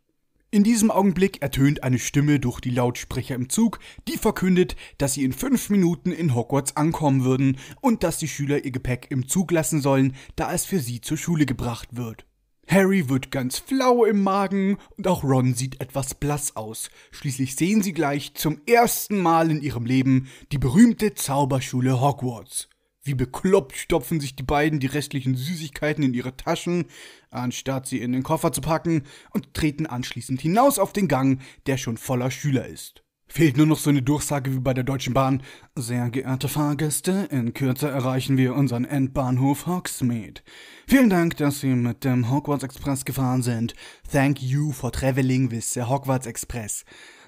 In 0.51 0.65
diesem 0.65 0.91
Augenblick 0.91 1.43
ertönt 1.43 1.83
eine 1.83 1.99
Stimme 1.99 2.41
durch 2.41 2.61
die 2.61 2.71
Lautsprecher 2.71 3.35
im 3.35 3.51
Zug, 3.51 3.81
die 4.09 4.17
verkündet, 4.17 4.77
dass 4.97 5.13
sie 5.13 5.25
in 5.25 5.35
fünf 5.35 5.69
Minuten 5.69 6.11
in 6.11 6.35
Hogwarts 6.35 6.75
ankommen 6.75 7.23
würden 7.23 7.59
und 7.83 8.03
dass 8.03 8.17
die 8.17 8.29
Schüler 8.29 8.65
ihr 8.65 8.71
Gepäck 8.71 9.09
im 9.11 9.29
Zug 9.29 9.51
lassen 9.51 9.83
sollen, 9.83 10.17
da 10.35 10.51
es 10.51 10.65
für 10.65 10.79
sie 10.79 11.03
zur 11.03 11.19
Schule 11.19 11.45
gebracht 11.45 11.99
wird. 11.99 12.25
Harry 12.69 13.09
wird 13.09 13.31
ganz 13.31 13.59
flau 13.59 14.05
im 14.05 14.23
Magen 14.23 14.77
und 14.99 15.09
auch 15.09 15.25
Ron 15.25 15.55
sieht 15.55 15.81
etwas 15.81 16.15
blass 16.15 16.55
aus. 16.55 16.91
Schließlich 17.11 17.57
sehen 17.57 17.83
sie 17.83 17.95
gleich 17.95 18.35
zum 18.35 18.61
ersten 18.67 19.21
Mal 19.21 19.51
in 19.51 19.63
ihrem 19.63 19.87
Leben 19.87 20.29
die 20.53 20.59
berühmte 20.59 21.15
Zauberschule 21.15 22.01
Hogwarts. 22.01 22.69
Wie 23.03 23.15
bekloppt 23.15 23.75
stopfen 23.75 24.21
sich 24.21 24.37
die 24.37 24.43
beiden 24.43 24.81
die 24.81 24.87
restlichen 24.87 25.35
Süßigkeiten 25.35 26.05
in 26.05 26.13
ihre 26.13 26.37
Taschen, 26.37 26.85
anstatt 27.31 27.87
sie 27.87 28.03
in 28.03 28.13
den 28.13 28.23
Koffer 28.23 28.53
zu 28.53 28.61
packen, 28.61 29.05
und 29.31 29.55
treten 29.55 29.87
anschließend 29.87 30.43
hinaus 30.43 30.79
auf 30.79 30.93
den 30.93 31.09
Gang, 31.09 31.41
der 31.67 31.79
schon 31.79 31.97
voller 31.97 32.31
Schüler 32.31 32.67
ist. 32.67 33.03
Fehlt 33.29 33.57
nur 33.57 33.67
noch 33.67 33.79
so 33.79 33.91
eine 33.91 34.03
Durchsage 34.03 34.53
wie 34.55 34.59
bei 34.59 34.73
der 34.73 34.85
Deutschen 34.85 35.13
Bahn. 35.13 35.43
Sehr 35.77 36.09
geehrte 36.11 36.49
Fahrgäste, 36.49 37.29
in 37.31 37.53
Kürze 37.53 37.89
erreichen 37.89 38.37
wir 38.39 38.55
unseren 38.55 38.85
Endbahnhof 38.85 39.67
Hogsmeade. 39.67 40.41
Vielen 40.87 41.11
Dank, 41.11 41.37
dass 41.37 41.61
Sie 41.61 41.75
mit 41.75 42.05
dem 42.05 42.31
Hogwarts 42.31 42.65
Express 42.65 43.05
gefahren 43.05 43.43
sind. 43.43 43.75
Thank 44.11 44.43
you 44.43 44.73
for 44.73 44.91
traveling 44.91 45.51
with 45.51 45.73
the 45.75 45.83
Hogwarts 45.83 46.27
Express. 46.27 46.85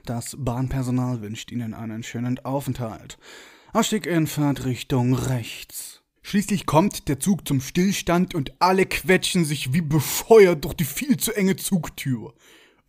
Das 0.06 0.34
Bahnpersonal 0.38 1.20
wünscht 1.20 1.52
Ihnen 1.52 1.74
einen 1.74 2.02
schönen 2.02 2.38
Aufenthalt. 2.44 3.18
Ausstieg 3.72 4.06
in 4.06 4.26
Fahrtrichtung 4.26 5.14
rechts. 5.14 6.02
Schließlich 6.22 6.66
kommt 6.66 7.08
der 7.08 7.20
Zug 7.20 7.46
zum 7.46 7.60
Stillstand 7.60 8.34
und 8.34 8.54
alle 8.60 8.86
quetschen 8.86 9.44
sich 9.44 9.72
wie 9.72 9.80
befeuert 9.80 10.64
durch 10.64 10.74
die 10.74 10.84
viel 10.84 11.18
zu 11.18 11.32
enge 11.32 11.56
Zugtür. 11.56 12.34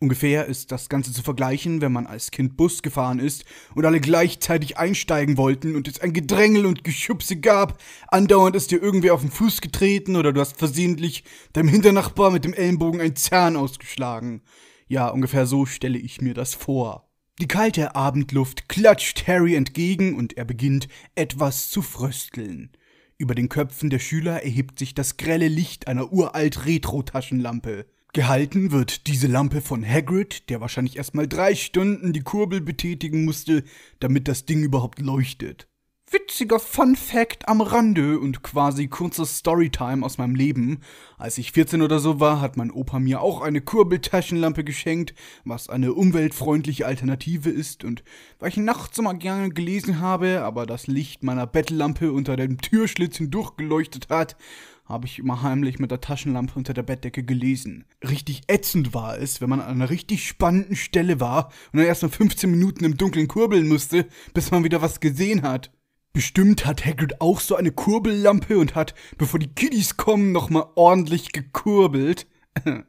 Ungefähr 0.02 0.46
ist 0.46 0.72
das 0.72 0.88
Ganze 0.88 1.12
zu 1.12 1.22
vergleichen, 1.22 1.80
wenn 1.80 1.92
man 1.92 2.08
als 2.08 2.32
Kind 2.32 2.56
Bus 2.56 2.82
gefahren 2.82 3.20
ist 3.20 3.44
und 3.76 3.84
alle 3.84 4.00
gleichzeitig 4.00 4.76
einsteigen 4.76 5.36
wollten 5.36 5.76
und 5.76 5.86
es 5.86 6.00
ein 6.00 6.12
Gedrängel 6.12 6.66
und 6.66 6.82
Geschubse 6.82 7.36
gab. 7.36 7.80
Andauernd 8.08 8.56
ist 8.56 8.72
dir 8.72 8.82
irgendwer 8.82 9.14
auf 9.14 9.20
den 9.20 9.30
Fuß 9.30 9.60
getreten 9.60 10.16
oder 10.16 10.32
du 10.32 10.40
hast 10.40 10.58
versehentlich 10.58 11.22
deinem 11.52 11.68
Hinternachbar 11.68 12.32
mit 12.32 12.44
dem 12.44 12.52
Ellenbogen 12.52 13.00
ein 13.00 13.14
Zahn 13.14 13.54
ausgeschlagen. 13.54 14.42
Ja, 14.88 15.06
ungefähr 15.06 15.46
so 15.46 15.66
stelle 15.66 15.98
ich 15.98 16.20
mir 16.20 16.34
das 16.34 16.52
vor. 16.52 17.08
Die 17.40 17.46
kalte 17.46 17.94
Abendluft 17.94 18.68
klatscht 18.68 19.28
Harry 19.28 19.54
entgegen 19.54 20.16
und 20.16 20.36
er 20.36 20.44
beginnt 20.44 20.88
etwas 21.14 21.70
zu 21.70 21.80
frösteln. 21.80 22.72
Über 23.18 23.36
den 23.36 23.48
Köpfen 23.48 23.88
der 23.88 24.00
Schüler 24.00 24.42
erhebt 24.42 24.80
sich 24.80 24.94
das 24.96 25.16
grelle 25.16 25.46
Licht 25.46 25.86
einer 25.86 26.12
uralt 26.12 26.66
Retro-Taschenlampe. 26.66 27.86
Gehalten 28.14 28.72
wird 28.72 29.06
diese 29.06 29.26
Lampe 29.26 29.62
von 29.62 29.82
Hagrid, 29.82 30.50
der 30.50 30.60
wahrscheinlich 30.60 30.98
erstmal 30.98 31.26
drei 31.26 31.54
Stunden 31.54 32.12
die 32.12 32.20
Kurbel 32.20 32.60
betätigen 32.60 33.24
musste, 33.24 33.64
damit 34.00 34.28
das 34.28 34.44
Ding 34.44 34.62
überhaupt 34.62 35.00
leuchtet. 35.00 35.66
Witziger 36.10 36.60
Fun 36.60 36.94
Fact 36.94 37.48
am 37.48 37.62
Rande 37.62 38.20
und 38.20 38.42
quasi 38.42 38.88
kurzer 38.88 39.24
Storytime 39.24 40.04
aus 40.04 40.18
meinem 40.18 40.34
Leben. 40.34 40.80
Als 41.16 41.38
ich 41.38 41.52
14 41.52 41.80
oder 41.80 42.00
so 42.00 42.20
war, 42.20 42.42
hat 42.42 42.58
mein 42.58 42.70
Opa 42.70 42.98
mir 42.98 43.22
auch 43.22 43.40
eine 43.40 43.62
Kurbeltaschenlampe 43.62 44.62
geschenkt, 44.62 45.14
was 45.46 45.70
eine 45.70 45.94
umweltfreundliche 45.94 46.84
Alternative 46.84 47.48
ist 47.48 47.82
und 47.82 48.04
weil 48.38 48.50
ich 48.50 48.58
nachts 48.58 48.98
immer 48.98 49.14
gerne 49.14 49.48
gelesen 49.48 50.00
habe, 50.00 50.42
aber 50.42 50.66
das 50.66 50.86
Licht 50.86 51.22
meiner 51.22 51.46
Bettlampe 51.46 52.12
unter 52.12 52.36
dem 52.36 52.60
Türschlitz 52.60 53.16
hindurchgeleuchtet 53.16 54.10
hat, 54.10 54.36
habe 54.84 55.06
ich 55.06 55.18
immer 55.18 55.42
heimlich 55.42 55.78
mit 55.78 55.90
der 55.90 56.00
Taschenlampe 56.00 56.54
unter 56.56 56.74
der 56.74 56.82
Bettdecke 56.82 57.22
gelesen. 57.22 57.84
Richtig 58.02 58.42
ätzend 58.48 58.94
war 58.94 59.18
es, 59.18 59.40
wenn 59.40 59.48
man 59.48 59.60
an 59.60 59.70
einer 59.70 59.90
richtig 59.90 60.26
spannenden 60.26 60.76
Stelle 60.76 61.20
war 61.20 61.46
und 61.72 61.78
dann 61.78 61.86
erst 61.86 62.02
mal 62.02 62.08
15 62.08 62.50
Minuten 62.50 62.84
im 62.84 62.96
Dunkeln 62.96 63.28
kurbeln 63.28 63.68
musste, 63.68 64.06
bis 64.34 64.50
man 64.50 64.64
wieder 64.64 64.82
was 64.82 65.00
gesehen 65.00 65.42
hat. 65.42 65.70
Bestimmt 66.12 66.66
hat 66.66 66.84
Hagrid 66.84 67.20
auch 67.20 67.40
so 67.40 67.56
eine 67.56 67.70
Kurbellampe 67.70 68.58
und 68.58 68.74
hat, 68.74 68.94
bevor 69.16 69.40
die 69.40 69.54
Kiddies 69.54 69.96
kommen, 69.96 70.32
nochmal 70.32 70.66
ordentlich 70.74 71.32
gekurbelt. 71.32 72.26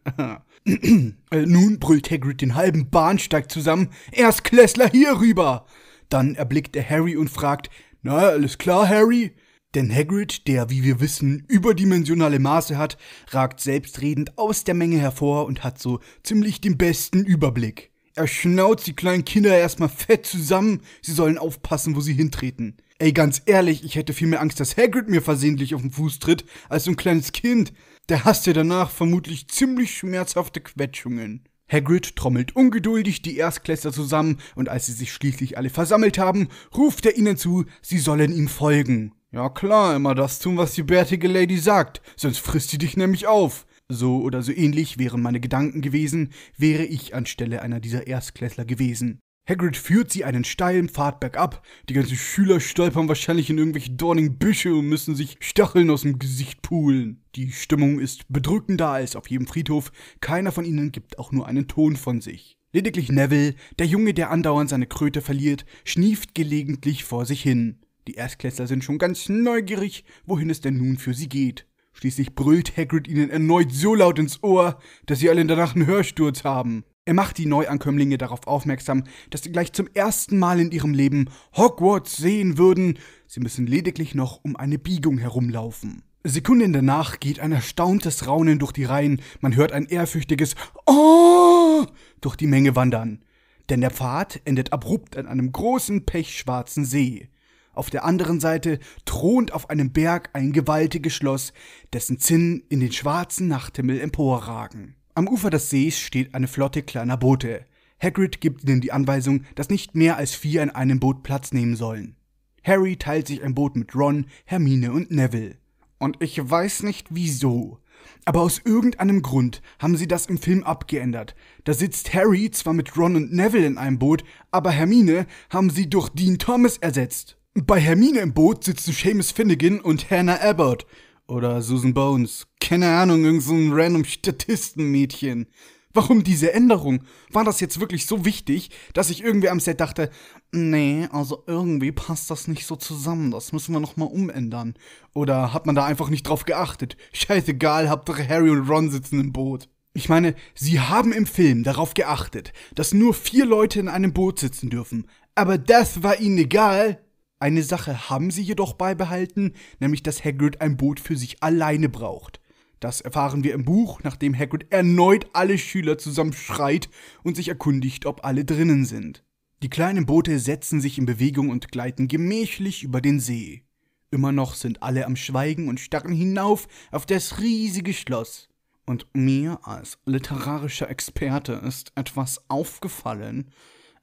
Äh, 0.66 1.46
nun 1.46 1.78
brüllt 1.78 2.10
Hagrid 2.10 2.39
den 2.39 2.56
halben 2.56 2.89
Bahnsteig 2.89 3.52
zusammen. 3.52 3.89
Erstklässler 4.14 4.89
hier 4.89 5.20
rüber! 5.20 5.66
Dann 6.08 6.36
erblickt 6.36 6.78
er 6.78 6.89
Harry 6.89 7.18
und 7.18 7.30
fragt, 7.30 7.70
na, 8.02 8.20
alles 8.20 8.58
klar, 8.58 8.88
Harry? 8.88 9.34
Denn 9.76 9.94
Hagrid, 9.94 10.48
der, 10.48 10.70
wie 10.70 10.84
wir 10.84 11.00
wissen, 11.00 11.46
überdimensionale 11.48 12.40
Maße 12.40 12.78
hat, 12.78 12.98
ragt 13.30 13.60
selbstredend 13.60 14.38
aus 14.38 14.64
der 14.64 14.76
Menge 14.76 15.00
hervor 15.00 15.46
und 15.48 15.64
hat 15.64 15.80
so 15.80 16.00
ziemlich 16.22 16.62
den 16.62 16.78
besten 16.78 17.26
Überblick. 17.26 17.92
Er 18.16 18.28
schnauzt 18.28 18.86
die 18.86 18.96
kleinen 18.96 19.26
Kinder 19.26 19.58
erstmal 19.58 19.90
fett 19.90 20.28
zusammen, 20.28 20.82
sie 21.02 21.14
sollen 21.14 21.40
aufpassen, 21.40 21.96
wo 21.96 22.02
sie 22.02 22.14
hintreten. 22.14 22.78
Ey, 23.00 23.12
ganz 23.12 23.42
ehrlich, 23.48 23.84
ich 23.84 23.96
hätte 23.96 24.14
viel 24.14 24.28
mehr 24.28 24.42
Angst, 24.42 24.60
dass 24.60 24.78
Hagrid 24.78 25.10
mir 25.10 25.24
versehentlich 25.24 25.74
auf 25.74 25.82
den 25.82 25.92
Fuß 25.92 26.20
tritt, 26.20 26.46
als 26.70 26.84
so 26.84 26.92
ein 26.92 26.96
kleines 26.96 27.32
Kind. 27.32 27.74
Der 28.10 28.24
hasst 28.24 28.46
ja 28.46 28.54
danach 28.54 28.92
vermutlich 28.92 29.48
ziemlich 29.48 29.98
schmerzhafte 29.98 30.62
Quetschungen. 30.62 31.50
Hagrid 31.68 32.16
trommelt 32.16 32.56
ungeduldig 32.56 33.24
die 33.24 33.38
Erstklässler 33.38 33.92
zusammen 33.92 34.38
und 34.56 34.70
als 34.70 34.86
sie 34.86 34.92
sich 34.92 35.12
schließlich 35.12 35.58
alle 35.58 35.72
versammelt 35.72 36.20
haben, 36.20 36.50
ruft 36.78 37.08
er 37.08 37.18
ihnen 37.18 37.36
zu, 37.36 37.66
sie 37.82 37.98
sollen 37.98 38.32
ihm 38.32 38.48
folgen. 38.48 39.14
Ja 39.34 39.50
klar, 39.50 39.96
immer 39.96 40.14
das 40.14 40.38
tun, 40.38 40.58
was 40.58 40.76
die 40.76 40.84
bärtige 40.84 41.28
Lady 41.28 41.58
sagt, 41.58 42.04
sonst 42.16 42.38
frisst 42.38 42.70
sie 42.70 42.78
dich 42.78 42.98
nämlich 42.98 43.26
auf. 43.26 43.66
So 43.90 44.22
oder 44.22 44.44
so 44.44 44.52
ähnlich 44.52 45.00
wären 45.00 45.24
meine 45.24 45.40
Gedanken 45.40 45.82
gewesen, 45.82 46.30
wäre 46.56 46.84
ich 46.84 47.16
anstelle 47.16 47.64
einer 47.64 47.80
dieser 47.80 48.06
Erstklässler 48.06 48.64
gewesen. 48.64 49.20
Hagrid 49.50 49.76
führt 49.76 50.12
sie 50.12 50.24
einen 50.24 50.44
steilen 50.44 50.88
Pfad 50.88 51.20
bergab, 51.20 51.66
die 51.90 51.96
ganzen 51.96 52.16
Schüler 52.16 52.60
stolpern 52.60 53.08
wahrscheinlich 53.08 53.50
in 53.50 53.58
irgendwelche 53.58 53.94
dornigen 53.94 54.38
Büsche 54.38 54.76
und 54.76 54.86
müssen 54.86 55.16
sich 55.16 55.38
Stacheln 55.40 55.90
aus 55.90 56.04
dem 56.04 56.20
Gesicht 56.20 56.62
pulen. 56.62 57.24
Die 57.34 57.52
Stimmung 57.52 58.00
ist 58.00 58.32
bedrückender 58.32 58.90
als 58.90 59.16
auf 59.16 59.28
jedem 59.32 59.48
Friedhof, 59.48 59.92
keiner 60.22 60.52
von 60.52 60.64
ihnen 60.64 60.92
gibt 60.92 61.18
auch 61.18 61.32
nur 61.32 61.48
einen 61.48 61.68
Ton 61.68 61.96
von 61.96 62.22
sich. 62.22 62.56
Lediglich 62.72 63.12
Neville, 63.12 63.56
der 63.80 63.88
Junge, 63.88 64.14
der 64.14 64.30
andauernd 64.30 64.70
seine 64.70 64.86
Kröte 64.88 65.22
verliert, 65.22 65.66
schnieft 65.86 66.36
gelegentlich 66.36 67.04
vor 67.04 67.26
sich 67.26 67.42
hin. 67.42 67.83
Die 68.08 68.16
Erstklässler 68.16 68.68
sind 68.68 68.84
schon 68.84 68.97
ganz 68.97 69.30
neugierig, 69.30 70.04
wohin 70.26 70.49
es 70.49 70.62
denn 70.62 70.78
nun 70.78 70.97
für 70.97 71.14
sie 71.14 71.30
geht. 71.30 71.66
Schließlich 71.93 72.36
brüllt 72.36 72.76
Hagrid 72.76 73.08
ihnen 73.08 73.30
erneut 73.30 73.72
so 73.72 73.95
laut 73.95 74.20
ins 74.20 74.41
Ohr, 74.43 74.80
dass 75.06 75.20
sie 75.20 75.30
alle 75.30 75.45
danach 75.45 75.76
einen 75.76 75.86
Hörsturz 75.86 76.43
haben. 76.43 76.84
Er 77.06 77.14
macht 77.14 77.38
die 77.38 77.45
Neuankömmlinge 77.45 78.18
darauf 78.18 78.47
aufmerksam, 78.47 79.04
dass 79.30 79.43
sie 79.43 79.51
gleich 79.51 79.74
zum 79.74 79.88
ersten 79.93 80.39
Mal 80.39 80.60
in 80.60 80.72
ihrem 80.72 80.93
Leben 80.93 81.30
Hogwarts 81.56 82.18
sehen 82.18 82.58
würden. 82.58 82.97
Sie 83.28 83.41
müssen 83.41 83.68
lediglich 83.68 84.16
noch 84.16 84.43
um 84.43 84.56
eine 84.56 84.80
Biegung 84.80 85.18
herumlaufen. 85.18 86.04
Sekunden 86.24 86.72
danach 86.72 87.20
geht 87.20 87.41
ein 87.41 87.51
erstauntes 87.51 88.28
Raunen 88.28 88.58
durch 88.58 88.72
die 88.72 88.86
Reihen. 88.86 89.22
Man 89.41 89.56
hört 89.56 89.74
ein 89.74 89.86
ehrfürchtiges 89.86 90.56
Oh 90.86 91.86
durch 92.22 92.38
die 92.38 92.47
Menge 92.47 92.76
wandern. 92.78 93.24
Denn 93.70 93.82
der 93.82 93.91
Pfad 93.91 94.41
endet 94.45 94.72
abrupt 94.72 95.18
an 95.18 95.28
einem 95.28 95.51
großen 95.51 96.06
pechschwarzen 96.06 96.86
See. 96.86 97.30
Auf 97.74 97.90
der 97.90 98.06
anderen 98.06 98.40
Seite 98.40 98.80
thront 99.06 99.52
auf 99.52 99.70
einem 99.70 99.92
Berg 99.92 100.30
ein 100.34 100.54
gewaltiges 100.54 101.14
Schloss, 101.14 101.54
dessen 101.92 102.20
Zinnen 102.20 102.64
in 102.70 102.80
den 102.80 102.92
schwarzen 102.92 103.48
Nachthimmel 103.48 104.00
emporragen. 104.00 104.96
Am 105.16 105.28
Ufer 105.28 105.50
des 105.50 105.70
Sees 105.70 106.00
steht 106.00 106.36
eine 106.36 106.48
Flotte 106.48 106.84
kleiner 106.84 107.18
Boote. 107.18 107.66
Hagrid 108.02 108.42
gibt 108.42 108.64
ihnen 108.64 108.82
die 108.82 108.92
Anweisung, 108.92 109.44
dass 109.56 109.70
nicht 109.70 109.96
mehr 109.96 110.18
als 110.18 110.36
vier 110.36 110.62
in 110.62 110.70
einem 110.70 111.00
Boot 111.00 111.24
Platz 111.24 111.52
nehmen 111.52 111.76
sollen. 111.76 112.16
Harry 112.64 112.96
teilt 112.96 113.28
sich 113.28 113.44
ein 113.44 113.56
Boot 113.56 113.76
mit 113.76 113.96
Ron, 113.96 114.28
Hermine 114.46 114.92
und 114.92 115.12
Neville. 115.12 115.58
Und 116.00 116.22
ich 116.22 116.38
weiß 116.38 116.84
nicht 116.84 117.08
wieso. 117.12 117.80
Aber 118.26 118.42
aus 118.42 118.62
irgendeinem 118.64 119.22
Grund 119.22 119.62
haben 119.80 119.98
sie 119.98 120.08
das 120.08 120.26
im 120.26 120.38
Film 120.38 120.64
abgeändert. 120.64 121.36
Da 121.64 121.74
sitzt 121.74 122.14
Harry 122.14 122.52
zwar 122.52 122.74
mit 122.74 122.98
Ron 122.98 123.16
und 123.16 123.34
Neville 123.34 123.66
in 123.66 123.78
einem 123.78 124.00
Boot, 124.00 124.24
aber 124.52 124.72
Hermine 124.72 125.26
haben 125.50 125.70
sie 125.70 125.90
durch 125.90 126.10
Dean 126.10 126.38
Thomas 126.38 126.78
ersetzt. 126.78 127.38
Bei 127.56 127.80
Hermine 127.80 128.22
im 128.22 128.34
Boot 128.34 128.64
sitzen 128.64 128.93
Seamus 128.93 129.32
Finnegan 129.32 129.80
und 129.80 130.10
Hannah 130.10 130.41
Abbott. 130.41 130.88
Oder 131.28 131.62
Susan 131.62 131.93
Bones. 131.93 132.47
Keine 132.60 132.89
Ahnung, 132.89 133.26
irgend 133.26 133.43
so 133.43 133.54
random 133.54 134.06
Statistenmädchen. 134.06 135.45
Warum 135.93 136.24
diese 136.24 136.51
Änderung? 136.51 137.04
War 137.30 137.43
das 137.43 137.60
jetzt 137.60 137.80
wirklich 137.80 138.08
so 138.08 138.26
wichtig, 138.26 138.72
dass 138.95 139.12
ich 139.12 139.24
irgendwie 139.24 139.49
am 139.49 139.60
Set 139.60 139.82
dachte, 139.82 140.10
nee, 140.51 141.08
also 141.12 141.43
irgendwie 141.45 141.91
passt 141.91 142.32
das 142.32 142.47
nicht 142.47 142.66
so 142.66 142.76
zusammen, 142.76 143.30
das 143.30 143.54
müssen 143.54 143.74
wir 143.74 143.80
nochmal 143.80 144.08
umändern. 144.08 144.74
Oder 145.14 145.54
hat 145.54 145.68
man 145.68 145.76
da 145.76 145.86
einfach 145.86 146.10
nicht 146.10 146.24
drauf 146.24 146.45
geachtet? 146.45 146.97
Scheißegal, 147.14 147.88
Hauptsache 147.88 148.28
Harry 148.28 148.49
und 148.49 148.68
Ron 148.68 148.89
sitzen 148.89 149.20
im 149.20 149.32
Boot. 149.32 149.70
Ich 149.93 150.10
meine, 150.10 150.34
sie 150.56 150.80
haben 150.80 151.14
im 151.14 151.28
Film 151.28 151.64
darauf 151.64 151.93
geachtet, 151.93 152.51
dass 152.74 152.95
nur 152.95 153.14
vier 153.14 153.45
Leute 153.45 153.80
in 153.80 153.89
einem 153.89 154.12
Boot 154.12 154.39
sitzen 154.39 154.72
dürfen. 154.72 155.08
Aber 155.36 155.60
das 155.60 156.01
war 156.01 156.20
ihnen 156.20 156.39
egal. 156.39 156.99
Eine 157.44 157.64
Sache 157.64 158.10
haben 158.10 158.32
sie 158.32 158.41
jedoch 158.41 158.72
beibehalten, 158.72 159.52
nämlich 159.82 160.02
dass 160.02 160.24
Hagrid 160.24 160.62
ein 160.62 160.78
Boot 160.78 161.02
für 161.02 161.18
sich 161.18 161.44
alleine 161.44 161.89
braucht. 161.89 162.39
Das 162.80 163.02
erfahren 163.02 163.44
wir 163.44 163.54
im 163.54 163.66
Buch, 163.66 164.00
nachdem 164.02 164.34
Hagrid 164.34 164.72
erneut 164.72 165.28
alle 165.34 165.58
Schüler 165.58 165.98
zusammenschreit 165.98 166.88
und 167.22 167.36
sich 167.36 167.50
erkundigt, 167.50 168.06
ob 168.06 168.24
alle 168.24 168.46
drinnen 168.46 168.86
sind. 168.86 169.26
Die 169.62 169.70
kleinen 169.70 170.06
Boote 170.06 170.39
setzen 170.39 170.80
sich 170.80 170.98
in 170.98 171.06
Bewegung 171.06 171.50
und 171.50 171.70
gleiten 171.70 172.08
gemächlich 172.08 172.82
über 172.82 173.02
den 173.02 173.20
See. 173.20 173.66
Immer 174.10 174.32
noch 174.32 174.56
sind 174.56 174.82
alle 174.82 175.06
am 175.06 175.18
Schweigen 175.18 175.68
und 175.68 175.82
starren 175.82 176.14
hinauf 176.14 176.70
auf 176.94 177.06
das 177.06 177.41
riesige 177.41 177.91
Schloss. 177.91 178.48
Und 178.86 179.06
mir 179.12 179.60
als 179.64 179.98
literarischer 180.06 180.89
Experte 180.89 181.62
ist 181.66 181.91
etwas 181.96 182.50
aufgefallen, 182.50 183.52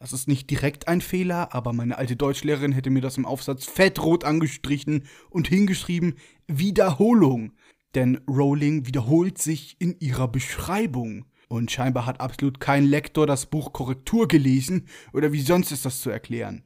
das 0.01 0.15
ist 0.15 0.29
nicht 0.29 0.49
direkt 0.49 0.89
ein 0.89 1.03
Fehler, 1.03 1.55
aber 1.55 1.75
meine 1.75 1.99
alte 1.99 2.17
Deutschlehrerin 2.17 2.73
hätte 2.73 2.89
mir 2.89 3.03
das 3.03 3.19
im 3.19 3.27
Aufsatz 3.27 3.67
fettrot 3.67 4.25
angestrichen 4.25 5.05
und 5.29 5.47
hingeschrieben 5.47 6.15
Wiederholung. 6.49 7.53
Denn 7.95 8.19
Rowling 8.27 8.87
wiederholt 8.87 9.37
sich 9.37 9.77
in 9.79 9.95
ihrer 10.01 10.27
Beschreibung. 10.27 11.27
Und 11.49 11.71
scheinbar 11.71 12.07
hat 12.07 12.21
absolut 12.21 12.61
kein 12.61 12.85
Lektor 12.85 13.27
das 13.27 13.45
Buch 13.45 13.75
Korrektur 13.75 14.27
gelesen, 14.27 14.87
oder 15.13 15.33
wie 15.33 15.43
sonst 15.43 15.71
ist 15.71 15.85
das 15.85 16.01
zu 16.01 16.09
erklären. 16.09 16.65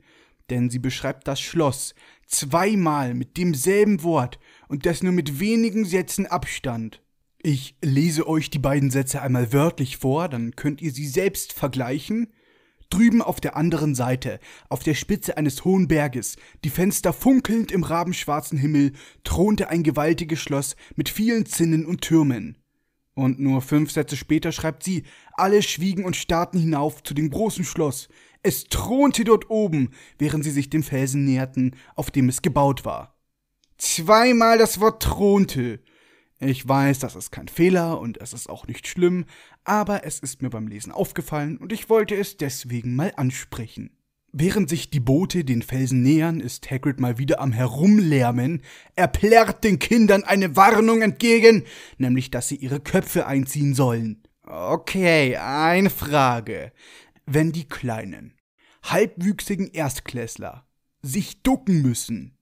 Denn 0.49 0.70
sie 0.70 0.78
beschreibt 0.78 1.26
das 1.26 1.41
Schloss 1.41 1.97
zweimal 2.26 3.14
mit 3.14 3.37
demselben 3.37 4.05
Wort 4.05 4.39
und 4.68 4.87
das 4.87 5.03
nur 5.03 5.12
mit 5.12 5.41
wenigen 5.41 5.87
Sätzen 5.87 6.26
Abstand. 6.26 7.03
Ich 7.43 7.76
lese 7.82 8.28
euch 8.28 8.51
die 8.51 8.61
beiden 8.61 8.93
Sätze 8.93 9.22
einmal 9.22 9.53
wörtlich 9.53 9.97
vor, 9.97 10.28
dann 10.28 10.55
könnt 10.55 10.80
ihr 10.80 10.93
sie 10.93 11.09
selbst 11.09 11.53
vergleichen 11.53 12.28
Drüben 12.95 13.22
auf 13.22 13.40
der 13.40 13.57
anderen 13.57 13.97
Seite, 13.97 14.38
auf 14.68 14.84
der 14.84 14.95
Spitze 14.95 15.36
eines 15.36 15.64
hohen 15.64 15.88
Berges, 15.88 16.36
die 16.62 16.70
Fenster 16.70 17.12
funkelnd 17.12 17.72
im 17.72 17.82
rabenschwarzen 17.82 18.57
Himmel, 18.57 18.92
thronte 19.24 19.68
ein 19.68 19.82
gewaltiges 19.82 20.38
Schloss 20.38 20.76
mit 20.95 21.09
vielen 21.09 21.45
Zinnen 21.45 21.86
und 21.86 22.03
Türmen. 22.03 22.57
Und 23.14 23.40
nur 23.40 23.62
fünf 23.62 23.90
Sätze 23.90 24.16
später 24.16 24.53
schreibt 24.53 24.84
sie, 24.84 25.03
alle 25.32 25.61
schwiegen 25.62 26.05
und 26.05 26.14
starrten 26.14 26.61
hinauf 26.61 27.03
zu 27.03 27.14
dem 27.14 27.30
großen 27.30 27.64
Schloss. 27.64 28.09
Es 28.45 28.62
thronte 28.62 29.24
dort 29.24 29.51
oben, 29.51 29.90
während 30.16 30.45
sie 30.45 30.53
sich 30.53 30.70
dem 30.70 30.84
Felsen 30.84 31.24
näherten, 31.24 31.74
auf 31.97 32.12
dem 32.12 32.28
es 32.28 32.42
gebaut 32.42 32.84
war. 32.84 33.18
Zweimal 33.76 34.57
das 34.57 34.78
Wort 34.78 35.03
thronte. 35.03 35.80
Ich 36.41 36.66
weiß, 36.66 36.99
das 36.99 37.14
ist 37.16 37.30
kein 37.30 37.49
Fehler 37.49 38.01
und 38.01 38.20
es 38.20 38.32
ist 38.32 38.49
auch 38.49 38.66
nicht 38.66 38.89
schlimm, 38.89 39.24
aber 39.62 40.05
es 40.05 40.18
ist 40.18 40.43
mir 40.43 40.51
beim 40.51 40.66
Lesen 40.66 40.93
aufgefallen 40.93 41.57
und 41.59 41.72
ich 41.72 41.89
wollte 41.89 42.16
es 42.16 42.37
deswegen 42.37 42.97
mal 42.97 43.12
ansprechen. 43.16 43.97
Während 44.37 44.68
sich 44.68 44.91
die 44.91 44.99
Boote 44.99 45.45
den 45.45 45.62
Felsen 45.62 46.03
nähern, 46.03 46.41
ist 46.41 46.68
Hagrid 46.68 46.99
mal 46.99 47.18
wieder 47.18 47.41
am 47.41 47.53
Herumlärmen. 47.53 48.62
Er 48.97 49.07
plärrt 49.07 49.62
den 49.62 49.78
Kindern 49.78 50.24
eine 50.24 50.57
Warnung 50.57 51.03
entgegen, 51.03 51.62
nämlich, 51.99 52.32
dass 52.32 52.49
sie 52.49 52.57
ihre 52.57 52.80
Köpfe 52.80 53.28
einziehen 53.28 53.74
sollen. 53.74 54.24
Okay, 54.43 55.37
eine 55.37 55.89
Frage. 55.89 56.72
Wenn 57.26 57.53
die 57.53 57.68
kleinen, 57.68 58.35
halbwüchsigen 58.82 59.68
Erstklässler 59.68 60.66
sich 61.01 61.43
ducken 61.45 61.82
müssen, 61.82 62.37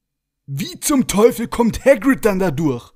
wie 0.46 0.80
zum 0.80 1.06
Teufel 1.06 1.46
kommt 1.46 1.84
Hagrid 1.84 2.24
dann 2.24 2.38
dadurch? 2.38 2.94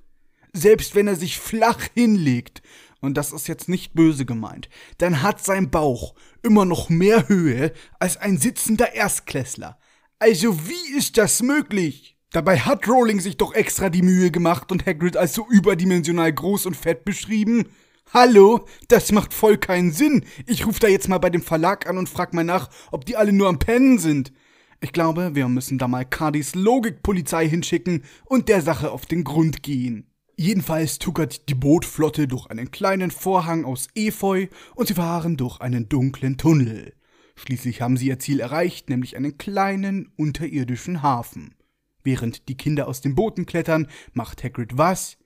Selbst 0.56 0.94
wenn 0.94 1.06
er 1.06 1.16
sich 1.16 1.38
flach 1.38 1.80
hinlegt 1.92 2.62
und 3.02 3.18
das 3.18 3.30
ist 3.34 3.46
jetzt 3.46 3.68
nicht 3.68 3.92
böse 3.92 4.24
gemeint, 4.24 4.70
dann 4.96 5.20
hat 5.20 5.44
sein 5.44 5.70
Bauch 5.70 6.14
immer 6.42 6.64
noch 6.64 6.88
mehr 6.88 7.28
Höhe 7.28 7.74
als 8.00 8.16
ein 8.16 8.38
sitzender 8.38 8.94
Erstklässler. 8.94 9.78
Also 10.18 10.66
wie 10.66 10.96
ist 10.96 11.18
das 11.18 11.42
möglich? 11.42 12.16
Dabei 12.30 12.58
hat 12.58 12.88
Rowling 12.88 13.20
sich 13.20 13.36
doch 13.36 13.52
extra 13.52 13.90
die 13.90 14.00
Mühe 14.00 14.30
gemacht 14.30 14.72
und 14.72 14.86
Hagrid 14.86 15.18
als 15.18 15.34
so 15.34 15.46
überdimensional 15.46 16.32
groß 16.32 16.64
und 16.64 16.74
fett 16.74 17.04
beschrieben. 17.04 17.68
Hallo, 18.14 18.66
das 18.88 19.12
macht 19.12 19.34
voll 19.34 19.58
keinen 19.58 19.92
Sinn. 19.92 20.24
Ich 20.46 20.66
rufe 20.66 20.80
da 20.80 20.88
jetzt 20.88 21.10
mal 21.10 21.18
bei 21.18 21.28
dem 21.28 21.42
Verlag 21.42 21.86
an 21.86 21.98
und 21.98 22.08
frag 22.08 22.32
mal 22.32 22.44
nach, 22.44 22.70
ob 22.92 23.04
die 23.04 23.16
alle 23.16 23.34
nur 23.34 23.48
am 23.48 23.58
Pennen 23.58 23.98
sind. 23.98 24.32
Ich 24.80 24.94
glaube, 24.94 25.34
wir 25.34 25.48
müssen 25.48 25.76
da 25.76 25.86
mal 25.86 26.06
Cardis 26.06 26.54
Logikpolizei 26.54 27.46
hinschicken 27.46 28.04
und 28.24 28.48
der 28.48 28.62
Sache 28.62 28.90
auf 28.90 29.04
den 29.04 29.22
Grund 29.22 29.62
gehen. 29.62 30.10
Jedenfalls 30.38 30.98
tuckert 30.98 31.48
die 31.48 31.54
Bootflotte 31.54 32.28
durch 32.28 32.46
einen 32.48 32.70
kleinen 32.70 33.10
Vorhang 33.10 33.64
aus 33.64 33.88
Efeu 33.94 34.48
und 34.74 34.86
sie 34.86 34.94
fahren 34.94 35.38
durch 35.38 35.60
einen 35.60 35.88
dunklen 35.88 36.36
Tunnel. 36.36 36.92
Schließlich 37.36 37.80
haben 37.80 37.96
sie 37.96 38.08
ihr 38.08 38.18
Ziel 38.18 38.40
erreicht, 38.40 38.90
nämlich 38.90 39.16
einen 39.16 39.38
kleinen 39.38 40.12
unterirdischen 40.16 41.02
Hafen. 41.02 41.54
Während 42.02 42.48
die 42.50 42.56
Kinder 42.56 42.86
aus 42.86 43.00
den 43.00 43.14
Booten 43.14 43.46
klettern, 43.46 43.88
macht 44.12 44.44
Hagrid 44.44 44.76
was? 44.76 45.16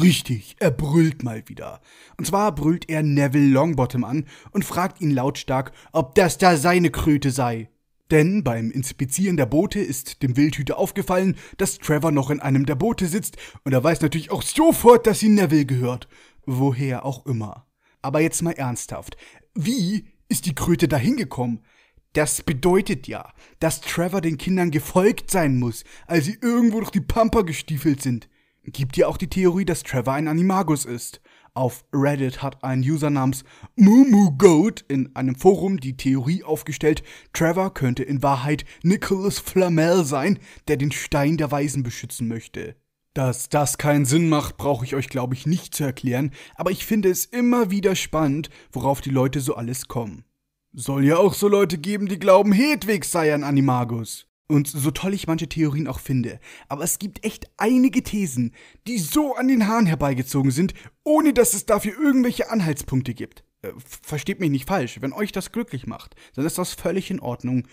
Richtig, 0.00 0.56
er 0.58 0.70
brüllt 0.70 1.22
mal 1.22 1.46
wieder. 1.46 1.80
Und 2.16 2.26
zwar 2.26 2.54
brüllt 2.54 2.88
er 2.88 3.02
Neville 3.02 3.52
Longbottom 3.52 4.02
an 4.02 4.26
und 4.50 4.64
fragt 4.64 5.00
ihn 5.00 5.10
lautstark, 5.10 5.72
ob 5.92 6.14
das 6.14 6.38
da 6.38 6.56
seine 6.56 6.90
Kröte 6.90 7.30
sei. 7.30 7.68
Denn 8.14 8.44
beim 8.44 8.70
Inspizieren 8.70 9.36
der 9.36 9.46
Boote 9.46 9.80
ist 9.80 10.22
dem 10.22 10.36
Wildhüter 10.36 10.78
aufgefallen, 10.78 11.36
dass 11.56 11.78
Trevor 11.78 12.12
noch 12.12 12.30
in 12.30 12.38
einem 12.38 12.64
der 12.64 12.76
Boote 12.76 13.08
sitzt 13.08 13.36
und 13.64 13.72
er 13.72 13.82
weiß 13.82 14.02
natürlich 14.02 14.30
auch 14.30 14.42
sofort, 14.42 15.08
dass 15.08 15.18
sie 15.18 15.28
Neville 15.28 15.66
gehört. 15.66 16.06
Woher 16.46 17.04
auch 17.04 17.26
immer. 17.26 17.66
Aber 18.02 18.20
jetzt 18.20 18.40
mal 18.42 18.52
ernsthaft. 18.52 19.16
Wie 19.56 20.06
ist 20.28 20.46
die 20.46 20.54
Kröte 20.54 20.86
da 20.86 20.96
hingekommen? 20.96 21.64
Das 22.12 22.42
bedeutet 22.42 23.08
ja, 23.08 23.32
dass 23.58 23.80
Trevor 23.80 24.20
den 24.20 24.38
Kindern 24.38 24.70
gefolgt 24.70 25.32
sein 25.32 25.58
muss, 25.58 25.82
als 26.06 26.26
sie 26.26 26.38
irgendwo 26.40 26.78
durch 26.78 26.92
die 26.92 27.00
Pampa 27.00 27.42
gestiefelt 27.42 28.00
sind. 28.00 28.28
Gibt 28.62 28.96
ja 28.96 29.08
auch 29.08 29.16
die 29.16 29.28
Theorie, 29.28 29.64
dass 29.64 29.82
Trevor 29.82 30.12
ein 30.12 30.28
Animagus 30.28 30.84
ist. 30.84 31.20
Auf 31.56 31.84
Reddit 31.94 32.42
hat 32.42 32.64
ein 32.64 32.80
User 32.80 33.10
namens 33.10 33.44
MumuGoat 33.76 34.84
in 34.88 35.14
einem 35.14 35.36
Forum 35.36 35.78
die 35.78 35.96
Theorie 35.96 36.42
aufgestellt, 36.42 37.04
Trevor 37.32 37.72
könnte 37.72 38.02
in 38.02 38.24
Wahrheit 38.24 38.64
Nicholas 38.82 39.38
Flamel 39.38 40.04
sein, 40.04 40.40
der 40.66 40.76
den 40.76 40.90
Stein 40.90 41.36
der 41.36 41.52
Weisen 41.52 41.84
beschützen 41.84 42.26
möchte. 42.26 42.74
Dass 43.14 43.48
das 43.48 43.78
keinen 43.78 44.04
Sinn 44.04 44.28
macht, 44.28 44.56
brauche 44.56 44.84
ich 44.84 44.96
euch, 44.96 45.08
glaube 45.08 45.34
ich, 45.34 45.46
nicht 45.46 45.76
zu 45.76 45.84
erklären, 45.84 46.32
aber 46.56 46.72
ich 46.72 46.84
finde 46.84 47.08
es 47.08 47.24
immer 47.24 47.70
wieder 47.70 47.94
spannend, 47.94 48.50
worauf 48.72 49.00
die 49.00 49.10
Leute 49.10 49.40
so 49.40 49.54
alles 49.54 49.86
kommen. 49.86 50.24
Soll 50.72 51.04
ja 51.04 51.18
auch 51.18 51.34
so 51.34 51.46
Leute 51.46 51.78
geben, 51.78 52.08
die 52.08 52.18
glauben, 52.18 52.50
Hedwig 52.50 53.04
sei 53.04 53.32
ein 53.32 53.44
Animagus. 53.44 54.26
Und 54.46 54.68
so 54.68 54.90
toll 54.90 55.14
ich 55.14 55.26
manche 55.26 55.48
Theorien 55.48 55.88
auch 55.88 56.00
finde, 56.00 56.38
aber 56.68 56.84
es 56.84 56.98
gibt 56.98 57.24
echt 57.24 57.50
einige 57.56 58.02
Thesen, 58.02 58.52
die 58.86 58.98
so 58.98 59.34
an 59.36 59.48
den 59.48 59.66
Haaren 59.66 59.86
herbeigezogen 59.86 60.50
sind, 60.50 60.74
ohne 61.02 61.32
dass 61.32 61.54
es 61.54 61.64
dafür 61.64 61.94
irgendwelche 61.98 62.50
Anhaltspunkte 62.50 63.14
gibt. 63.14 63.42
Äh, 63.62 63.72
versteht 64.02 64.40
mich 64.40 64.50
nicht 64.50 64.68
falsch, 64.68 65.00
wenn 65.00 65.14
euch 65.14 65.32
das 65.32 65.50
glücklich 65.50 65.86
macht, 65.86 66.14
dann 66.34 66.44
ist 66.44 66.58
das 66.58 66.74
völlig 66.74 67.10
in 67.10 67.20
Ordnung. 67.20 67.66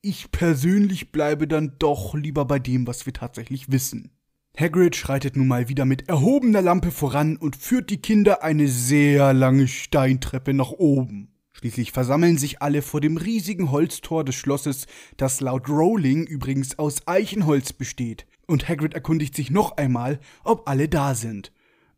Ich 0.00 0.30
persönlich 0.30 1.12
bleibe 1.12 1.46
dann 1.46 1.76
doch 1.78 2.14
lieber 2.14 2.46
bei 2.46 2.58
dem, 2.58 2.86
was 2.86 3.04
wir 3.04 3.12
tatsächlich 3.12 3.70
wissen. 3.70 4.12
Hagrid 4.58 4.96
schreitet 4.96 5.36
nun 5.36 5.48
mal 5.48 5.68
wieder 5.68 5.84
mit 5.84 6.08
erhobener 6.08 6.62
Lampe 6.62 6.90
voran 6.90 7.36
und 7.36 7.56
führt 7.56 7.90
die 7.90 8.00
Kinder 8.00 8.42
eine 8.42 8.68
sehr 8.68 9.34
lange 9.34 9.68
Steintreppe 9.68 10.54
nach 10.54 10.70
oben. 10.70 11.35
Schließlich 11.58 11.90
versammeln 11.90 12.36
sich 12.36 12.60
alle 12.60 12.82
vor 12.82 13.00
dem 13.00 13.16
riesigen 13.16 13.70
Holztor 13.70 14.24
des 14.24 14.34
Schlosses, 14.34 14.86
das 15.16 15.40
laut 15.40 15.70
Rowling 15.70 16.26
übrigens 16.26 16.78
aus 16.78 17.06
Eichenholz 17.06 17.72
besteht. 17.72 18.26
Und 18.46 18.68
Hagrid 18.68 18.92
erkundigt 18.92 19.34
sich 19.34 19.50
noch 19.50 19.78
einmal, 19.78 20.20
ob 20.44 20.68
alle 20.68 20.86
da 20.86 21.14
sind. 21.14 21.52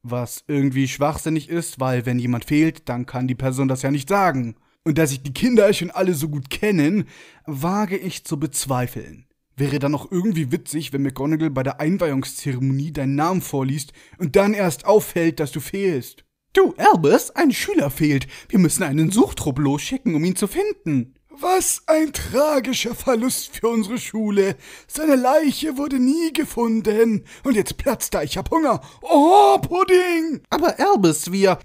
Was 0.05 0.45
irgendwie 0.47 0.87
schwachsinnig 0.87 1.49
ist, 1.49 1.81
weil 1.81 2.07
wenn 2.07 2.21
jemand 2.21 2.45
fehlt, 2.45 2.89
dann 2.89 3.05
kann 3.05 3.27
die 3.27 3.35
Person 3.35 3.67
das 3.67 3.83
ja 3.83 3.91
nicht 3.91 4.09
sagen. 4.09 4.55
Und 4.85 4.97
da 4.97 5.09
sich 5.09 5.25
die 5.25 5.35
Kinder 5.35 5.73
schon 5.73 5.91
alle 5.91 6.15
so 6.15 6.29
gut 6.29 6.51
kennen, 6.51 7.09
wage 7.45 7.97
ich 7.97 8.25
zu 8.25 8.39
bezweifeln. 8.39 9.27
Wäre 9.57 9.81
dann 9.81 9.97
auch 9.97 10.13
irgendwie 10.13 10.53
witzig, 10.53 10.93
wenn 10.93 11.03
McGonagall 11.03 11.51
bei 11.51 11.65
der 11.65 11.81
Einweihungszeremonie 11.81 12.93
deinen 12.93 13.17
Namen 13.17 13.43
vorliest 13.43 13.93
und 14.19 14.37
dann 14.37 14.55
erst 14.55 14.87
auffällt, 14.87 15.41
dass 15.41 15.51
du 15.51 15.59
fehlst. 15.59 16.25
Du, 16.53 16.75
Albus, 16.77 17.31
ein 17.31 17.53
Schüler 17.53 17.91
fehlt. 17.91 18.27
Wir 18.49 18.59
müssen 18.59 18.83
einen 18.83 19.11
Suchtrupp 19.11 19.59
losschicken, 19.59 20.15
um 20.15 20.25
ihn 20.25 20.37
zu 20.37 20.47
finden. 20.47 21.15
Was 21.31 21.83
ein 21.87 22.13
tragischer 22.13 22.95
Verlust 22.95 23.57
für 23.57 23.69
unsere 23.69 23.99
Schule. 23.99 24.57
Seine 24.89 25.15
Leiche 25.15 25.77
wurde 25.77 26.01
nie 26.01 26.33
gefunden. 26.33 27.25
Und 27.45 27.55
jetzt 27.55 27.77
platzt 27.77 28.15
er. 28.15 28.25
Ich 28.25 28.37
hab 28.37 28.51
Hunger. 28.51 28.81
Oh, 29.03 29.59
Pudding! 29.59 30.41
Aber 30.51 30.75
Albus, 30.81 31.31
wir. 31.31 31.59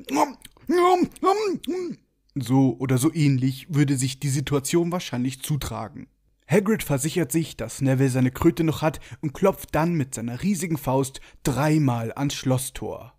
So 2.36 2.76
oder 2.78 2.98
so 2.98 3.12
ähnlich 3.14 3.68
würde 3.70 3.98
sich 3.98 4.20
die 4.20 4.30
Situation 4.30 4.92
wahrscheinlich 4.92 5.42
zutragen. 5.42 6.08
Hagrid 6.46 6.84
versichert 6.84 7.32
sich, 7.32 7.58
dass 7.58 7.82
Neville 7.82 8.10
seine 8.10 8.32
Kröte 8.32 8.64
noch 8.64 8.82
hat 8.82 9.00
und 9.22 9.34
klopft 9.34 9.74
dann 9.74 9.94
mit 9.94 10.14
seiner 10.14 10.44
riesigen 10.44 10.78
Faust 10.78 11.20
dreimal 11.42 12.12
ans 12.14 12.36
Schlosstor. 12.36 13.14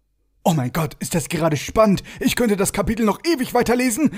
Oh 0.47 0.53
mein 0.53 0.75
Gott, 0.75 0.95
ist 1.01 1.15
das 1.15 1.31
gerade 1.31 1.57
spannend. 1.57 2.03
Ich 2.21 2.37
könnte 2.37 2.59
das 2.59 2.75
Kapitel 2.75 3.07
noch 3.07 3.21
ewig 3.25 3.55
weiterlesen. 3.55 4.11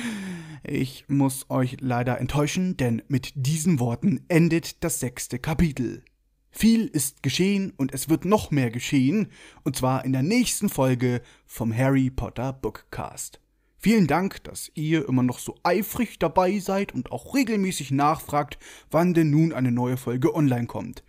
Ich 0.65 1.05
muss 1.07 1.47
euch 1.51 1.77
leider 1.79 2.19
enttäuschen, 2.19 2.77
denn 2.77 3.01
mit 3.07 3.31
diesen 3.37 3.79
Worten 3.79 4.25
endet 4.27 4.83
das 4.83 4.99
sechste 4.99 5.39
Kapitel. 5.39 6.03
Viel 6.51 6.87
ist 6.89 7.23
geschehen 7.23 7.73
und 7.77 7.95
es 7.95 8.09
wird 8.09 8.25
noch 8.25 8.51
mehr 8.51 8.73
geschehen, 8.73 9.29
und 9.63 9.77
zwar 9.77 10.05
in 10.05 10.13
der 10.13 10.25
nächsten 10.25 10.69
Folge 10.69 11.23
vom 11.47 11.73
Harry 11.73 12.11
Potter 12.11 12.53
Bookcast. 12.53 13.39
Vielen 13.79 14.09
Dank, 14.09 14.43
dass 14.43 14.73
ihr 14.75 15.09
immer 15.09 15.23
noch 15.23 15.39
so 15.39 15.55
eifrig 15.63 16.19
dabei 16.19 16.59
seid 16.59 16.93
und 16.93 17.13
auch 17.13 17.37
regelmäßig 17.37 17.93
nachfragt, 17.93 18.59
wann 18.91 19.15
denn 19.15 19.31
nun 19.31 19.53
eine 19.53 19.71
neue 19.71 19.97
Folge 19.97 20.35
online 20.35 20.67
kommt. 20.67 21.05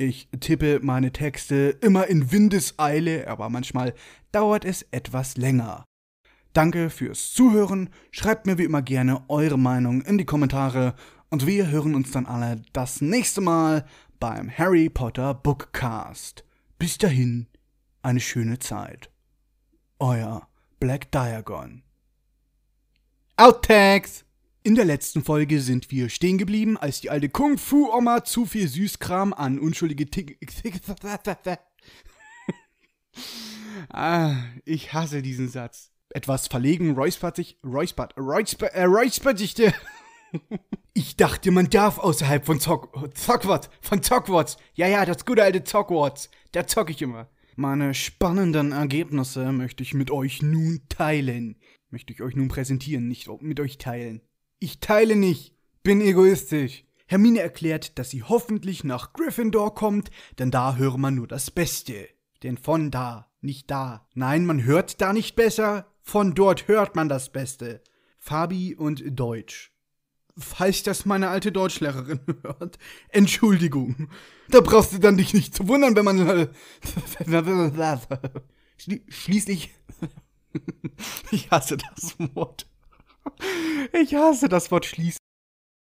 Ich 0.00 0.30
tippe 0.40 0.80
meine 0.82 1.12
Texte 1.12 1.76
immer 1.82 2.06
in 2.06 2.32
Windeseile, 2.32 3.28
aber 3.28 3.50
manchmal 3.50 3.92
dauert 4.32 4.64
es 4.64 4.80
etwas 4.92 5.36
länger. 5.36 5.84
Danke 6.54 6.88
fürs 6.88 7.34
Zuhören, 7.34 7.90
schreibt 8.10 8.46
mir 8.46 8.56
wie 8.56 8.64
immer 8.64 8.80
gerne 8.80 9.22
eure 9.28 9.58
Meinung 9.58 10.00
in 10.00 10.16
die 10.16 10.24
Kommentare 10.24 10.94
und 11.28 11.46
wir 11.46 11.68
hören 11.68 11.94
uns 11.94 12.12
dann 12.12 12.24
alle 12.24 12.62
das 12.72 13.02
nächste 13.02 13.42
Mal 13.42 13.84
beim 14.18 14.50
Harry 14.50 14.88
Potter 14.88 15.34
Bookcast. 15.34 16.46
Bis 16.78 16.96
dahin, 16.96 17.46
eine 18.00 18.20
schöne 18.20 18.58
Zeit. 18.58 19.10
Euer 19.98 20.48
Black 20.78 21.12
Diagon. 21.12 21.82
Outtakes! 23.36 24.24
In 24.62 24.74
der 24.74 24.84
letzten 24.84 25.24
Folge 25.24 25.58
sind 25.62 25.90
wir 25.90 26.10
stehen 26.10 26.36
geblieben, 26.36 26.76
als 26.76 27.00
die 27.00 27.08
alte 27.08 27.30
Kung-Fu-Oma 27.30 28.24
zu 28.24 28.44
viel 28.44 28.68
Süßkram 28.68 29.32
an 29.32 29.58
unschuldige 29.58 30.04
Tick. 30.04 30.38
ah, 33.88 34.34
ich 34.66 34.92
hasse 34.92 35.22
diesen 35.22 35.48
Satz. 35.48 35.92
Etwas 36.10 36.46
verlegen 36.46 36.94
räuspert 36.94 37.36
sich. 37.36 37.58
Räuspert. 37.64 38.14
Räuspert. 38.18 38.74
Äh, 38.74 38.84
räuspert 38.84 39.38
sich 39.38 39.54
der. 39.54 39.72
ich 40.92 41.16
dachte, 41.16 41.52
man 41.52 41.70
darf 41.70 41.98
außerhalb 41.98 42.44
von 42.44 42.60
Zock. 42.60 42.92
Zockwatz. 43.14 43.70
Von 43.80 44.02
Zockwatz. 44.02 44.58
Ja, 44.74 44.88
ja, 44.88 45.06
das 45.06 45.24
gute 45.24 45.42
alte 45.42 45.64
Zockwatz. 45.64 46.28
Da 46.52 46.66
zock 46.66 46.90
ich 46.90 47.00
immer. 47.00 47.30
Meine 47.56 47.94
spannenden 47.94 48.72
Ergebnisse 48.72 49.52
möchte 49.52 49.82
ich 49.82 49.94
mit 49.94 50.10
euch 50.10 50.42
nun 50.42 50.82
teilen. 50.90 51.56
Möchte 51.88 52.12
ich 52.12 52.20
euch 52.20 52.36
nun 52.36 52.48
präsentieren, 52.48 53.08
nicht 53.08 53.26
mit 53.40 53.58
euch 53.58 53.78
teilen. 53.78 54.20
Ich 54.62 54.78
teile 54.78 55.16
nicht, 55.16 55.54
bin 55.82 56.02
egoistisch. 56.02 56.84
Hermine 57.06 57.40
erklärt, 57.40 57.98
dass 57.98 58.10
sie 58.10 58.22
hoffentlich 58.22 58.84
nach 58.84 59.14
Gryffindor 59.14 59.74
kommt, 59.74 60.10
denn 60.38 60.50
da 60.50 60.76
höre 60.76 60.98
man 60.98 61.14
nur 61.14 61.26
das 61.26 61.50
Beste. 61.50 62.06
Denn 62.42 62.58
von 62.58 62.90
da, 62.90 63.30
nicht 63.40 63.70
da. 63.70 64.06
Nein, 64.12 64.44
man 64.44 64.62
hört 64.62 65.00
da 65.00 65.14
nicht 65.14 65.34
besser, 65.34 65.86
von 66.02 66.34
dort 66.34 66.68
hört 66.68 66.94
man 66.94 67.08
das 67.08 67.32
Beste. 67.32 67.82
Fabi 68.18 68.74
und 68.74 69.02
Deutsch. 69.18 69.72
Falls 70.36 70.82
das 70.82 71.06
meine 71.06 71.30
alte 71.30 71.52
Deutschlehrerin 71.52 72.20
hört, 72.42 72.78
Entschuldigung. 73.08 74.10
Da 74.50 74.60
brauchst 74.60 74.92
du 74.92 74.98
dann 74.98 75.16
dich 75.16 75.32
nicht 75.32 75.54
zu 75.54 75.68
wundern, 75.68 75.96
wenn 75.96 76.04
man. 76.04 76.50
Schließlich. 79.08 79.74
Ich 81.30 81.50
hasse 81.50 81.76
das 81.76 82.18
Wort. 82.34 82.69
Ich 83.92 84.14
hasse 84.14 84.48
das 84.48 84.70
Wort 84.70 84.86
schließlich. 84.86 85.29